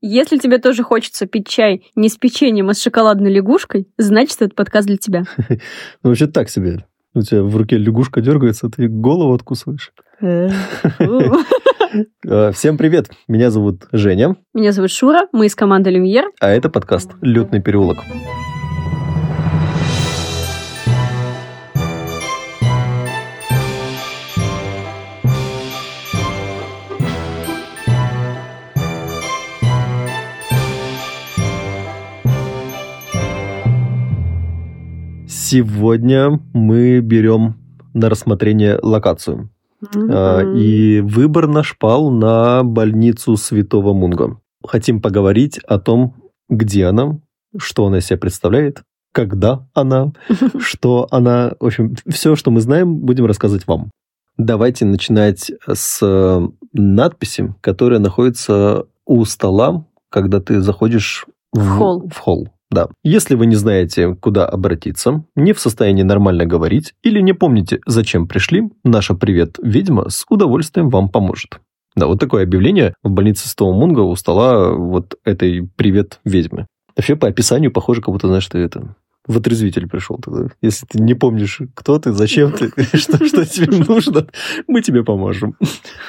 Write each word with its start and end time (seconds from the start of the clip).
Если 0.00 0.38
тебе 0.38 0.58
тоже 0.58 0.84
хочется 0.84 1.26
пить 1.26 1.48
чай 1.48 1.90
не 1.96 2.08
с 2.08 2.16
печеньем, 2.16 2.68
а 2.68 2.74
с 2.74 2.80
шоколадной 2.80 3.32
лягушкой, 3.32 3.88
значит, 3.98 4.36
этот 4.40 4.54
подкаст 4.54 4.86
для 4.86 4.96
тебя. 4.96 5.24
Ну, 6.02 6.10
вообще 6.10 6.28
так 6.28 6.48
себе. 6.50 6.84
У 7.14 7.22
тебя 7.22 7.42
в 7.42 7.56
руке 7.56 7.76
лягушка 7.76 8.20
дергается, 8.20 8.68
ты 8.68 8.86
голову 8.86 9.34
откусываешь. 9.34 9.92
Э, 10.20 10.50
Всем 12.52 12.76
привет, 12.78 13.10
меня 13.26 13.50
зовут 13.50 13.88
Женя, 13.92 14.36
Меня 14.54 14.72
зовут 14.72 14.90
Шура, 14.90 15.26
мы 15.32 15.46
из 15.46 15.54
команды 15.56 15.90
Люмьер. 15.90 16.26
а 16.40 16.50
это 16.50 16.68
подкаст 16.68 17.10
«Летный 17.22 17.60
переулок». 17.62 17.98
Сегодня 35.50 36.42
мы 36.52 37.00
берем 37.00 37.54
на 37.94 38.10
рассмотрение 38.10 38.78
локацию. 38.82 39.48
А. 39.94 40.42
И 40.42 41.00
выбор 41.00 41.48
наш 41.48 41.78
пал 41.78 42.10
на 42.10 42.62
больницу 42.62 43.34
Святого 43.38 43.94
Мунга. 43.94 44.38
Хотим 44.62 45.00
поговорить 45.00 45.56
о 45.60 45.78
том, 45.78 46.16
где 46.50 46.84
она, 46.84 47.20
что 47.56 47.86
она 47.86 48.00
из 48.00 48.04
себя 48.04 48.18
представляет, 48.18 48.82
когда 49.12 49.66
она, 49.72 50.12
что 50.58 51.08
она... 51.10 51.54
В 51.58 51.64
общем, 51.64 51.96
все, 52.06 52.36
что 52.36 52.50
мы 52.50 52.60
знаем, 52.60 52.96
будем 52.96 53.24
рассказывать 53.24 53.66
вам. 53.66 53.90
Давайте 54.36 54.84
начинать 54.84 55.50
с 55.66 56.00
э, 56.02 56.46
надписи, 56.74 57.54
которая 57.62 58.00
находится 58.00 58.84
у 59.06 59.24
стола, 59.24 59.86
когда 60.10 60.42
ты 60.42 60.60
заходишь 60.60 61.24
в, 61.54 61.58
В 61.58 61.78
холл. 61.78 62.08
В 62.10 62.18
холл. 62.18 62.48
Да. 62.70 62.88
Если 63.02 63.34
вы 63.34 63.46
не 63.46 63.56
знаете, 63.56 64.14
куда 64.14 64.46
обратиться, 64.46 65.24
не 65.34 65.52
в 65.52 65.60
состоянии 65.60 66.02
нормально 66.02 66.44
говорить 66.44 66.94
или 67.02 67.20
не 67.20 67.32
помните, 67.32 67.80
зачем 67.86 68.28
пришли, 68.28 68.70
наша 68.84 69.14
привет 69.14 69.58
ведьма 69.62 70.10
с 70.10 70.24
удовольствием 70.28 70.90
вам 70.90 71.08
поможет. 71.08 71.60
Да, 71.96 72.06
вот 72.06 72.20
такое 72.20 72.44
объявление 72.44 72.94
в 73.02 73.10
больнице 73.10 73.48
Святого 73.48 73.72
Мунга 73.72 74.00
у 74.00 74.14
стола 74.16 74.72
вот 74.72 75.16
этой 75.24 75.68
привет 75.76 76.20
ведьмы. 76.24 76.66
Вообще 76.94 77.16
по 77.16 77.28
описанию 77.28 77.72
похоже, 77.72 78.02
как 78.02 78.12
будто, 78.12 78.28
знаешь, 78.28 78.46
ты 78.46 78.58
это 78.58 78.94
в 79.26 79.36
отрезвитель 79.36 79.88
пришел 79.88 80.18
тогда. 80.18 80.48
Если 80.62 80.86
ты 80.86 81.00
не 81.00 81.14
помнишь, 81.14 81.60
кто 81.74 81.98
ты, 81.98 82.12
зачем 82.12 82.52
ты, 82.52 82.70
что 82.96 83.46
тебе 83.46 83.84
нужно, 83.84 84.26
мы 84.66 84.82
тебе 84.82 85.04
поможем. 85.04 85.56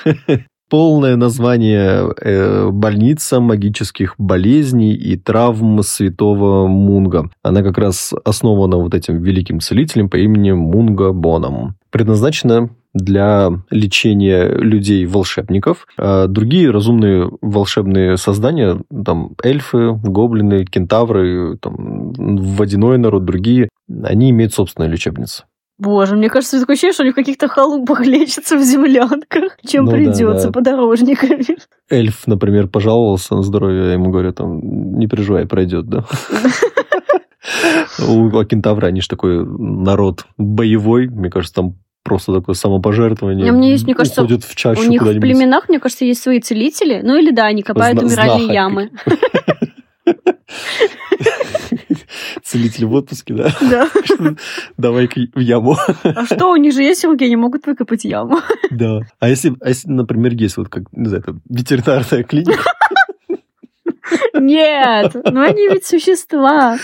Полное 0.69 1.15
название 1.15 2.13
э, 2.21 2.69
больница 2.69 3.39
магических 3.39 4.13
болезней 4.19 4.93
и 4.93 5.17
травм 5.17 5.81
святого 5.81 6.67
Мунга. 6.67 7.31
Она 7.41 7.63
как 7.63 7.79
раз 7.79 8.13
основана 8.23 8.77
вот 8.77 8.93
этим 8.93 9.21
великим 9.23 9.61
целителем 9.61 10.09
по 10.09 10.17
имени 10.17 10.51
Мунга 10.51 11.11
Боном. 11.11 11.75
Предназначена 11.89 12.69
для 12.93 13.51
лечения 13.71 14.47
людей-волшебников. 14.47 15.87
А 15.97 16.27
другие 16.27 16.69
разумные 16.69 17.31
волшебные 17.41 18.17
создания, 18.17 18.79
там 19.05 19.31
эльфы, 19.43 19.93
гоблины, 19.93 20.65
кентавры, 20.65 21.57
там, 21.57 22.13
водяной 22.13 22.97
народ, 22.97 23.25
другие, 23.25 23.69
они 24.03 24.29
имеют 24.29 24.53
собственную 24.53 24.91
лечебницу. 24.91 25.43
Боже, 25.79 26.15
мне 26.17 26.29
кажется, 26.29 26.59
такое 26.59 26.73
ощущение, 26.75 26.93
что 26.93 27.03
они 27.03 27.13
в 27.13 27.15
каких-то 27.15 27.47
халупах 27.47 28.01
лечатся 28.05 28.57
в 28.57 28.61
землянках, 28.61 29.57
чем 29.65 29.85
Ну 29.85 29.91
да, 29.91 29.97
придется 29.97 30.47
да. 30.47 30.51
подорожниками. 30.51 31.57
Эльф, 31.89 32.27
например, 32.27 32.67
пожаловался 32.67 33.35
на 33.35 33.43
здоровье, 33.43 33.85
я 33.87 33.93
ему 33.93 34.11
говорю, 34.11 34.33
там, 34.33 34.59
не 34.99 35.07
переживай, 35.07 35.47
пройдет, 35.47 35.87
да. 35.87 36.03
У 38.07 38.37
а 38.37 38.45
кентавра, 38.45 38.87
они 38.87 39.01
же 39.01 39.07
такой 39.07 39.45
народ 39.45 40.25
боевой, 40.37 41.07
мне 41.07 41.29
кажется, 41.29 41.55
там 41.55 41.75
просто 42.03 42.33
такое 42.33 42.55
самопожертвование. 42.55 43.49
А 43.49 43.53
мне 43.53 43.71
есть, 43.71 43.85
мне 43.85 43.95
кажется, 43.95 44.21
Уходят 44.21 44.43
в 44.43 44.55
чащу 44.55 44.81
У 44.81 44.85
них 44.85 45.01
в 45.01 45.19
племенах, 45.19 45.69
мне 45.69 45.79
кажется, 45.79 46.05
есть 46.05 46.21
свои 46.21 46.39
целители. 46.39 47.01
Ну 47.03 47.17
или 47.17 47.31
да, 47.31 47.45
они 47.45 47.63
копают 47.63 47.99
Зна- 47.99 48.07
умиральные 48.07 48.45
знахарь. 48.45 48.55
ямы. 48.55 48.91
Целитель 52.43 52.85
в 52.85 52.93
отпуске, 52.93 53.33
да? 53.33 53.51
Да. 53.61 53.89
Давай-ка 54.77 55.21
в 55.33 55.39
яму. 55.39 55.75
А 56.03 56.25
что, 56.25 56.51
у 56.51 56.55
них 56.55 56.73
же 56.73 56.83
есть 56.83 57.03
руки, 57.05 57.25
они 57.25 57.35
могут 57.35 57.65
выкопать 57.65 58.05
яму. 58.05 58.39
Да. 58.71 59.01
А 59.19 59.29
если, 59.29 59.53
а 59.61 59.69
если, 59.69 59.89
например, 59.89 60.33
есть 60.33 60.57
вот 60.57 60.69
как, 60.69 60.83
не 60.91 61.07
знаю, 61.07 61.23
там, 61.23 61.41
ветеринарная 61.49 62.23
клиника 62.23 62.63
Нет, 64.33 65.15
ну 65.31 65.41
они 65.41 65.67
ведь 65.69 65.85
существа. 65.85 66.77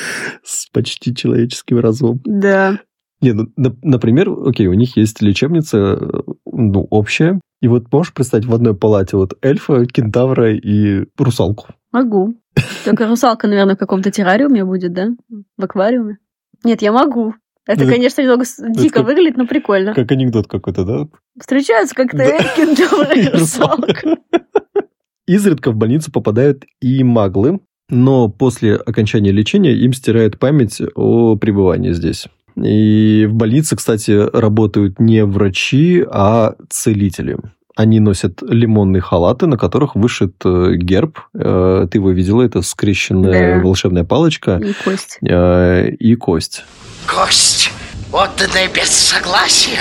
с 0.43 0.67
почти 0.71 1.15
человеческим 1.15 1.79
разумом? 1.79 2.21
Да. 2.25 2.79
Не, 3.21 3.31
ну, 3.33 3.47
на- 3.55 3.75
например, 3.81 4.29
окей, 4.45 4.67
у 4.67 4.73
них 4.73 4.97
есть 4.97 5.21
лечебница, 5.21 5.97
ну, 6.45 6.87
общая. 6.89 7.39
И 7.61 7.67
вот 7.67 7.91
можешь 7.91 8.13
представить 8.13 8.45
в 8.45 8.53
одной 8.53 8.75
палате 8.75 9.17
вот 9.17 9.33
эльфа, 9.41 9.85
кентавра 9.85 10.53
и 10.53 11.05
русалку? 11.17 11.67
Могу. 11.95 12.35
Только 12.83 13.07
русалка, 13.07 13.47
наверное, 13.47 13.75
в 13.75 13.79
каком-то 13.79 14.11
террариуме 14.11 14.63
будет, 14.65 14.93
да? 14.93 15.09
В 15.57 15.63
аквариуме. 15.63 16.17
Нет, 16.63 16.81
я 16.81 16.91
могу. 16.91 17.33
Это, 17.67 17.83
Ну, 17.85 17.89
конечно, 17.91 18.21
немного 18.21 18.45
с- 18.45 18.61
дико 18.75 18.95
как- 18.99 19.05
выглядит, 19.05 19.37
но 19.37 19.47
прикольно. 19.47 19.93
Как 19.93 20.11
анекдот 20.11 20.47
какой-то, 20.47 20.83
да? 20.85 21.07
Встречаются 21.39 21.95
как-то 21.95 22.17
Да. 22.17 22.37
кентавр 22.55 23.11
и 23.15 23.27
русалка. 23.29 24.17
Изредка 25.27 25.71
в 25.71 25.75
больницу 25.75 26.11
попадают 26.11 26.65
и 26.81 27.03
маглы, 27.03 27.59
но 27.89 28.29
после 28.29 28.75
окончания 28.75 29.31
лечения 29.31 29.73
им 29.73 29.93
стирают 29.93 30.37
память 30.37 30.81
о 30.95 31.35
пребывании 31.37 31.91
здесь. 31.93 32.27
И 32.55 33.25
в 33.27 33.33
больнице, 33.33 33.75
кстати, 33.75 34.11
работают 34.11 34.99
не 34.99 35.25
врачи, 35.25 36.05
а 36.09 36.55
целители. 36.69 37.37
Они 37.75 37.99
носят 37.99 38.41
лимонные 38.41 39.01
халаты, 39.01 39.47
на 39.47 39.57
которых 39.57 39.95
вышит 39.95 40.35
э, 40.45 40.75
герб. 40.75 41.19
Э, 41.33 41.87
Ты 41.91 41.97
его 41.97 42.11
видела, 42.11 42.41
это 42.41 42.61
скрещенная 42.61 43.55
Да. 43.57 43.61
волшебная 43.63 44.05
палочка 44.05 44.57
И 44.63 44.73
кость. 44.83 45.17
э, 45.21 45.89
и 45.89 46.15
кость. 46.15 46.63
Кость, 47.05 47.71
отданная 48.13 48.69
без 48.73 48.89
согласия. 48.89 49.79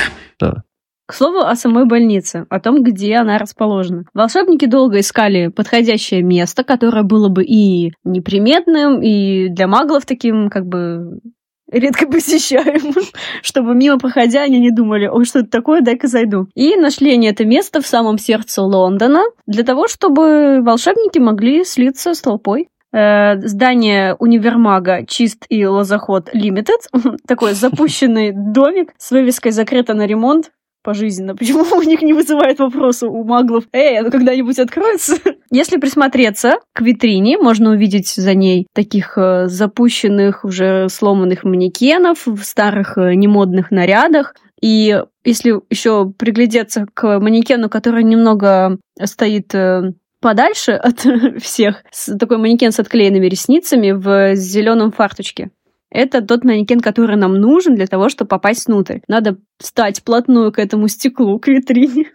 К 1.07 1.13
слову 1.13 1.41
о 1.41 1.55
самой 1.55 1.85
больнице, 1.85 2.47
о 2.49 2.59
том, 2.61 2.83
где 2.83 3.17
она 3.17 3.37
расположена. 3.37 4.05
Волшебники 4.15 4.65
долго 4.65 5.01
искали 5.01 5.49
подходящее 5.49 6.23
место, 6.23 6.65
которое 6.65 7.03
было 7.03 7.29
бы 7.29 7.45
и 7.45 7.93
неприметным, 8.05 9.03
и 9.03 9.49
для 9.51 9.67
маглов 9.69 10.07
таким, 10.07 10.49
как 10.49 10.65
бы, 10.67 11.21
редко 11.71 12.07
посещаемым, 12.11 13.05
чтобы 13.43 13.75
мимо 13.75 13.99
проходя 13.99 14.43
они 14.43 14.59
не 14.59 14.71
думали, 14.71 15.07
ой, 15.07 15.25
что 15.25 15.41
это 15.41 15.51
такое, 15.51 15.81
дай-ка 15.81 16.09
зайду. 16.09 16.49
И 16.55 16.77
нашли 16.77 17.13
они 17.13 17.29
это 17.29 17.45
место 17.45 17.81
в 17.81 17.87
самом 17.87 18.19
сердце 18.19 18.63
Лондона 18.63 19.23
для 19.47 19.65
того, 19.65 19.89
чтобы 19.89 20.61
волшебники 20.63 21.19
могли 21.19 21.65
слиться 21.65 22.15
с 22.15 22.21
толпой. 22.21 22.69
Э, 22.93 23.41
Здание 23.41 24.15
универмага 24.15 25.05
Чист 25.07 25.47
и 25.49 25.67
Лозаход 25.67 26.31
Лимитед. 26.33 26.81
Такой 27.27 27.55
запущенный 27.55 28.33
домик 28.33 28.93
с 28.99 29.11
вывеской 29.11 29.51
«Закрыто 29.51 29.95
на 29.95 30.07
ремонт» 30.07 30.53
пожизненно. 30.85 31.35
Почему 31.37 31.65
у 31.77 31.83
них 31.83 32.03
не 32.03 32.13
вызывает 32.13 32.61
вопроса 32.61 33.09
у 33.09 33.25
маглов? 33.25 33.65
Эй, 33.73 33.99
оно 33.99 34.11
когда-нибудь 34.11 34.59
откроется? 34.61 35.17
Если 35.51 35.79
присмотреться 35.79 36.59
к 36.73 36.83
витрине, 36.83 37.39
можно 37.39 37.71
увидеть 37.71 38.09
за 38.09 38.35
ней 38.35 38.69
таких 38.73 39.19
э, 39.19 39.49
запущенных, 39.49 40.45
уже 40.45 40.89
сломанных 40.89 41.43
манекенов 41.43 42.27
в 42.27 42.43
старых 42.45 42.97
э, 42.99 43.15
немодных 43.15 43.73
нарядах. 43.73 44.37
И 44.61 45.03
если 45.25 45.61
еще 45.71 46.11
приглядеться 46.11 46.87
к 46.93 47.19
манекену, 47.19 47.69
который 47.69 48.05
немного 48.05 48.79
стоит 49.03 49.55
э, 49.55 49.93
подальше 50.21 50.73
от 50.73 51.07
всех, 51.43 51.85
такой 52.19 52.39
манекен 52.39 52.73
с 52.73 52.79
отклеенными 52.79 53.27
ресницами 53.27 53.91
в 53.91 54.37
зеленом 54.37 54.93
фарточке. 54.93 55.51
Это 55.95 56.23
тот 56.23 56.45
манекен, 56.45 56.81
который 56.81 57.17
нам 57.17 57.35
нужен 57.35 57.77
для 57.77 57.87
того, 57.87 58.09
чтобы 58.09 58.29
попасть 58.29 58.67
внутрь. 58.67 58.99
Надо 59.07 59.39
встать 59.59 60.03
плотную 60.03 60.53
к 60.53 60.59
этому 60.59 60.89
стеклу, 60.89 61.39
к 61.39 61.47
витрине, 61.47 62.11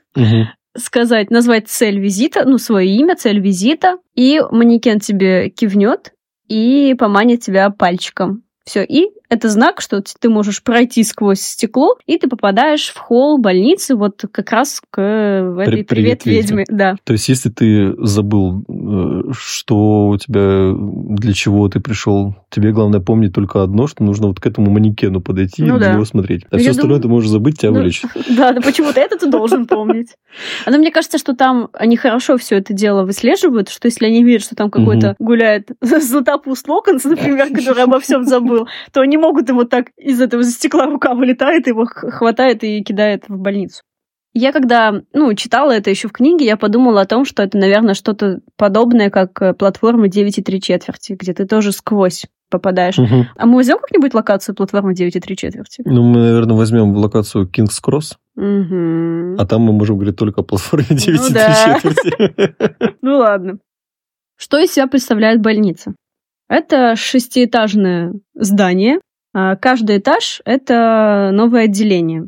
сказать, 0.77 1.31
назвать 1.31 1.69
цель 1.69 1.97
визита, 1.97 2.43
ну, 2.45 2.57
свое 2.57 2.93
имя, 2.93 3.15
цель 3.15 3.39
визита, 3.39 3.97
и 4.15 4.41
манекен 4.51 4.99
тебе 4.99 5.49
кивнет 5.49 6.13
и 6.49 6.93
поманит 6.99 7.39
тебя 7.39 7.69
пальчиком. 7.69 8.43
Все, 8.65 8.83
и 8.83 9.11
Это 9.29 9.47
знак, 9.49 9.79
что 9.79 10.01
ты 10.19 10.27
можешь 10.29 10.63
пройти 10.63 11.03
сквозь 11.03 11.41
стекло, 11.41 11.97
и 12.07 12.17
ты 12.17 12.27
попадаешь 12.27 12.89
в 12.89 12.97
холл 12.97 13.37
больницы 13.37 13.95
вот 13.95 14.23
как 14.31 14.51
раз 14.51 14.81
к 14.89 14.97
в 14.99 15.59
этой 15.59 15.83
Привет, 15.83 16.23
«Привет, 16.23 16.25
ведьме». 16.25 16.65
Да. 16.67 16.95
То 17.03 17.13
есть, 17.13 17.29
если 17.29 17.49
ты 17.49 17.93
забыл, 18.03 18.63
э, 18.67 19.31
что 19.33 20.07
у 20.07 20.17
тебя, 20.17 20.73
для 20.73 21.33
чего 21.33 21.69
ты 21.69 21.79
пришел, 21.79 22.35
тебе 22.49 22.71
главное 22.71 23.01
помнить 23.01 23.33
только 23.33 23.61
одно, 23.61 23.85
что 23.85 24.03
нужно 24.03 24.27
вот 24.27 24.39
к 24.39 24.45
этому 24.47 24.71
манекену 24.71 25.21
подойти 25.21 25.61
Ну 25.63 25.77
и 25.77 25.79
да. 25.79 25.89
на 25.89 25.93
него 25.93 26.05
смотреть. 26.05 26.45
А 26.45 26.47
Ну, 26.53 26.57
все 26.57 26.65
я 26.65 26.71
остальное 26.71 26.97
думаю- 26.97 27.01
ты 27.03 27.07
можешь 27.09 27.29
забыть, 27.29 27.59
тебя 27.59 27.71
Ну, 27.71 27.79
вылечат. 27.79 28.09
Да, 28.35 28.51
да 28.53 28.61
почему-то 28.61 28.99
это 28.99 29.17
ты 29.17 29.29
должен 29.29 29.67
помнить. 29.67 30.15
Но 30.65 30.77
мне 30.77 30.89
кажется, 30.91 31.19
что 31.19 31.35
там 31.35 31.69
они 31.73 31.97
хорошо 31.97 32.37
все 32.37 32.57
это 32.57 32.73
дело 32.73 33.03
выслеживают, 33.03 33.69
что 33.69 33.85
если 33.87 34.07
они 34.07 34.23
видят, 34.23 34.41
что 34.41 34.55
там 34.55 34.71
какой-то 34.71 35.15
гуляет 35.19 35.69
Златопуст 35.81 36.67
Локонс, 36.67 37.03
например, 37.03 37.49
который 37.53 37.83
обо 37.83 37.99
всем 37.99 38.23
забыл, 38.23 38.67
то 38.91 39.01
они 39.01 39.18
могут 39.19 39.49
его 39.49 39.63
так 39.63 39.87
из 39.97 40.21
этого 40.21 40.43
стекла 40.43 40.85
рука 40.85 41.13
вылетает, 41.13 41.67
его 41.67 41.85
хватает 41.85 42.63
и 42.63 42.81
кидает 42.83 43.25
в 43.27 43.37
больницу. 43.37 43.83
Я 44.33 44.51
когда, 44.51 45.01
ну, 45.13 45.33
читала 45.33 45.71
это 45.71 45.89
еще 45.89 46.07
в 46.07 46.11
книге, 46.11 46.45
я 46.45 46.55
подумала 46.55 47.01
о 47.01 47.05
том, 47.05 47.25
что 47.25 47.41
это, 47.41 47.57
наверное, 47.57 47.95
что-то 47.95 48.41
подобное, 48.57 49.09
как 49.09 49.41
э, 49.41 49.53
платформа 49.53 50.07
9,3 50.07 50.59
четверти, 50.59 51.13
где 51.19 51.33
ты 51.33 51.47
тоже 51.47 51.71
сквозь 51.71 52.25
попадаешь. 52.49 52.97
Мгм. 52.97 53.27
А 53.35 53.45
мы 53.47 53.55
возьмем 53.55 53.79
как-нибудь 53.79 54.13
локацию 54.13 54.55
платформы 54.55 54.93
9,3 54.93 55.35
четверти? 55.35 55.81
Ну, 55.83 56.03
мы, 56.03 56.19
наверное, 56.19 56.55
возьмем 56.55 56.95
локацию 56.95 57.47
Кингс 57.47 57.79
Кросс, 57.79 58.17
Мгм. 58.35 59.35
а 59.39 59.45
там 59.47 59.61
мы 59.61 59.73
можем 59.73 59.97
говорить 59.97 60.15
только 60.15 60.41
о 60.41 60.43
платформе 60.43 60.85
9 60.89 61.33
да. 61.33 61.79
четверти. 61.81 62.55
Ну 63.01 63.17
ладно. 63.17 63.57
Что 64.37 64.59
из 64.59 64.71
себя 64.71 64.87
представляет 64.87 65.41
больница? 65.41 65.95
Это 66.47 66.95
шестиэтажное 66.95 68.13
здание. 68.33 68.99
А 69.41 69.55
Каждый 69.55 69.99
этаж— 69.99 70.41
это 70.45 71.29
новое 71.33 71.63
отделение. 71.65 72.27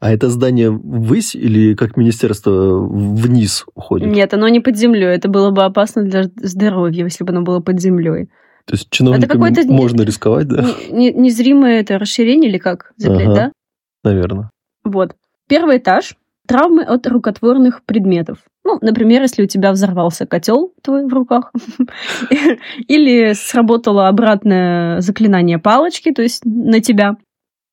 А 0.00 0.10
это 0.12 0.28
здание 0.30 0.70
ввысь 0.70 1.34
или 1.34 1.74
как 1.74 1.96
министерство 1.96 2.78
вниз 2.78 3.64
уходит? 3.74 4.08
Нет, 4.08 4.32
оно 4.34 4.48
не 4.48 4.60
под 4.60 4.76
землей. 4.76 5.08
Это 5.14 5.28
было 5.28 5.50
бы 5.50 5.64
опасно 5.64 6.02
для 6.02 6.24
здоровья, 6.36 7.04
если 7.04 7.24
бы 7.24 7.32
оно 7.32 7.42
было 7.42 7.60
под 7.60 7.80
землей. 7.80 8.26
То 8.66 8.74
есть 8.74 8.88
чиновникам 8.90 9.28
какой-то 9.40 9.64
не- 9.64 9.74
можно 9.74 10.02
рисковать, 10.02 10.48
да? 10.48 10.62
Не- 10.90 10.92
не- 10.92 11.12
Незримое 11.12 11.80
это 11.80 11.98
расширение 11.98 12.50
или 12.50 12.58
как 12.58 12.92
заклять, 12.96 13.26
Ага. 13.28 13.34
да? 13.34 13.52
Наверное. 14.04 14.50
Вот. 14.84 15.14
Первый 15.48 15.76
этаж– 15.78 16.16
травмы 16.46 16.82
от 16.82 17.06
рукотворных 17.06 17.82
предметов. 17.84 18.38
Ну, 18.66 18.78
например, 18.80 19.22
если 19.22 19.44
у 19.44 19.46
тебя 19.46 19.70
взорвался 19.70 20.26
котел 20.26 20.74
твой 20.82 21.06
в 21.06 21.14
руках, 21.14 21.52
или 22.88 23.32
сработало 23.32 24.08
обратное 24.08 25.00
заклинание 25.00 25.58
палочки, 25.58 26.10
то 26.10 26.20
есть 26.20 26.44
на 26.44 26.80
тебя, 26.80 27.16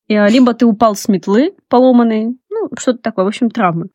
а, 0.07 0.29
либо 0.29 0.53
ты 0.53 0.67
упал 0.67 0.95
с 0.95 1.07
метлы 1.07 1.55
поломанной, 1.67 2.37
ну, 2.51 2.69
что-то 2.77 2.99
такое, 2.99 3.25
в 3.25 3.29
общем, 3.29 3.49
травмы. 3.49 3.87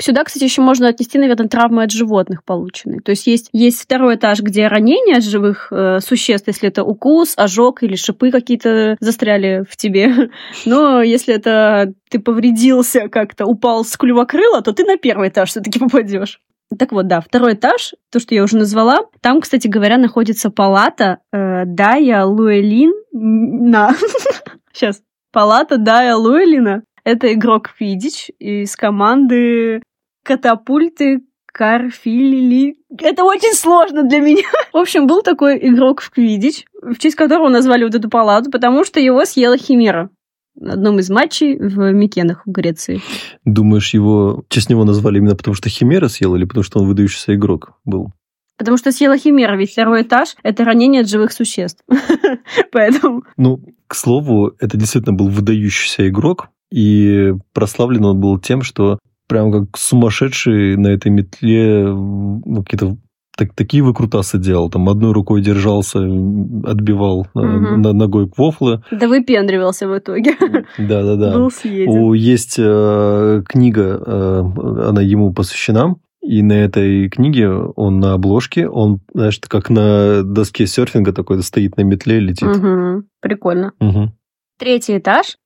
Сюда, 0.00 0.24
кстати, 0.24 0.44
еще 0.44 0.62
можно 0.62 0.88
отнести, 0.88 1.18
наверное, 1.18 1.48
травмы 1.48 1.82
от 1.82 1.90
животных 1.90 2.42
полученные. 2.44 3.00
То 3.00 3.10
есть 3.10 3.26
есть, 3.26 3.48
есть 3.52 3.82
второй 3.82 4.16
этаж, 4.16 4.40
где 4.40 4.66
ранения 4.66 5.18
от 5.18 5.24
живых 5.24 5.68
э, 5.70 5.98
существ, 6.00 6.48
если 6.48 6.68
это 6.68 6.84
укус, 6.84 7.34
ожог 7.36 7.82
или 7.82 7.96
шипы 7.96 8.30
какие-то 8.30 8.96
застряли 9.00 9.64
в 9.68 9.76
тебе. 9.76 10.30
Но 10.66 11.02
если 11.02 11.34
это 11.34 11.92
ты 12.08 12.18
повредился 12.18 13.08
как-то, 13.08 13.44
упал 13.44 13.84
с 13.84 13.96
клювокрыла, 13.96 14.62
то 14.62 14.72
ты 14.72 14.84
на 14.84 14.96
первый 14.96 15.28
этаж 15.28 15.50
все-таки 15.50 15.78
попадешь. 15.78 16.40
Так 16.78 16.92
вот, 16.92 17.06
да, 17.08 17.20
второй 17.20 17.54
этаж, 17.54 17.94
то, 18.10 18.20
что 18.20 18.34
я 18.34 18.44
уже 18.44 18.56
назвала, 18.56 19.00
там, 19.20 19.40
кстати 19.40 19.66
говоря, 19.66 19.98
находится 19.98 20.50
палата 20.50 21.18
э, 21.32 21.64
Дая 21.66 22.24
Луэлин. 22.24 22.92
Сейчас. 24.72 25.02
Палата 25.32 25.78
Дая 25.78 26.16
Луэлина. 26.16 26.82
Это 27.04 27.32
игрок 27.32 27.70
Фидич 27.76 28.30
из 28.38 28.76
команды 28.76 29.82
Катапульты 30.24 31.20
Карфилили. 31.52 32.76
Это 32.98 33.24
очень 33.24 33.54
сложно 33.54 34.04
для 34.04 34.20
меня. 34.20 34.44
В 34.72 34.76
общем, 34.76 35.06
был 35.06 35.22
такой 35.22 35.58
игрок 35.68 36.00
в 36.00 36.10
Квидич, 36.10 36.64
в 36.82 36.98
честь 36.98 37.16
которого 37.16 37.48
назвали 37.48 37.84
вот 37.84 37.94
эту 37.94 38.08
палату, 38.08 38.50
потому 38.50 38.84
что 38.84 39.00
его 39.00 39.24
съела 39.24 39.56
Химера 39.56 40.10
на 40.54 40.74
одном 40.74 40.98
из 40.98 41.08
матчей 41.10 41.56
в 41.56 41.92
Микенах 41.92 42.42
в 42.44 42.50
Греции. 42.50 43.00
Думаешь, 43.44 43.94
его 43.94 44.42
в 44.42 44.52
честь 44.52 44.68
него 44.68 44.84
назвали 44.84 45.18
именно 45.18 45.36
потому, 45.36 45.54
что 45.54 45.68
Химера 45.68 46.08
съел, 46.08 46.34
или 46.34 46.44
потому, 46.44 46.64
что 46.64 46.80
он 46.80 46.86
выдающийся 46.86 47.34
игрок 47.34 47.72
был? 47.84 48.12
Потому 48.58 48.76
что 48.76 48.92
съела 48.92 49.16
Химера, 49.16 49.56
ведь 49.56 49.72
второй 49.72 50.02
этаж— 50.02 50.36
это 50.42 50.64
ранение 50.64 51.00
от 51.00 51.08
живых 51.08 51.32
существ. 51.32 51.82
Поэтому... 52.72 53.24
Ну, 53.38 53.62
к 53.86 53.94
слову, 53.94 54.52
это 54.60 54.76
действительно 54.76 55.16
был 55.16 55.28
выдающийся 55.28 56.08
игрок, 56.08 56.50
и 56.70 57.32
прославлен 57.54 58.04
он 58.04 58.20
был 58.20 58.38
тем, 58.38 58.62
что 58.62 58.98
прям 59.30 59.52
как 59.52 59.76
сумасшедший 59.78 60.76
на 60.76 60.88
этой 60.88 61.10
метле 61.10 61.84
ну, 61.86 62.62
какие-то 62.64 62.96
так, 63.38 63.54
такие 63.54 63.82
выкрутасы 63.82 64.38
делал. 64.38 64.68
Там 64.68 64.88
одной 64.90 65.12
рукой 65.12 65.40
держался, 65.40 66.00
отбивал 66.00 67.26
Мгм. 67.32 67.80
на- 67.80 67.92
ногой 67.94 68.28
квофлы. 68.28 68.82
Да 68.90 69.08
выпендривался 69.08 69.88
в 69.88 69.96
итоге. 69.96 70.34
Да-да-да. 70.78 71.32
Был 71.38 71.50
съеден. 71.50 71.88
О, 71.90 72.12
есть 72.14 72.56
э, 72.58 73.42
книга, 73.48 74.02
э, 74.04 74.40
она 74.88 75.00
ему 75.00 75.32
посвящена, 75.32 75.94
и 76.22 76.42
на 76.42 76.52
этой 76.52 77.08
книге 77.08 77.48
он 77.50 77.98
на 78.00 78.12
обложке, 78.12 78.68
он, 78.68 79.00
знаешь, 79.14 79.40
как 79.48 79.70
на 79.70 80.22
доске 80.22 80.66
серфинга 80.66 81.12
такой 81.14 81.42
стоит 81.42 81.78
на 81.78 81.82
метле 81.82 82.18
и 82.18 82.20
летит. 82.20 82.46
Мгм. 82.48 83.04
Прикольно. 83.22 83.72
Мгм. 83.80 84.12
Третий 84.58 84.98
этаж. 84.98 85.38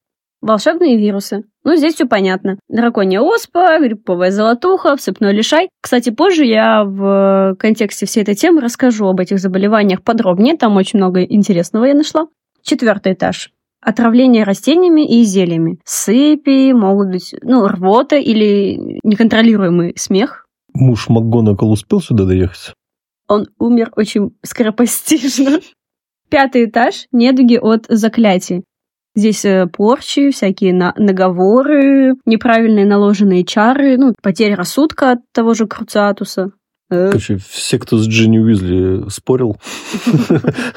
Волшебные 0.42 0.96
вирусы. 0.98 1.44
Ну, 1.64 1.76
здесь 1.76 1.94
все 1.94 2.06
понятно. 2.06 2.58
Драконья 2.68 3.20
оспа, 3.22 3.78
грибковая 3.78 4.30
золотуха, 4.30 4.96
всыпной 4.96 5.32
лишай. 5.32 5.70
Кстати, 5.80 6.10
позже 6.10 6.44
я 6.44 6.84
в 6.84 7.56
контексте 7.58 8.04
всей 8.04 8.22
этой 8.22 8.34
темы 8.34 8.60
расскажу 8.60 9.06
об 9.06 9.18
этих 9.20 9.38
заболеваниях 9.38 10.02
подробнее. 10.02 10.56
Там 10.58 10.76
очень 10.76 10.98
много 10.98 11.22
интересного 11.24 11.86
я 11.86 11.94
нашла. 11.94 12.28
Четвертый 12.62 13.14
этаж. 13.14 13.50
Отравление 13.80 14.44
растениями 14.44 15.06
и 15.06 15.24
зельями. 15.24 15.78
Сыпи, 15.84 16.72
могут 16.72 17.08
быть, 17.08 17.34
ну, 17.42 17.66
рвота 17.66 18.16
или 18.16 19.00
неконтролируемый 19.02 19.94
смех. 19.96 20.46
Муж 20.74 21.08
МакГонагал 21.08 21.70
успел 21.72 22.00
сюда 22.00 22.24
доехать? 22.24 22.74
Он 23.26 23.46
умер 23.58 23.90
очень 23.96 24.36
скоропостижно. 24.42 25.60
Пятый 26.28 26.66
этаж. 26.66 27.06
Недуги 27.10 27.56
от 27.56 27.86
заклятий. 27.88 28.64
Здесь 29.16 29.44
э, 29.44 29.66
порчи, 29.66 30.30
всякие 30.30 30.74
на- 30.74 30.94
наговоры, 30.96 32.14
неправильные 32.26 32.84
наложенные 32.86 33.44
чары, 33.44 33.96
ну, 33.96 34.14
потеря 34.22 34.56
рассудка 34.56 35.12
от 35.12 35.18
того 35.32 35.54
же 35.54 35.66
Круциатуса. 35.66 36.50
Э, 36.90 37.08
Короче, 37.08 37.36
все, 37.36 37.78
кто 37.78 37.96
с 37.96 38.06
Джинни 38.06 38.38
Уизли 38.38 39.08
спорил 39.08 39.56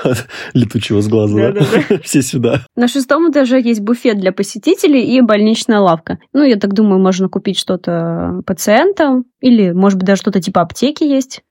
от 0.04 0.28
летучего 0.54 1.02
с 1.02 1.08
глаза, 1.08 1.52
да? 1.52 1.62
Все 2.04 2.22
сюда. 2.22 2.62
На 2.76 2.88
шестом 2.88 3.30
этаже 3.32 3.60
есть 3.60 3.82
буфет 3.82 4.20
для 4.20 4.32
посетителей 4.32 5.04
и 5.18 5.22
больничная 5.22 5.80
лавка. 5.80 6.20
Ну, 6.34 6.44
я 6.44 6.56
так 6.58 6.74
думаю, 6.74 7.02
можно 7.02 7.30
купить 7.30 7.58
что-то 7.58 8.42
пациентам, 8.46 9.26
или, 9.42 9.72
может 9.72 9.98
быть, 10.00 10.08
даже 10.08 10.22
что-то 10.22 10.42
типа 10.42 10.62
аптеки 10.62 11.04
есть. 11.04 11.42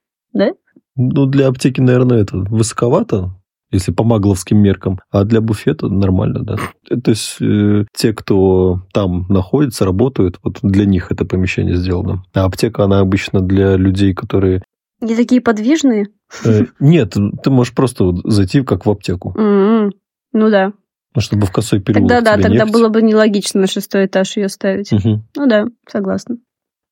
Ну, 0.98 1.26
для 1.26 1.48
аптеки, 1.48 1.80
наверное, 1.80 2.22
это 2.22 2.38
высоковато, 2.38 3.35
если 3.70 3.92
по 3.92 4.04
магловским 4.04 4.58
меркам, 4.58 5.00
а 5.10 5.24
для 5.24 5.40
буфета 5.40 5.88
нормально, 5.88 6.40
да. 6.44 6.56
То 6.88 7.10
есть 7.10 7.36
э, 7.40 7.84
те, 7.94 8.12
кто 8.12 8.82
там 8.92 9.26
находится, 9.28 9.84
работают, 9.84 10.38
вот 10.42 10.58
для 10.62 10.84
них 10.86 11.10
это 11.10 11.24
помещение 11.24 11.76
сделано. 11.76 12.22
А 12.34 12.44
аптека, 12.44 12.84
она 12.84 13.00
обычно 13.00 13.40
для 13.40 13.76
людей, 13.76 14.14
которые... 14.14 14.62
Не 15.00 15.14
такие 15.16 15.40
подвижные. 15.40 16.06
э, 16.44 16.66
нет, 16.80 17.14
ты 17.42 17.50
можешь 17.50 17.74
просто 17.74 18.04
вот 18.04 18.20
зайти 18.24 18.62
как 18.62 18.86
в 18.86 18.90
аптеку, 18.90 19.34
М-м. 19.36 19.92
Ну 20.32 20.50
да. 20.50 20.72
ну, 21.14 21.20
чтобы 21.20 21.46
в 21.46 21.52
косой 21.52 21.80
переулок 21.80 22.08
Тогда 22.08 22.36
да, 22.36 22.42
тогда 22.42 22.64
нефть. 22.64 22.72
было 22.72 22.88
бы 22.88 23.02
нелогично 23.02 23.60
на 23.62 23.66
шестой 23.66 24.06
этаж 24.06 24.36
ее 24.36 24.48
ставить. 24.48 24.92
Мгм. 24.92 25.24
Ну 25.36 25.46
да, 25.48 25.66
согласна. 25.88 26.36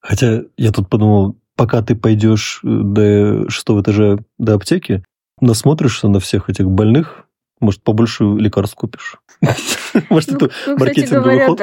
Хотя 0.01 0.43
я 0.57 0.71
тут 0.73 0.89
подумал, 0.91 1.37
пока 1.57 1.83
ты 1.83 1.95
пойдешь 1.97 2.61
э, 2.65 2.67
до 2.69 3.49
шестого 3.49 3.81
этажа 3.83 4.19
до 4.39 4.55
аптеки, 4.55 5.03
насмотришься 5.41 6.09
на 6.09 6.21
всех 6.21 6.49
этих 6.51 6.71
больных, 6.71 7.25
может, 7.61 7.83
побольше 7.83 8.25
лекарств 8.25 8.77
купишь. 8.77 9.17
Может, 10.11 10.31
Ну, 10.33 10.37
это 10.37 10.51
ну, 10.67 10.77
маркетинговый 10.79 11.47
ход. 11.47 11.61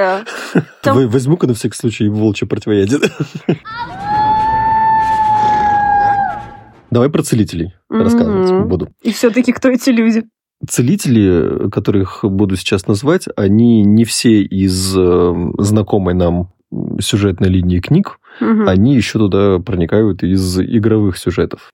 Возьму-ка 1.11 1.47
на 1.47 1.53
всякий 1.53 1.75
случай 1.75 2.07
волчье 2.07 2.47
противоядие. 2.47 2.99
Давай 6.91 7.09
про 7.09 7.23
целителей 7.23 7.73
рассказывать 7.89 8.67
буду. 8.67 8.89
И 9.01 9.11
все-таки 9.11 9.53
кто 9.53 9.69
эти 9.69 9.89
люди? 9.89 10.23
Целители, 10.67 11.69
которых 11.69 12.19
буду 12.23 12.55
сейчас 12.55 12.85
назвать, 12.87 13.25
они 13.35 13.83
не 13.83 14.05
все 14.05 14.41
из 14.43 14.95
э, 14.95 15.33
знакомой 15.57 16.13
нам 16.13 16.51
сюжетной 16.99 17.49
линии 17.49 17.79
книг, 17.79 18.19
Мгм. 18.39 18.67
они 18.67 18.95
еще 18.95 19.19
туда 19.19 19.59
проникают 19.59 20.23
из 20.23 20.59
игровых 20.59 21.17
сюжетов. 21.17 21.71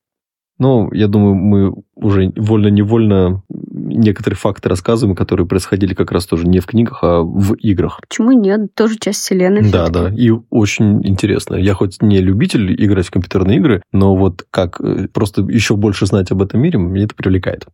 Ну, 0.59 0.91
я 0.91 1.07
думаю, 1.07 1.35
мы 1.35 1.73
уже 1.95 2.31
вольно-невольно 2.35 3.43
некоторые 3.49 4.37
факты 4.37 4.69
рассказываем, 4.69 5.15
которые 5.15 5.47
происходили 5.47 5.93
как 5.93 6.11
раз 6.11 6.25
тоже 6.25 6.47
не 6.47 6.59
в 6.59 6.65
книгах, 6.65 6.99
а 7.03 7.21
в 7.21 7.53
играх. 7.55 7.99
Почему 8.07 8.31
нет? 8.31 8.73
Тоже 8.75 8.97
часть 8.99 9.21
вселенной. 9.21 9.69
Да, 9.71 9.89
да, 9.89 10.09
и 10.09 10.31
очень 10.49 11.05
интересно. 11.07 11.55
Я 11.55 11.73
хоть 11.73 12.01
не 12.01 12.19
любитель 12.19 12.73
играть 12.83 13.07
в 13.07 13.11
компьютерные 13.11 13.57
игры, 13.57 13.83
но 13.91 14.15
вот 14.15 14.45
как 14.49 14.81
э, 14.81 15.07
просто 15.07 15.41
еще 15.43 15.75
больше 15.75 16.05
знать 16.05 16.31
об 16.31 16.41
этом 16.41 16.61
мире, 16.61 16.79
меня 16.79 17.05
это 17.05 17.15
привлекает. 17.15 17.65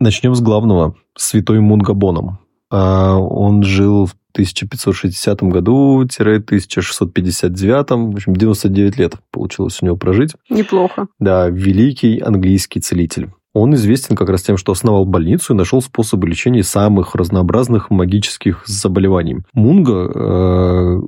Начнем 0.00 0.34
с 0.34 0.40
главного. 0.40 0.96
Святой 1.16 1.60
Мунгабоном. 1.60 2.40
А, 2.74 3.16
он 3.16 3.62
жил 3.62 4.06
в 4.06 4.16
1560 4.32 5.44
году-1659, 5.44 8.10
в 8.10 8.14
общем, 8.14 8.34
99 8.34 8.98
лет 8.98 9.14
получилось 9.30 9.78
у 9.80 9.86
него 9.86 9.96
прожить. 9.96 10.32
Неплохо. 10.50 11.06
Да, 11.20 11.48
великий 11.48 12.18
английский 12.18 12.80
целитель. 12.80 13.30
Он 13.52 13.72
известен 13.74 14.16
как 14.16 14.28
раз 14.28 14.42
тем, 14.42 14.56
что 14.56 14.72
основал 14.72 15.06
больницу 15.06 15.54
и 15.54 15.56
нашел 15.56 15.80
способы 15.80 16.26
лечения 16.26 16.64
самых 16.64 17.14
разнообразных 17.14 17.90
магических 17.90 18.64
заболеваний. 18.66 19.44
Мунга, 19.52 20.10
э, 20.12 21.00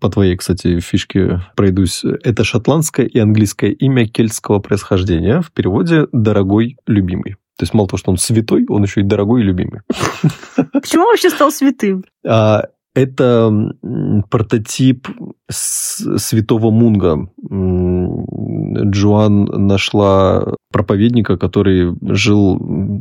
по 0.00 0.08
твоей, 0.08 0.38
кстати, 0.38 0.80
фишке 0.80 1.42
пройдусь, 1.54 2.02
это 2.24 2.44
шотландское 2.44 3.04
и 3.04 3.18
английское 3.18 3.72
имя 3.72 4.08
кельтского 4.08 4.60
происхождения, 4.60 5.42
в 5.42 5.52
переводе 5.52 6.06
«дорогой 6.12 6.78
любимый». 6.86 7.36
То 7.58 7.64
есть 7.64 7.74
мало 7.74 7.88
того, 7.88 7.98
что 7.98 8.10
он 8.10 8.16
святой, 8.16 8.64
он 8.68 8.82
еще 8.82 9.00
и 9.00 9.04
дорогой 9.04 9.42
и 9.42 9.44
любимый. 9.44 9.80
Почему 10.72 11.04
вообще 11.04 11.30
стал 11.30 11.50
святым? 11.50 12.04
А, 12.26 12.64
это 12.94 13.52
прототип 14.30 15.08
святого 15.48 16.70
Мунга. 16.70 17.28
Джоан 18.90 19.44
нашла 19.44 20.54
проповедника, 20.70 21.36
который 21.36 21.94
жил 22.02 22.58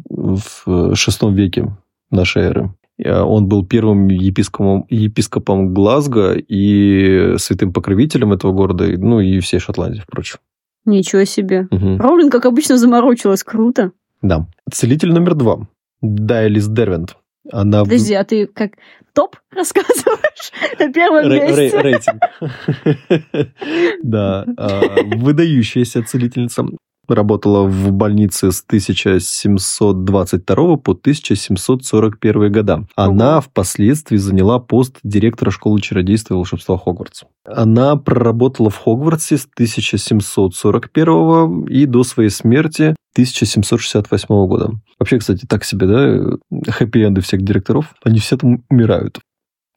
в 0.10 0.96
шестом 0.96 1.34
веке 1.34 1.76
нашей 2.10 2.44
эры. 2.44 2.74
Он 3.04 3.48
был 3.48 3.66
первым 3.66 4.10
епископом, 4.10 4.86
епископом 4.90 5.74
Глазго 5.74 6.34
и 6.36 7.36
святым 7.38 7.74
покровителем 7.74 8.32
этого 8.32 8.52
города, 8.52 8.86
ну 8.86 9.20
и 9.20 9.40
всей 9.40 9.60
Шотландии, 9.60 10.04
впрочем. 10.06 10.38
Ничего 10.86 11.26
себе. 11.26 11.68
Угу. 11.72 11.98
Роулин, 11.98 12.30
как 12.30 12.46
обычно, 12.46 12.78
заморочилась. 12.78 13.44
Круто. 13.44 13.92
Да. 14.22 14.48
Целитель 14.72 15.12
номер 15.14 15.36
два. 15.36 15.68
Дайлис 16.02 16.68
Дервент. 16.68 17.18
Она... 17.52 17.84
Подожди, 17.84 18.14
а 18.14 18.24
ты 18.24 18.48
как 18.48 18.74
топ 19.14 19.36
рассказываешь 19.52 20.52
на 20.80 20.92
первом 20.92 21.30
месте? 21.30 21.82
Рейтинг. 21.82 22.22
Да. 24.04 24.46
А, 24.58 25.04
выдающаяся 25.16 26.04
целительница 26.04 26.66
работала 27.16 27.68
в 27.68 27.92
больнице 27.92 28.52
с 28.52 28.64
1722 28.66 30.78
по 30.78 30.92
1741 30.92 32.52
года. 32.52 32.86
Она 32.96 33.34
Ого. 33.34 33.42
впоследствии 33.42 34.18
заняла 34.18 34.60
пост 34.60 34.98
директора 35.04 35.52
школы 35.52 35.82
чародейства 35.82 36.34
и 36.34 36.38
волшебства 36.38 36.78
Хогвартс. 36.78 37.24
Она 37.46 37.96
проработала 37.96 38.70
в 38.70 38.78
Хогвартсе 38.78 39.38
с 39.38 39.48
1741 39.54 41.66
и 41.66 41.86
до 41.86 42.04
своей 42.04 42.30
смерти 42.30 42.96
1768 43.14 44.28
года. 44.48 44.72
Вообще, 45.00 45.20
кстати, 45.20 45.46
так 45.46 45.64
себе, 45.64 45.88
да, 45.88 46.38
хэппи-энды 46.72 47.22
всех 47.22 47.42
директоров, 47.42 47.94
они 48.04 48.20
все 48.20 48.38
там 48.38 48.64
умирают 48.70 49.20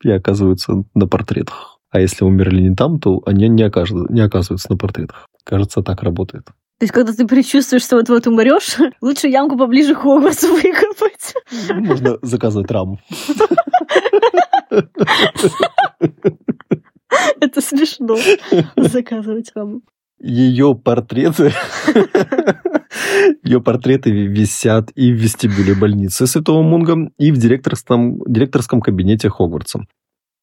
и 0.03 0.11
оказываются 0.11 0.85
на 0.95 1.07
портретах. 1.07 1.79
А 1.91 2.01
если 2.01 2.25
умерли 2.25 2.63
не 2.63 2.75
там, 2.75 2.99
то 2.99 3.23
они 3.25 3.49
не, 3.49 3.63
окажут, 3.63 4.11
не 4.11 4.21
оказываются 4.21 4.71
на 4.71 4.77
портретах. 4.77 5.29
Кажется, 5.45 5.83
так 5.83 6.03
работает. 6.03 6.49
То 6.79 6.85
есть, 6.85 6.93
когда 6.93 7.13
ты 7.13 7.27
предчувствуешь, 7.27 7.85
что 7.85 7.97
вот-вот 7.97 8.27
умрешь, 8.27 8.77
лучше 9.01 9.29
ямку 9.29 9.57
поближе 9.57 9.95
к 9.95 9.99
Хогвартсу 9.99 10.49
выкопать. 10.55 11.35
Можно 11.71 12.19
заказывать 12.23 12.71
раму. 12.71 12.99
Это 17.41 17.61
смешно. 17.61 18.17
Заказывать 18.77 19.53
раму. 19.55 19.83
Ее 20.19 20.75
портреты 20.75 21.53
ее 23.43 23.61
портреты 23.61 24.11
висят 24.11 24.91
и 24.95 25.13
в 25.13 25.17
вестибюле 25.17 25.75
больницы 25.75 26.27
Святого 26.27 26.63
Мунга, 26.63 27.11
и 27.19 27.31
в 27.31 27.37
директорском, 27.39 28.21
директорском 28.27 28.81
кабинете 28.81 29.29
Хогвартса. 29.29 29.87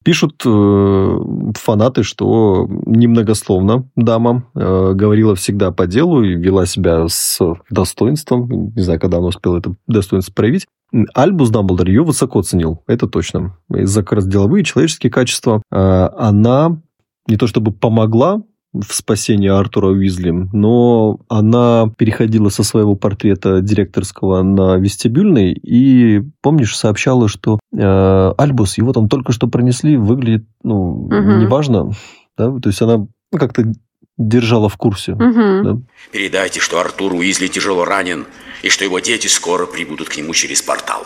Пишут 0.03 0.41
э, 0.46 1.20
фанаты, 1.55 2.03
что 2.03 2.67
немногословно 2.86 3.88
дама 3.96 4.46
э, 4.55 4.93
говорила 4.93 5.36
всегда 5.36 5.72
по 5.72 5.86
делу 5.86 6.24
и 6.24 6.34
вела 6.34 6.65
себя 6.65 7.08
с 7.08 7.39
достоинством. 7.70 8.74
Не 8.75 8.81
знаю, 8.81 9.00
когда 9.00 9.17
она 9.17 9.27
успела 9.27 9.60
это 9.60 9.75
достоинство 9.88 10.34
проявить. 10.34 10.65
Альбус 11.13 11.51
Дамблдор 11.51 11.88
ее 11.88 12.03
высоко 12.03 12.41
ценил, 12.41 12.81
это 12.88 13.08
точно. 13.08 13.58
Из-за 13.74 14.01
как 14.01 14.13
раз 14.13 14.27
деловые 14.27 14.63
человеческие 14.63 15.12
качества. 15.12 15.62
Э, 15.72 16.10
она 16.17 16.81
не 17.27 17.38
то 17.38 17.46
чтобы 17.46 17.72
помогла 17.72 18.41
в 18.73 18.93
спасении 18.93 19.49
Артура 19.49 19.87
Уизли, 19.87 20.31
но 20.31 21.19
она 21.27 21.91
переходила 21.97 22.49
со 22.49 22.63
своего 22.63 22.95
портрета 22.95 23.61
директорского 23.61 24.43
на 24.43 24.77
вестибюльный 24.77 25.51
и, 25.51 26.21
помнишь, 26.41 26.77
сообщала, 26.77 27.27
что 27.27 27.59
э, 27.75 28.33
Альбус, 28.37 28.77
его 28.77 28.93
там 28.93 29.09
только 29.09 29.33
что 29.33 29.47
пронесли, 29.47 29.97
выглядит, 29.97 30.45
ну, 30.63 31.05
угу. 31.05 31.13
неважно, 31.13 31.91
да, 32.37 32.57
то 32.59 32.69
есть 32.69 32.81
она 32.81 33.07
как-то 33.37 33.73
держала 34.17 34.69
в 34.69 34.77
курсе. 34.77 35.13
Угу. 35.13 35.63
Да? 35.63 35.77
Передайте, 36.11 36.59
что 36.59 36.79
Артур 36.79 37.13
Уизли 37.13 37.47
тяжело 37.47 37.83
ранен, 37.85 38.25
и 38.63 38.69
что 38.69 38.85
его 38.85 38.99
дети 38.99 39.27
скоро 39.27 39.65
прибудут 39.65 40.09
к 40.09 40.17
нему 40.17 40.33
через 40.33 40.61
портал. 40.61 41.05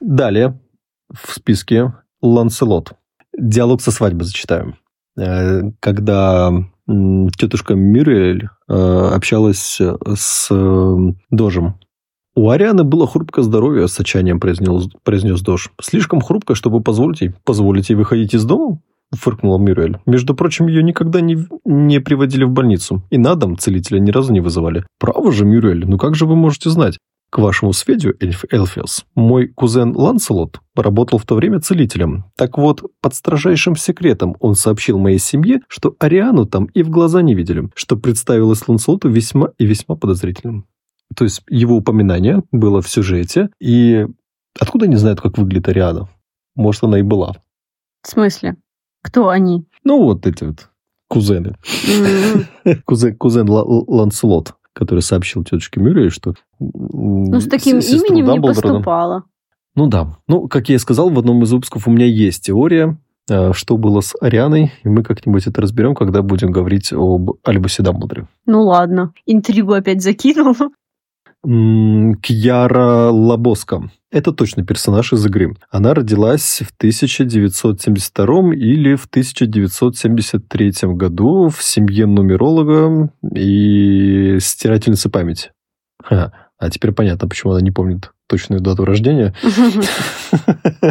Далее 0.00 0.58
в 1.12 1.32
списке 1.32 1.92
Ланселот. 2.22 2.92
Диалог 3.36 3.82
со 3.82 3.90
свадьбы 3.90 4.24
зачитаю. 4.24 4.76
Э, 5.18 5.62
когда 5.80 6.52
тетушка 6.86 7.74
Мюрриэль 7.74 8.48
э, 8.68 9.10
общалась 9.12 9.80
с 9.80 10.48
э, 10.50 10.96
Дожем. 11.30 11.74
У 12.36 12.50
Арианы 12.50 12.84
было 12.84 13.06
хрупкое 13.06 13.44
здоровье, 13.44 13.88
с 13.88 13.98
отчаянием 13.98 14.38
произнес, 14.38 14.88
произнес 15.02 15.40
Дож. 15.40 15.72
Слишком 15.80 16.20
хрупкое, 16.20 16.54
чтобы 16.54 16.82
позволить 16.82 17.22
ей, 17.22 17.34
позволить 17.44 17.88
ей 17.88 17.96
выходить 17.96 18.34
из 18.34 18.44
дома? 18.44 18.78
Фыркнула 19.12 19.58
Мюрриэль. 19.58 19.98
Между 20.04 20.34
прочим, 20.34 20.66
ее 20.66 20.82
никогда 20.82 21.20
не, 21.20 21.38
не 21.64 22.00
приводили 22.00 22.44
в 22.44 22.50
больницу. 22.50 23.02
И 23.10 23.18
на 23.18 23.36
дом 23.36 23.56
целителя 23.56 23.98
ни 23.98 24.10
разу 24.10 24.32
не 24.32 24.40
вызывали. 24.40 24.84
Право 24.98 25.32
же, 25.32 25.44
Мюрриэль, 25.44 25.86
ну 25.86 25.96
как 25.96 26.14
же 26.14 26.26
вы 26.26 26.36
можете 26.36 26.70
знать? 26.70 26.98
К 27.30 27.38
вашему 27.38 27.72
сведению, 27.72 28.16
Эльф 28.20 28.44
Элфиас, 28.50 29.04
мой 29.14 29.48
кузен 29.48 29.96
Ланселот 29.96 30.60
работал 30.76 31.18
в 31.18 31.26
то 31.26 31.34
время 31.34 31.60
целителем. 31.60 32.24
Так 32.36 32.56
вот, 32.56 32.82
под 33.00 33.14
строжайшим 33.14 33.74
секретом 33.76 34.36
он 34.40 34.54
сообщил 34.54 34.98
моей 34.98 35.18
семье, 35.18 35.60
что 35.68 35.96
Ариану 35.98 36.46
там 36.46 36.66
и 36.66 36.82
в 36.82 36.90
глаза 36.90 37.22
не 37.22 37.34
видели, 37.34 37.68
что 37.74 37.96
представилось 37.96 38.66
Ланселоту 38.68 39.08
весьма 39.08 39.50
и 39.58 39.66
весьма 39.66 39.96
подозрительным. 39.96 40.66
То 41.14 41.24
есть 41.24 41.42
его 41.48 41.76
упоминание 41.76 42.42
было 42.52 42.80
в 42.80 42.88
сюжете, 42.88 43.50
и 43.60 44.06
откуда 44.58 44.86
они 44.86 44.96
знают, 44.96 45.20
как 45.20 45.36
выглядит 45.38 45.68
Ариана? 45.68 46.08
Может, 46.54 46.84
она 46.84 46.98
и 47.00 47.02
была. 47.02 47.34
В 48.02 48.08
смысле? 48.08 48.56
Кто 49.02 49.28
они? 49.28 49.66
Ну, 49.84 50.02
вот 50.02 50.26
эти 50.26 50.44
вот 50.44 50.70
кузены. 51.08 51.56
Кузен, 52.84 53.16
кузен 53.16 53.48
Ланселот 53.48 54.54
который 54.76 55.00
сообщил 55.00 55.42
тетушке 55.42 55.80
Мюррей, 55.80 56.10
что... 56.10 56.34
Ну, 56.60 57.40
с 57.40 57.48
таким 57.48 57.78
именем 57.78 58.30
не 58.30 58.40
поступала. 58.40 59.24
Ну 59.74 59.86
да. 59.86 60.18
Ну, 60.28 60.48
как 60.48 60.68
я 60.68 60.74
и 60.74 60.78
сказал, 60.78 61.08
в 61.08 61.18
одном 61.18 61.42
из 61.42 61.52
выпусков 61.52 61.88
у 61.88 61.90
меня 61.90 62.04
есть 62.04 62.44
теория, 62.44 62.98
э, 63.30 63.52
что 63.54 63.78
было 63.78 64.00
с 64.02 64.14
Арианой, 64.20 64.72
и 64.84 64.88
мы 64.88 65.02
как-нибудь 65.02 65.46
это 65.46 65.62
разберем, 65.62 65.94
когда 65.94 66.20
будем 66.20 66.50
говорить 66.50 66.92
об 66.92 67.32
Альбусе 67.42 67.82
Дамблдоре. 67.82 68.26
Ну 68.44 68.64
ладно, 68.64 69.14
интригу 69.24 69.72
опять 69.72 70.02
закинул. 70.02 70.54
Кьяра 71.46 73.10
Лабоска. 73.10 73.88
Это 74.10 74.32
точно 74.32 74.64
персонаж 74.64 75.12
из 75.12 75.24
игры. 75.26 75.54
Она 75.70 75.94
родилась 75.94 76.62
в 76.64 76.72
1972 76.76 78.54
или 78.54 78.96
в 78.96 79.06
1973 79.06 80.72
году 80.94 81.48
в 81.48 81.62
семье 81.62 82.06
нумеролога 82.06 83.10
и 83.34 84.38
стирательницы 84.40 85.08
памяти. 85.08 85.52
Ха. 86.02 86.32
А 86.58 86.70
теперь 86.70 86.92
понятно, 86.92 87.28
почему 87.28 87.52
она 87.52 87.60
не 87.60 87.70
помнит 87.70 88.10
точную 88.28 88.60
дату 88.60 88.84
рождения. 88.84 89.34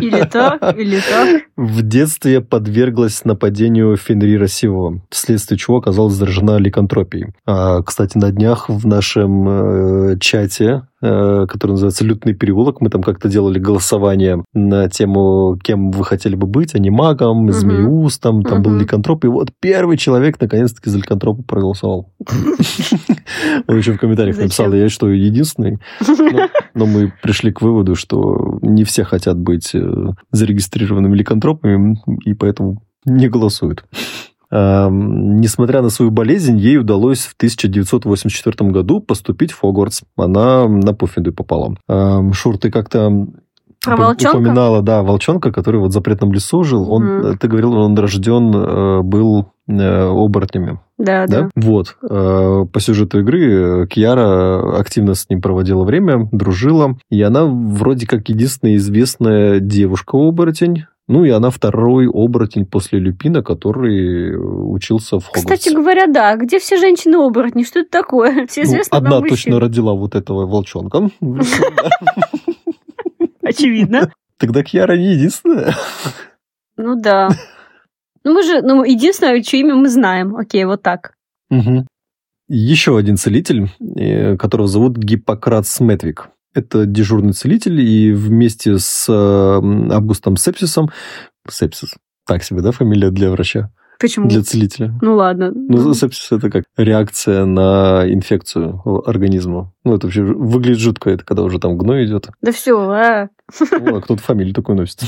Или 0.01 0.25
так, 0.25 0.77
или 0.77 1.00
так. 1.00 1.44
В 1.56 1.82
детстве 1.82 2.42
подверглась 2.42 3.24
нападению 3.24 3.96
Фенрира 3.98 4.48
Сивова, 4.48 5.01
вследствие 5.10 5.58
чего 5.58 5.77
оказалась 5.77 6.13
заражена 6.13 6.58
ликантропией. 6.58 7.34
А, 7.46 7.82
кстати, 7.82 8.18
на 8.18 8.32
днях 8.32 8.70
в 8.70 8.86
нашем 8.88 9.48
э, 9.48 10.18
чате 10.20 10.84
э, 11.01 11.46
который 11.48 11.72
называется 11.72 12.04
«Лютный 12.04 12.34
переулок». 12.34 12.82
Мы 12.82 12.89
там 12.89 13.04
как-то 13.04 13.30
делали 13.30 13.60
голосование 13.60 14.44
на 14.54 14.89
тему, 14.89 15.58
кем 15.63 15.92
вы 15.92 16.04
хотели 16.04 16.36
бы 16.36 16.48
быть, 16.48 16.74
а 16.74 16.80
не 16.80 16.89
магом, 16.89 17.44
Мгм. 17.44 17.51
змеюстом, 17.54 18.44
там 18.44 18.62
был 18.62 18.75
ликантроп. 18.75 19.25
И 19.25 19.27
вот 19.27 19.50
первый 19.60 19.98
человек 19.98 20.39
наконец-таки 20.42 20.89
за 20.89 20.98
ликантропа 20.98 21.44
проголосовал. 21.44 22.12
Он 23.68 23.77
еще 23.77 23.94
в 23.94 24.00
комментариях 24.00 24.38
написал, 24.38 24.74
я 24.74 24.89
что, 24.89 25.10
единственный? 25.10 25.80
Но 26.74 26.86
мы 26.86 27.13
пришли 27.25 27.51
к 27.51 27.63
выводу, 27.63 27.96
что 27.96 28.60
не 28.62 28.84
все 28.84 29.03
хотят 29.03 29.36
быть 29.36 29.74
э, 29.74 29.82
зарегистрированными 30.32 31.15
ликантропами, 31.15 32.00
и 32.24 32.36
поэтому 32.36 32.84
не 33.03 33.27
голосуют. 33.29 33.84
Несмотря 34.51 35.82
на 35.82 35.89
свою 35.89 36.12
болезнь, 36.12 36.58
ей 36.58 36.77
удалось 36.77 37.22
в 37.22 37.34
1984 37.34 38.70
году 38.70 39.01
поступить 39.01 39.51
в 39.51 39.60
Хогвартс. 39.60 40.03
Она 40.15 40.67
на 40.67 40.94
Пуффинду 40.94 41.34
попала. 41.34 41.75
Шур, 42.32 42.60
ты 42.60 42.70
как-то 42.70 43.27
Про 43.84 43.98
волчонка? 43.98 44.38
упоминала, 44.38 44.84
да, 44.84 45.01
волчонка, 45.01 45.51
который 45.51 45.79
вот 45.79 45.89
в 45.89 45.94
запретном 45.94 46.32
лесу 46.32 46.63
жил. 46.63 46.91
Он, 46.91 47.03
э, 47.25 47.38
ты 47.38 47.48
говорил, 47.48 47.74
он 47.74 47.98
рожден 47.98 48.55
э, 48.55 49.01
был 49.01 49.51
оборотнями. 49.67 50.79
Да, 50.98 51.25
Да? 51.27 51.41
да. 51.41 51.50
Вот. 51.55 51.98
Э, 52.07 52.65
По 52.72 52.79
сюжету 52.79 53.19
игры 53.19 53.84
э, 53.84 53.88
Кьяра 53.88 54.79
активно 54.79 55.15
с 55.15 55.27
ним 55.29 55.41
проводила 55.41 55.84
время, 55.84 56.29
дружила. 56.31 56.98
И 57.10 57.22
она 57.22 57.45
вроде 57.45 58.07
как 58.07 58.29
единственная 58.29 58.75
известная 58.75 59.60
девушка-оборотень. 59.60 60.86
Ну, 61.07 61.24
и 61.24 61.29
она 61.29 61.51
второй 61.51 62.07
оборотень 62.07 62.65
после 62.65 62.98
Люпина, 63.00 63.43
который 63.43 64.31
э, 64.34 64.38
учился 64.38 65.19
в 65.19 65.25
Хогвартсе. 65.27 65.55
Кстати 65.55 65.75
говоря, 65.75 66.07
да. 66.07 66.36
Где 66.36 66.60
все 66.60 66.77
женщины-оборотни? 66.77 67.63
Что 67.63 67.79
это 67.81 67.91
такое? 67.91 68.45
Все 68.48 68.62
Ну, 68.62 68.67
известно 68.67 68.98
одна 68.98 69.22
точно 69.22 69.60
родила 69.60 69.93
вот 69.93 70.15
этого 70.15 70.45
волчонка. 70.48 71.10
Очевидно. 73.43 74.12
Тогда 74.38 74.63
Кьяра 74.63 74.98
не 74.98 75.13
единственная. 75.13 75.75
Ну 76.77 77.00
да. 77.00 77.29
Ну 78.25 78.34
мы 78.34 78.44
же, 78.44 78.62
ну 78.62 78.84
единственное, 78.84 79.41
чье 79.41 79.62
имя 79.62 79.75
мы 79.75 79.88
знаем. 79.88 80.36
Окей, 80.36 80.65
вот 80.65 80.82
так. 80.82 81.13
Мгм. 81.50 81.88
Еще 82.48 82.98
один 82.98 83.17
целитель, 83.17 83.70
э, 83.96 84.36
которого 84.36 84.67
зовут 84.67 84.98
Гиппократ 84.98 85.65
Сметвик. 85.65 86.29
Это 86.53 86.86
дежурный 86.86 87.34
целитель, 87.34 87.82
и 87.82 88.12
вместе 88.12 88.77
с 88.79 89.10
Августом 89.10 90.38
Сепсисом... 90.38 90.89
Сепсис. 91.50 91.96
Так 92.25 92.44
себе, 92.44 92.62
да, 92.62 92.72
фамилия 92.72 93.12
для 93.12 93.29
врача? 93.29 93.72
Почему? 94.00 94.27
Для 94.27 94.41
целителя. 94.41 94.94
Ну 95.01 95.15
ладно. 95.15 95.51
Ну, 95.53 95.94
сепсис 95.94 96.32
это 96.32 96.50
как 96.50 96.65
реакция 96.75 97.46
на 97.46 98.03
инфекцию 98.05 98.82
организма. 99.08 99.74
Ну, 99.84 99.96
это 99.96 100.08
вообще 100.08 100.24
выглядит 100.24 100.79
жутко, 100.79 101.12
это 101.12 101.24
когда 101.24 101.44
уже 101.44 101.60
там 101.60 101.77
гной 101.77 102.05
идет. 102.05 102.29
Да 102.41 102.51
все, 102.51 102.77
а. 102.77 103.29
Ну, 103.72 103.98
а 103.98 104.01
кто-то 104.01 104.22
фамилию 104.22 104.53
такую 104.53 104.77
носит. 104.77 105.01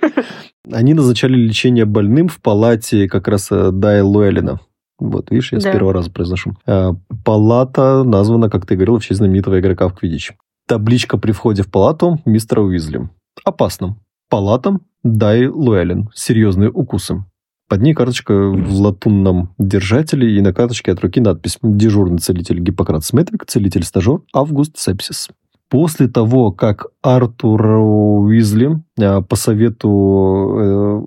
Они 0.72 0.94
назначали 0.94 1.34
лечение 1.36 1.84
больным 1.84 2.28
в 2.28 2.40
палате 2.40 3.08
как 3.08 3.28
раз 3.28 3.48
э, 3.50 3.70
Дай 3.72 4.00
Луэлина. 4.02 4.60
Вот, 4.98 5.30
видишь, 5.30 5.52
я 5.52 5.60
с 5.60 5.64
Да. 5.64 5.72
первого 5.72 5.94
раза 5.94 6.10
произношу. 6.10 6.56
Э, 6.66 6.92
Палата 7.24 8.04
названа, 8.04 8.50
как 8.50 8.66
ты 8.66 8.74
говорил, 8.76 8.98
в 8.98 9.04
честь 9.04 9.18
знаменитого 9.18 9.58
игрока 9.58 9.88
в 9.88 9.94
Квидич. 9.94 10.32
Табличка 10.68 11.18
при 11.18 11.32
входе 11.32 11.62
в 11.62 11.70
палату 11.70 12.20
мистера 12.24 12.60
Уизли. 12.60 13.08
Опасно. 13.44 13.96
Палатам 14.28 14.82
Дай 15.02 15.46
Луэлин. 15.46 16.10
Серьезные 16.14 16.70
укусы. 16.70 17.24
Под 17.68 17.80
ней 17.82 17.94
карточка 17.94 18.34
в 18.34 18.72
латунном 18.80 19.54
держателе, 19.58 20.36
и 20.36 20.40
на 20.40 20.52
карточке 20.52 20.92
от 20.92 21.00
руки 21.00 21.20
надпись 21.20 21.58
«Дежурный 21.62 22.18
целитель 22.18 22.58
Гиппократ 22.60 23.04
Сметвик, 23.04 23.46
целитель-стажер 23.46 24.20
Август 24.34 24.76
Сепсис». 24.76 25.28
После 25.70 26.08
того, 26.08 26.50
как 26.50 26.86
Артур 27.00 27.64
Уизли 27.64 28.82
э, 28.98 29.22
по 29.22 29.36
совету 29.36 30.56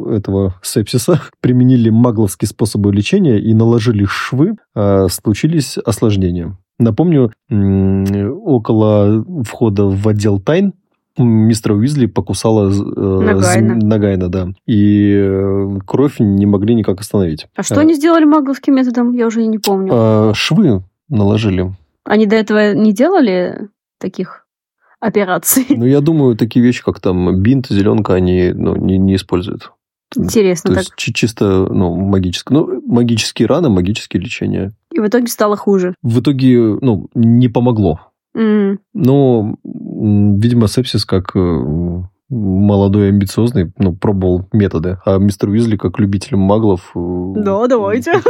э, 0.10 0.16
этого 0.18 0.56
сепсиса 0.64 1.22
применили 1.42 1.90
магловские 1.90 2.48
способы 2.48 2.94
лечения 2.94 3.40
и 3.40 3.54
наложили 3.54 4.06
швы, 4.06 4.56
э, 4.76 5.08
случились 5.10 5.78
осложнения. 5.78 6.58
Напомню, 6.80 7.32
около 8.32 9.24
входа 9.44 9.86
в 9.86 10.08
отдел 10.08 10.40
тайн 10.40 10.74
мистера 11.18 11.76
Уизли 11.76 12.08
покусала 12.08 12.72
э, 12.72 12.74
Нагайна. 12.74 13.76
Нагайна, 13.76 14.30
да. 14.30 14.48
И 14.66 15.14
э, 15.16 15.80
кровь 15.86 16.16
не 16.20 16.46
могли 16.46 16.74
никак 16.74 17.02
остановить. 17.02 17.46
А 17.56 17.62
что 17.64 17.82
они 17.82 17.94
сделали 17.94 18.24
магловским 18.26 18.76
методом? 18.76 19.12
Я 19.12 19.28
уже 19.28 19.46
не 19.46 19.60
помню. 19.60 19.92
э, 19.94 20.32
Швы 20.34 20.84
наложили. 21.10 21.72
Они 22.06 22.26
до 22.26 22.36
этого 22.36 22.74
не 22.74 22.94
делали 22.94 23.70
таких 24.00 24.43
операций? 25.08 25.66
Ну, 25.70 25.86
я 25.86 26.02
думаю, 26.02 26.36
такие 26.36 26.64
вещи, 26.66 26.84
как 26.84 27.00
там 27.00 27.42
бинт, 27.42 27.68
зеленка, 27.70 28.14
они 28.14 28.52
ну, 28.54 28.76
не, 28.76 28.98
не 28.98 29.16
используют. 29.16 29.72
Интересно 30.16 30.70
То 30.70 30.76
так. 30.76 30.84
есть 30.84 30.94
чи- 30.96 31.14
чисто 31.14 31.68
ну, 31.72 31.96
магическое. 31.96 32.54
Ну, 32.54 32.82
магические 32.88 33.48
раны, 33.48 33.70
магические 33.70 34.22
лечения. 34.22 34.72
И 34.92 35.00
в 35.00 35.08
итоге 35.08 35.28
стало 35.28 35.56
хуже. 35.58 35.96
В 36.04 36.20
итоге, 36.20 36.78
ну, 36.82 37.08
не 37.16 37.50
помогло. 37.50 38.00
М, 38.36 38.80
Но, 38.94 39.56
видимо, 39.64 40.68
сепсис 40.68 41.06
как 41.06 41.36
э, 41.36 41.40
молодой 42.30 43.10
амбициозный, 43.10 43.72
ну, 43.78 43.96
пробовал 43.96 44.48
методы. 44.54 44.98
А 45.06 45.18
мистер 45.18 45.50
Уизли, 45.50 45.78
как 45.78 46.00
любитель 46.00 46.36
маглов... 46.38 46.92
э, 46.96 47.34
Да, 47.38 47.68
давайте. 47.68 48.12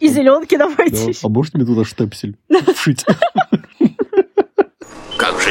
И 0.00 0.08
зеленки 0.08 0.56
Да, 0.56 0.68
давайте. 0.68 1.12
А 1.22 1.28
можете 1.28 1.58
мне 1.58 1.66
туда 1.66 1.84
штепсель 1.84 2.36
вшить? 2.74 3.04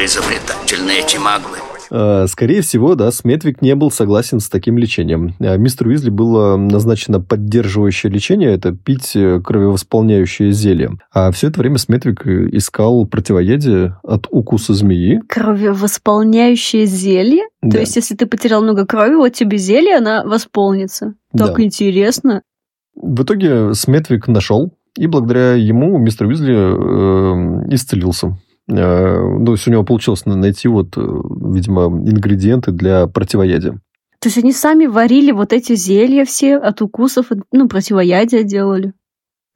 Же 0.00 0.06
изобретательны 0.06 0.92
эти 0.92 1.18
маглы. 1.18 1.58
Э, 1.90 2.26
Скорее 2.26 2.62
всего, 2.62 2.94
да, 2.94 3.12
Сметвик 3.12 3.60
не 3.60 3.74
был 3.74 3.90
согласен 3.90 4.40
с 4.40 4.48
таким 4.48 4.78
лечением. 4.78 5.34
А 5.40 5.58
Мистеру 5.58 5.90
Уизли 5.90 6.08
было 6.08 6.56
назначено 6.56 7.20
поддерживающее 7.20 8.10
лечение, 8.10 8.54
это 8.54 8.72
пить 8.72 9.14
э, 9.14 9.42
кровевосполняющее 9.44 10.52
зелье. 10.52 10.92
А 11.12 11.30
все 11.32 11.48
это 11.48 11.60
время 11.60 11.76
Сметвик 11.76 12.26
э, 12.26 12.48
искал 12.52 13.04
противоядие 13.04 13.96
от 14.02 14.26
укуса 14.30 14.72
змеи. 14.72 15.20
Кровевосполняющее 15.28 16.86
зелье? 16.86 17.42
Да. 17.60 17.72
То 17.72 17.80
есть, 17.80 17.96
если 17.96 18.14
ты 18.14 18.24
потерял 18.24 18.62
много 18.62 18.86
крови, 18.86 19.16
вот 19.16 19.34
тебе 19.34 19.58
зелье, 19.58 19.98
она 19.98 20.24
восполнится. 20.24 21.12
Так 21.36 21.56
Да. 21.58 21.62
интересно. 21.62 22.40
В 22.94 23.22
итоге 23.22 23.74
Сметвик 23.74 24.28
нашел, 24.28 24.72
и 24.96 25.06
благодаря 25.06 25.52
ему 25.56 25.98
мистер 25.98 26.26
Уизли 26.26 26.54
э, 26.54 27.74
исцелился. 27.74 28.38
Э, 28.70 29.20
ну, 29.38 29.44
то 29.46 29.52
есть 29.52 29.66
у 29.66 29.70
него 29.70 29.84
получилось 29.84 30.26
на- 30.26 30.36
найти 30.36 30.68
вот, 30.68 30.96
э, 30.96 31.00
видимо, 31.00 31.86
ингредиенты 31.86 32.70
для 32.70 33.06
противоядия. 33.06 33.80
То 34.20 34.28
есть 34.28 34.38
они 34.38 34.52
сами 34.52 34.86
варили 34.86 35.32
вот 35.32 35.52
эти 35.52 35.74
зелья 35.74 36.24
все 36.24 36.56
от 36.56 36.82
укусов, 36.82 37.26
ну, 37.52 37.68
противоядия 37.68 38.42
делали. 38.42 38.92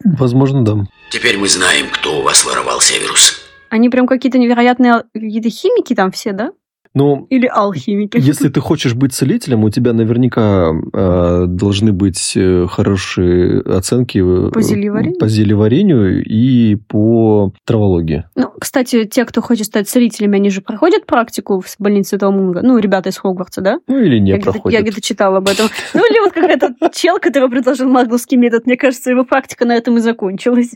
Возможно, 0.05 0.65
да. 0.65 0.87
Теперь 1.11 1.39
мы 1.39 1.49
знаем, 1.49 1.87
кто 1.93 2.21
у 2.21 2.23
вас 2.23 2.45
воровал 2.45 2.81
Северус. 2.81 3.41
Они 3.71 3.89
прям 3.89 4.07
какие-то 4.07 4.39
невероятные 4.39 5.05
какие-то 5.13 5.51
химики 5.51 5.95
там 5.95 6.11
все, 6.11 6.33
да? 6.33 6.53
Ну, 6.95 7.27
Или 7.29 7.47
алхимики? 7.53 8.17
Если 8.21 8.49
ты 8.49 8.61
хочешь 8.61 8.95
быть 8.95 9.13
целителем, 9.13 9.65
у 9.65 9.71
тебя 9.71 9.93
наверняка 9.93 10.71
э, 10.93 11.45
должны 11.49 11.93
быть 11.93 12.35
э, 12.37 12.67
хорошие 12.71 13.61
оценки 13.63 14.19
э, 14.19 14.51
По 14.53 14.63
зельеварению? 14.63 15.19
по 15.19 15.27
зельеварению 15.29 16.25
и 16.25 16.77
по 16.77 17.53
травологии. 17.67 18.25
Ну, 18.37 18.51
кстати, 18.61 19.05
те, 19.05 19.25
кто 19.25 19.43
хочет 19.43 19.67
стать 19.67 19.89
целителями, 19.89 20.37
они 20.37 20.51
же 20.51 20.61
проходят 20.61 21.05
практику 21.07 21.61
в 21.61 21.75
больнице 21.81 22.11
Святого 22.11 22.31
Мунга. 22.31 22.61
Ну, 22.63 22.79
ребята 22.79 23.09
из 23.09 23.17
Хогвартса, 23.19 23.61
да? 23.61 23.81
Ну 23.89 23.99
или 23.99 24.19
не 24.21 24.31
я 24.31 24.37
где-то- 24.37 24.53
проходят. 24.53 24.79
я 24.79 24.83
где-то 24.83 25.01
читала 25.01 25.39
об 25.39 25.49
этом. 25.49 25.67
Ну, 25.95 26.01
или 26.09 26.21
вот 26.21 26.33
как 26.33 26.45
этот 26.45 26.77
чел, 26.95 27.19
который 27.19 27.51
предложил 27.51 27.89
магловский 27.89 28.37
метод. 28.37 28.67
Мне 28.67 28.77
кажется, 28.77 29.11
его 29.11 29.25
практика 29.25 29.65
на 29.65 29.75
этом 29.75 29.97
и 29.97 30.01
закончилась. 30.01 30.71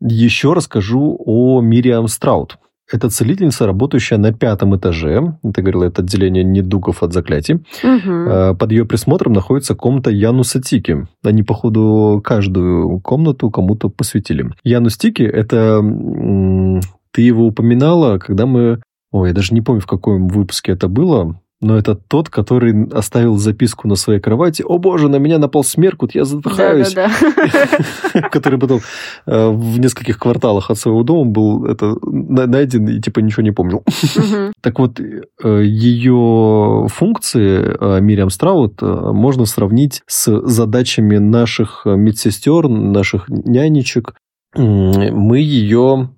Еще 0.00 0.52
расскажу 0.52 1.20
о 1.26 1.60
Мириам 1.60 2.06
Страут. 2.06 2.58
Это 2.90 3.10
целительница, 3.10 3.66
работающая 3.66 4.18
на 4.18 4.32
пятом 4.32 4.74
этаже. 4.76 5.36
Это, 5.42 5.60
говорила, 5.60 5.84
это 5.84 6.02
отделение 6.02 6.42
недугов 6.42 7.02
от 7.02 7.12
заклятий. 7.12 7.64
Э, 7.82 8.54
Под 8.54 8.72
ее 8.72 8.86
присмотром 8.86 9.34
находится 9.34 9.74
комната 9.74 10.10
Януса 10.10 10.60
Тики. 10.60 11.06
Они, 11.22 11.42
походу, 11.42 12.22
каждую 12.24 13.00
комнату 13.00 13.50
кому-то 13.50 13.90
посвятили. 13.90 14.50
Янус 14.64 14.96
Тики– 14.96 15.22
это... 15.24 15.80
Ты 17.12 17.22
его 17.22 17.46
упоминала, 17.46 18.18
когда 18.18 18.46
мы... 18.46 18.80
Ой, 19.10 19.28
я 19.28 19.34
даже 19.34 19.54
не 19.54 19.60
помню, 19.60 19.80
в 19.80 19.86
каком 19.86 20.28
выпуске 20.28 20.72
это 20.72 20.88
было, 20.88 21.40
но 21.60 21.76
это 21.76 21.96
тот, 21.96 22.28
который 22.28 22.88
оставил 22.92 23.36
записку 23.36 23.88
на 23.88 23.96
своей 23.96 24.20
кровати. 24.20 24.62
«О 24.66 24.78
боже, 24.78 25.08
на 25.08 25.16
меня 25.16 25.38
напал 25.38 25.64
смеркут, 25.64 26.14
я 26.14 26.24
задыхаюсь». 26.24 26.94
Который 28.30 28.58
потом 28.58 28.80
э, 29.26 29.48
в 29.48 29.80
нескольких 29.80 30.18
кварталах 30.18 30.70
от 30.70 30.78
своего 30.78 31.02
дома 31.02 31.30
был 31.30 31.64
это, 31.66 31.96
на- 32.02 32.46
найден 32.46 32.88
и 32.88 33.00
типа 33.00 33.20
ничего 33.20 33.42
не 33.42 33.50
помнил. 33.50 33.82
Так 34.60 34.78
вот, 34.78 35.00
э, 35.00 35.62
ее 35.64 36.86
функции 36.88 37.76
э, 37.78 38.00
Мириам 38.00 38.30
Страут 38.30 38.80
можно 38.82 39.44
сравнить 39.44 40.02
с 40.06 40.40
задачами 40.42 41.18
наших 41.18 41.82
медсестер, 41.86 42.68
наших 42.68 43.28
нянечек. 43.28 44.14
Мы 44.54 45.38
ее 45.40 46.10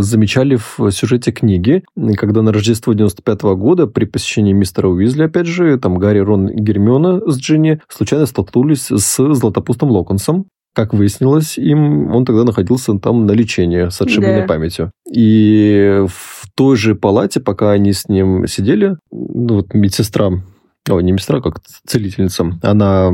замечали 0.00 0.56
в 0.56 0.90
сюжете 0.90 1.32
книги, 1.32 1.84
когда 2.16 2.42
на 2.42 2.52
Рождество 2.52 2.92
95 2.92 3.42
-го 3.42 3.56
года 3.56 3.86
при 3.86 4.04
посещении 4.04 4.52
мистера 4.52 4.88
Уизли, 4.88 5.24
опять 5.24 5.46
же, 5.46 5.78
там 5.78 5.98
Гарри, 5.98 6.18
Рон 6.18 6.48
и 6.48 6.60
Гермиона 6.60 7.20
с 7.30 7.38
Джинни 7.38 7.80
случайно 7.88 8.26
столкнулись 8.26 8.90
с 8.90 9.34
Златопустом 9.34 9.90
Локонсом, 9.90 10.46
как 10.74 10.92
выяснилось, 10.92 11.56
им 11.56 12.12
он 12.14 12.24
тогда 12.24 12.42
находился 12.44 12.98
там 12.98 13.26
на 13.26 13.32
лечении 13.32 13.88
с 13.88 14.00
отшибленной 14.00 14.40
да. 14.40 14.46
памятью. 14.46 14.90
И 15.10 16.02
в 16.08 16.48
той 16.56 16.76
же 16.76 16.94
палате, 16.96 17.40
пока 17.40 17.70
они 17.70 17.92
с 17.92 18.08
ним 18.08 18.46
сидели, 18.48 18.96
ну, 19.12 19.54
вот 19.54 19.72
медсестра 19.72 20.32
о, 20.90 21.00
не 21.00 21.12
медсестра, 21.12 21.40
как 21.40 21.60
целительница, 21.86 22.44
она 22.62 23.08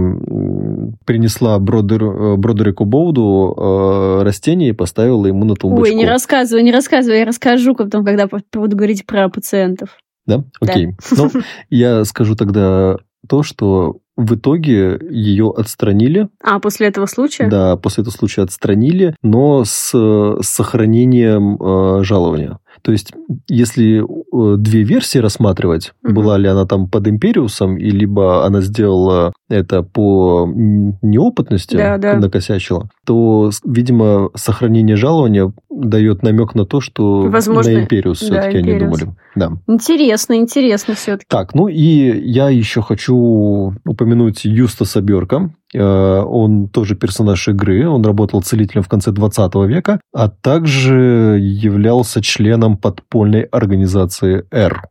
принесла 1.04 1.58
Бродер, 1.58 2.36
Бродерику 2.36 2.84
Боуду 2.84 3.54
э, 3.56 4.22
растение 4.24 4.70
и 4.70 4.72
поставила 4.72 5.26
ему 5.26 5.44
на 5.44 5.54
тумбочку. 5.54 5.84
Ой, 5.84 5.94
не 5.94 6.06
рассказывай, 6.06 6.64
не 6.64 6.72
рассказывай, 6.72 7.20
я 7.20 7.24
расскажу 7.24 7.76
потом, 7.76 8.04
когда 8.04 8.26
буду 8.26 8.76
говорить 8.76 9.06
про 9.06 9.28
пациентов. 9.28 9.90
Да? 10.26 10.44
Окей. 10.60 10.96
Да. 11.12 11.16
Ну, 11.16 11.30
я 11.70 12.04
скажу 12.04 12.34
тогда 12.34 12.96
то, 13.28 13.42
что 13.44 13.98
в 14.16 14.34
итоге 14.34 14.98
ее 15.10 15.52
отстранили. 15.56 16.28
А, 16.42 16.58
после 16.58 16.88
этого 16.88 17.06
случая? 17.06 17.48
Да, 17.48 17.76
после 17.76 18.02
этого 18.02 18.14
случая 18.14 18.42
отстранили, 18.42 19.14
но 19.22 19.64
с, 19.64 19.92
с 19.92 20.46
сохранением 20.46 21.56
э, 21.56 22.02
жалования. 22.02 22.58
То 22.82 22.92
есть, 22.92 23.12
если 23.48 24.00
э, 24.02 24.56
две 24.56 24.82
версии 24.82 25.18
рассматривать, 25.18 25.92
угу. 26.02 26.14
была 26.14 26.38
ли 26.38 26.48
она 26.48 26.66
там 26.66 26.88
под 26.88 27.08
Империусом, 27.08 27.76
и 27.76 27.90
либо 27.90 28.46
она 28.46 28.60
сделала 28.60 29.32
это 29.48 29.82
по 29.82 30.48
неопытности, 30.52 31.76
да, 31.76 31.98
да. 31.98 32.16
накосячила, 32.16 32.88
то, 33.04 33.50
видимо, 33.64 34.30
сохранение 34.34 34.96
жалования 34.96 35.52
дает 35.70 36.22
намек 36.22 36.54
на 36.54 36.64
то, 36.64 36.80
что 36.80 37.22
Возможно, 37.22 37.72
на 37.72 37.82
Империус 37.82 38.18
все-таки 38.18 38.58
они 38.58 38.78
думали. 38.78 39.14
Да. 39.34 39.52
Интересно, 39.66 40.36
интересно 40.36 40.94
все-таки. 40.94 41.26
Так, 41.28 41.54
ну 41.54 41.68
и 41.68 41.80
я 41.80 42.48
еще 42.50 42.82
хочу 42.82 43.74
упомянуть 43.84 44.44
Юстаса 44.44 45.00
Берка. 45.00 45.52
Э, 45.74 46.22
он 46.22 46.68
тоже 46.68 46.94
персонаж 46.94 47.48
игры, 47.48 47.88
он 47.88 48.04
работал 48.04 48.42
целителем 48.42 48.82
в 48.82 48.88
конце 48.88 49.12
20 49.12 49.54
века, 49.66 50.00
а 50.12 50.28
также 50.28 51.38
являлся 51.40 52.22
членом 52.22 52.76
подпольной 52.76 53.42
организации 53.42 54.44
«Р». 54.50 54.82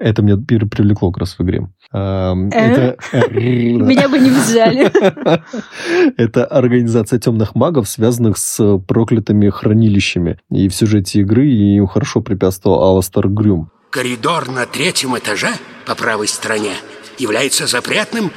Это 0.00 0.22
меня 0.22 0.38
привлекло 0.38 1.12
как 1.12 1.20
раз 1.20 1.38
в 1.38 1.42
игре. 1.42 1.68
Это... 1.92 2.96
Меня 3.30 4.08
бы 4.08 4.18
не 4.18 4.30
взяли. 4.30 4.90
Это 6.16 6.46
организация 6.46 7.18
темных 7.18 7.54
магов, 7.54 7.86
связанных 7.86 8.38
с 8.38 8.78
проклятыми 8.88 9.50
хранилищами. 9.50 10.38
И 10.50 10.70
в 10.70 10.74
сюжете 10.74 11.20
игры 11.20 11.46
им 11.48 11.86
хорошо 11.86 12.22
препятствовал 12.22 12.82
Аластер 12.82 13.28
Грюм. 13.28 13.70
Коридор 13.90 14.48
на 14.48 14.64
третьем 14.64 15.18
этаже 15.18 15.50
по 15.86 15.94
правой 15.94 16.28
стороне 16.28 16.72
является 17.18 17.66
запретным 17.66 18.30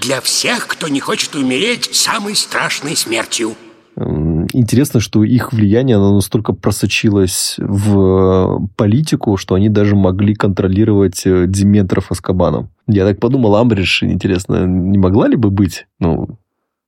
для 0.00 0.20
всех, 0.20 0.66
кто 0.66 0.88
не 0.88 1.00
хочет 1.00 1.34
умереть 1.34 1.94
самой 1.94 2.36
страшной 2.36 2.96
смертью. 2.96 3.54
Интересно, 3.96 5.00
что 5.00 5.22
их 5.22 5.52
влияние 5.52 5.96
оно 5.96 6.14
настолько 6.14 6.54
просочилось 6.54 7.56
в 7.58 8.68
политику, 8.76 9.36
что 9.36 9.54
они 9.54 9.68
даже 9.68 9.96
могли 9.96 10.34
контролировать 10.34 11.26
э, 11.26 11.44
Диметров 11.46 12.10
Аскабаном. 12.10 12.70
Я 12.86 13.04
так 13.04 13.20
подумал, 13.20 13.54
Амбридж, 13.56 14.02
интересно, 14.04 14.64
не 14.66 14.96
могла 14.96 15.28
ли 15.28 15.36
бы 15.36 15.50
быть, 15.50 15.86
ну, 16.00 16.38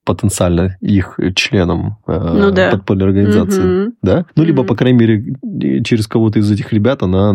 потенциально 0.05 0.77
их 0.81 1.19
членом 1.35 1.97
э, 2.07 2.19
ну, 2.19 2.51
да. 2.51 2.71
подпольной 2.71 3.07
организации. 3.07 3.87
Угу. 3.87 3.95
Да? 4.03 4.27
Ну, 4.37 4.45
либо, 4.45 4.65
по 4.65 4.77
крайней 4.77 4.99
мере, 4.99 5.83
через 5.83 6.07
кого-то 6.07 6.39
из 6.39 6.51
этих 6.51 6.73
ребят 6.73 7.03
она 7.03 7.33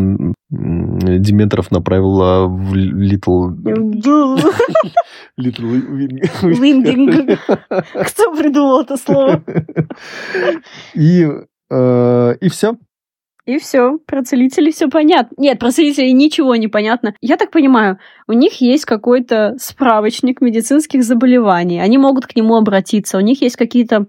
Дементоров 0.49 1.71
направила 1.71 2.47
в 2.47 2.73
Литл... 2.75 3.49
Литл 5.37 5.65
Виндинг. 5.65 7.39
Кто 7.69 8.35
придумал 8.35 8.81
это 8.81 8.97
слово? 8.97 9.43
И, 10.95 11.27
э, 11.69 12.35
и 12.41 12.49
все. 12.49 12.75
И 13.49 13.57
все, 13.57 13.97
про 14.05 14.23
целителей 14.23 14.71
все 14.71 14.89
понятно. 14.89 15.33
Нет, 15.39 15.57
про 15.57 15.71
целителей 15.71 16.11
ничего 16.13 16.55
не 16.55 16.67
понятно. 16.67 17.15
Я 17.19 17.35
так 17.35 17.49
понимаю, 17.49 17.97
у 18.27 18.33
них 18.33 18.61
есть 18.61 18.85
какой-то 18.85 19.55
справочник 19.57 20.39
медицинских 20.39 21.03
заболеваний. 21.03 21.81
Они 21.81 21.97
могут 21.97 22.27
к 22.27 22.35
нему 22.35 22.55
обратиться. 22.55 23.17
У 23.17 23.21
них 23.21 23.41
есть 23.41 23.55
какие-то 23.55 24.05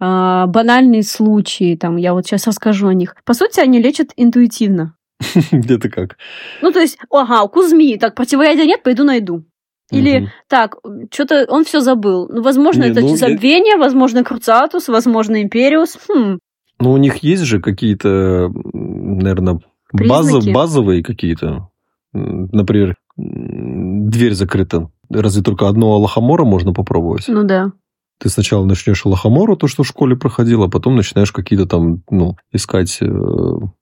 э, 0.00 0.44
банальные 0.46 1.02
случаи. 1.02 1.74
Там, 1.74 1.96
я 1.96 2.14
вот 2.14 2.26
сейчас 2.26 2.46
расскажу 2.46 2.86
о 2.86 2.94
них. 2.94 3.16
По 3.24 3.34
сути, 3.34 3.58
они 3.58 3.82
лечат 3.82 4.12
интуитивно. 4.14 4.94
Где-то 5.50 5.88
как? 5.88 6.16
Ну, 6.62 6.70
то 6.70 6.78
есть, 6.78 6.98
ага, 7.10 7.42
у 7.42 7.48
Кузьми, 7.48 7.98
так, 7.98 8.14
противоядия 8.14 8.64
нет, 8.64 8.84
пойду 8.84 9.02
найду. 9.02 9.44
Или 9.90 10.18
угу. 10.20 10.28
так, 10.46 10.76
что-то 11.10 11.46
он 11.48 11.64
все 11.64 11.80
забыл. 11.80 12.28
Ну, 12.28 12.42
возможно, 12.42 12.84
Не, 12.84 12.90
это 12.90 13.00
ну, 13.00 13.16
забвение, 13.16 13.72
я... 13.72 13.78
возможно, 13.78 14.22
Круцатус, 14.22 14.86
возможно, 14.86 15.42
Империус. 15.42 15.98
Хм. 16.08 16.38
Ну, 16.80 16.92
у 16.92 16.96
них 16.96 17.18
есть 17.18 17.42
же 17.42 17.60
какие-то, 17.60 18.50
наверное, 18.72 19.60
базы, 19.92 20.52
базовые 20.52 21.02
какие-то. 21.02 21.68
Например, 22.12 22.94
дверь 23.16 24.34
закрыта. 24.34 24.90
Разве 25.10 25.42
только 25.42 25.68
одного 25.68 25.98
лохомора 25.98 26.44
можно 26.44 26.72
попробовать? 26.72 27.24
Ну 27.28 27.44
да. 27.44 27.72
Ты 28.18 28.28
сначала 28.30 28.64
начнешь 28.64 29.04
лохомору, 29.04 29.56
то, 29.56 29.68
что 29.68 29.84
в 29.84 29.86
школе 29.86 30.16
проходило, 30.16 30.66
а 30.66 30.68
потом 30.68 30.96
начинаешь 30.96 31.30
какие-то 31.30 31.66
там, 31.66 32.02
ну, 32.10 32.36
искать... 32.52 32.98
Э, 33.00 33.06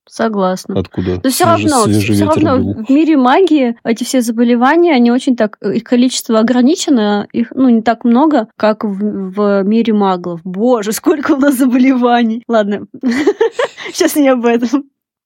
Согласна. 0.07 0.79
Откуда 0.79 1.21
Но 1.25 1.31
все 1.31 1.45
равно, 1.47 1.87
все 1.87 2.25
равно 2.25 2.59
был. 2.59 2.85
в 2.85 2.91
мире 2.91 3.17
магии 3.17 3.77
эти 3.83 4.05
все 4.05 4.21
заболевания, 4.21 4.93
они 4.95 5.11
очень 5.11 5.37
так... 5.37 5.57
Их 5.63 5.85
количество 5.85 6.39
ограничено, 6.39 7.27
их, 7.33 7.51
ну, 7.55 7.71
не 7.71 7.81
так 7.81 8.05
много, 8.05 8.49
как 8.57 8.85
в, 8.85 8.99
в 9.31 9.63
мире 9.65 9.95
маглов. 9.95 10.41
Боже, 10.45 10.93
сколько 10.93 11.33
у 11.33 11.39
нас 11.39 11.57
заболеваний. 11.57 12.43
Ладно, 12.47 12.87
сейчас 13.93 14.17
не 14.17 14.29
об 14.29 14.45
этом. 14.45 14.85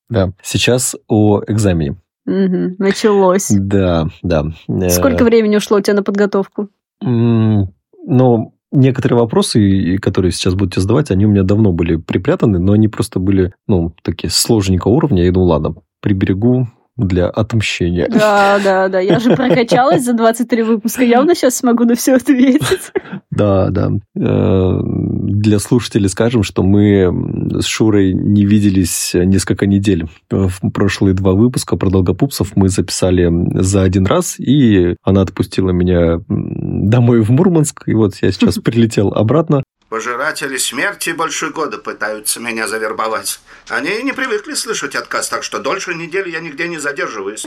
Да, 0.09 0.33
сейчас 0.43 0.95
о 1.09 1.43
экзамене. 1.49 1.97
Угу, 2.27 2.77
началось. 2.79 3.49
Да, 3.51 4.07
да. 4.23 4.45
Сколько 4.89 5.25
времени 5.25 5.57
ушло 5.57 5.79
у 5.79 5.81
тебя 5.81 5.95
на 5.95 6.05
подготовку? 6.05 6.69
Ну, 7.01 8.55
некоторые 8.73 9.19
вопросы, 9.19 9.99
которые 9.99 10.33
сейчас 10.33 10.55
будете 10.55 10.81
задавать, 10.81 11.11
они 11.11 11.27
у 11.27 11.31
меня 11.31 11.43
давно 11.43 11.73
были 11.73 11.97
припрятаны, 11.97 12.59
но 12.59 12.73
они 12.73 12.89
просто 12.89 13.19
были, 13.19 13.55
ну, 13.67 13.95
такие 14.03 14.31
сложненького 14.31 14.93
уровня. 14.93 15.25
Я 15.25 15.33
думаю, 15.33 15.49
ладно, 15.49 15.75
приберегу 16.01 16.69
для 17.07 17.29
отмщения. 17.29 18.09
Да, 18.09 18.59
да, 18.63 18.89
да. 18.89 19.01
Я 19.01 19.19
же 19.19 19.35
прокачалась 19.35 20.05
за 20.05 20.13
23 20.13 20.63
выпуска. 20.63 21.05
Явно 21.05 21.35
сейчас 21.35 21.57
смогу 21.57 21.85
на 21.85 21.95
все 21.95 22.15
ответить. 22.15 22.93
Да, 23.31 23.71
да. 23.71 23.91
Э, 24.17 24.81
для 24.83 25.59
слушателей 25.59 26.09
скажем, 26.09 26.43
что 26.43 26.63
мы 26.63 27.11
с 27.61 27.67
Шурой 27.67 28.13
не 28.13 28.45
виделись 28.45 29.13
несколько 29.15 29.67
недель. 29.67 30.07
В 30.31 30.71
прошлые 30.73 31.15
два 31.15 31.33
выпуска 31.33 31.77
про 31.77 31.91
долгопупсов 31.91 32.53
мы 32.57 32.69
записали 32.69 33.31
за 33.61 33.83
один 33.83 34.07
раз, 34.07 34.39
и 34.39 34.97
она 35.03 35.23
отпустила 35.23 35.71
меня 35.71 36.21
домой 36.29 37.23
в 37.23 37.31
Мурманск, 37.31 37.85
и 37.87 37.95
вот 37.95 38.15
я 38.21 38.33
сейчас 38.33 38.59
прилетел 38.59 39.09
обратно. 39.09 39.63
Пожиратели 39.91 40.57
смерти 40.57 41.11
больше 41.11 41.51
года 41.51 41.77
пытаются 41.77 42.39
меня 42.39 42.69
завербовать. 42.69 43.41
Они 43.69 44.03
не 44.05 44.13
привыкли 44.13 44.55
слышать 44.55 44.95
отказ, 44.95 45.29
так 45.29 45.43
что 45.43 45.59
дольше 45.59 45.95
недели 45.95 46.31
я 46.31 46.39
нигде 46.39 46.69
не 46.69 46.79
задерживаюсь. 46.79 47.45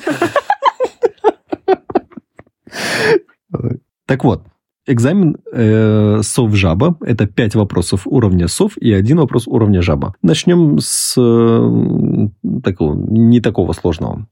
Так 4.06 4.26
вот, 4.26 4.44
экзамен 4.86 5.38
э, 5.54 6.22
сов-жаба– 6.22 6.98
это 7.02 7.28
пять 7.28 7.56
вопросов 7.56 8.06
уровня 8.06 8.50
сов 8.50 8.78
и 8.78 8.92
один 8.92 9.20
вопрос 9.20 9.48
уровня 9.48 9.82
жаба. 9.82 10.14
Начнем 10.22 10.80
с 10.80 11.16
э, 11.18 12.60
такого, 12.62 12.94
не 12.94 13.40
такого 13.40 13.72
сложного. 13.72 14.28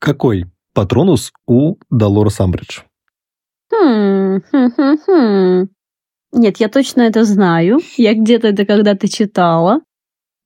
Какой 0.00 0.46
патронус 0.74 1.32
у 1.46 1.76
Долорес 1.90 2.40
Амбридж? 2.40 2.80
Хм, 3.72 4.40
хм, 4.50 4.70
хм, 4.76 4.96
хм. 5.06 5.68
Нет, 6.32 6.58
я 6.58 6.68
точно 6.68 7.02
это 7.02 7.24
знаю. 7.24 7.80
Я 7.96 8.14
где-то 8.14 8.48
это 8.48 8.64
когда-то 8.64 9.08
читала. 9.08 9.80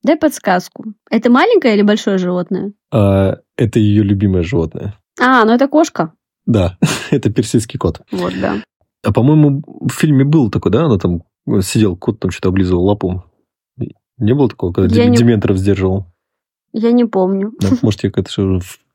Дай 0.03 0.17
подсказку. 0.17 0.95
Это 1.11 1.31
маленькое 1.31 1.75
или 1.75 1.83
большое 1.83 2.19
животное? 2.19 2.73
А, 2.93 3.39
это 3.57 3.79
ее 3.79 4.03
любимое 4.03 4.43
животное. 4.43 4.99
А, 5.21 5.45
ну 5.45 5.53
это 5.53 5.69
кошка. 5.69 6.13
Да, 6.47 6.79
это 7.11 7.31
персидский 7.33 7.79
кот. 7.79 8.01
Вот, 8.11 8.33
да. 8.41 8.63
А 9.03 9.13
по-моему, 9.13 9.63
в 9.67 9.93
фильме 9.93 10.25
был 10.25 10.51
такой, 10.51 10.73
да? 10.73 10.87
Она 10.87 10.99
там 10.99 11.23
сидел, 11.61 11.97
кот 11.97 12.21
там 12.21 12.31
что-то 12.31 12.49
облизывал 12.51 12.85
лапу. 12.85 13.25
Не 14.17 14.35
было 14.35 14.49
такого, 14.49 14.73
когда 14.73 15.03
я 15.03 15.11
Дементоров 15.11 15.57
не... 15.57 15.63
сдерживал? 15.63 16.07
Я 16.73 16.93
не 16.93 17.05
помню. 17.05 17.53
Да, 17.61 17.69
может, 17.83 18.05
я 18.05 18.11
это 18.15 18.31